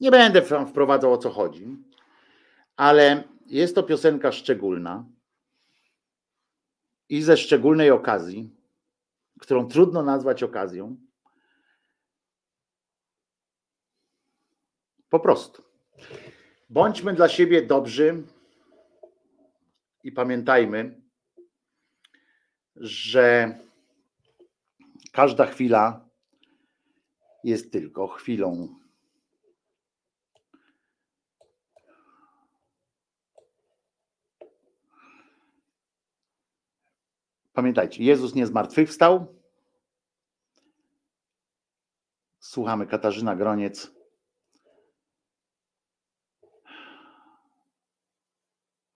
[0.00, 1.76] Nie będę wam wprowadzał o co chodzi,
[2.76, 5.04] ale jest to piosenka szczególna
[7.08, 8.50] i ze szczególnej okazji,
[9.40, 10.96] którą trudno nazwać okazją.
[15.08, 15.62] Po prostu.
[16.70, 18.22] Bądźmy dla siebie dobrzy
[20.04, 21.00] i pamiętajmy,
[22.76, 23.58] że
[25.14, 26.08] Każda chwila
[27.44, 28.78] jest tylko chwilą.
[37.52, 39.40] Pamiętajcie, Jezus nie zmartwychwstał.
[42.38, 43.90] Słuchamy Katarzyna Groniec.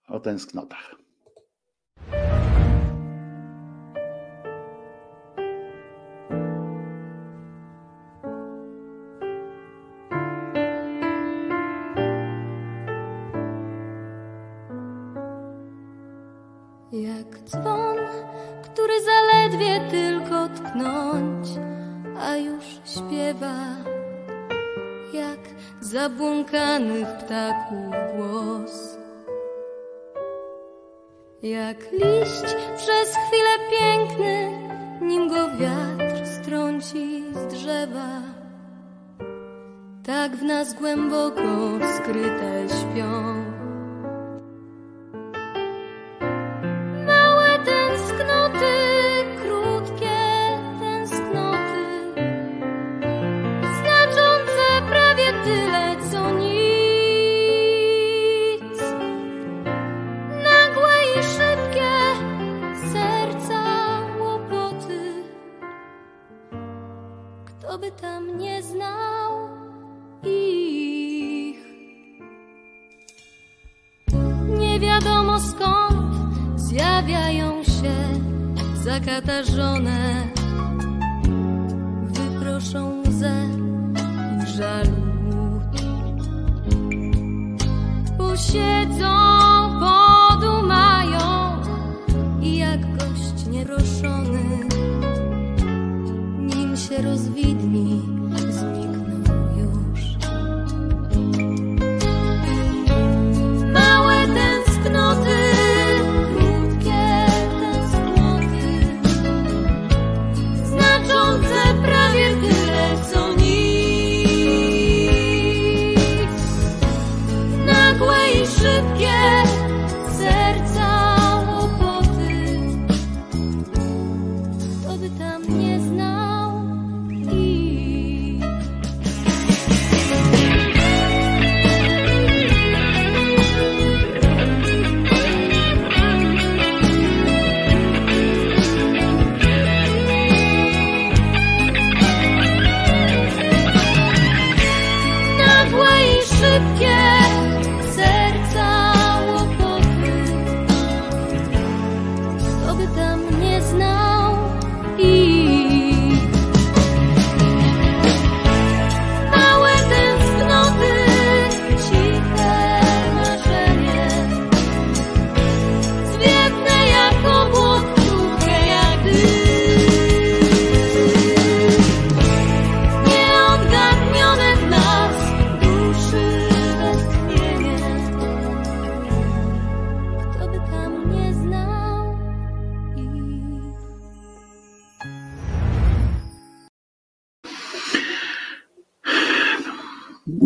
[0.07, 0.98] O tęsknotach.
[27.09, 28.97] Ptaków głos.
[31.41, 34.51] Jak liść przez chwilę piękny,
[35.01, 38.21] nim go wiatr strąci z drzewa.
[40.05, 41.41] Tak w nas głęboko
[41.97, 43.38] skryte śpią.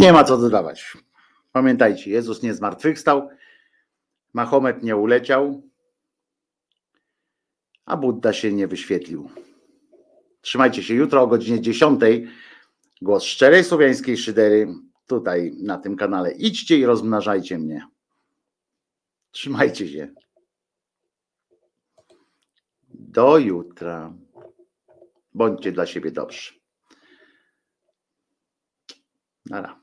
[0.03, 0.97] Nie ma co dodawać.
[1.51, 3.29] Pamiętajcie, Jezus nie zmartwychwstał,
[4.33, 5.69] Mahomet nie uleciał,
[7.85, 9.29] a Budda się nie wyświetlił.
[10.41, 12.01] Trzymajcie się jutro o godzinie 10.
[13.01, 14.67] Głos szczerej słowiańskiej szydery
[15.07, 16.31] tutaj na tym kanale.
[16.31, 17.87] Idźcie i rozmnażajcie mnie.
[19.31, 20.13] Trzymajcie się.
[22.89, 24.13] Do jutra.
[25.33, 26.53] Bądźcie dla siebie dobrzy.
[29.45, 29.82] Nara.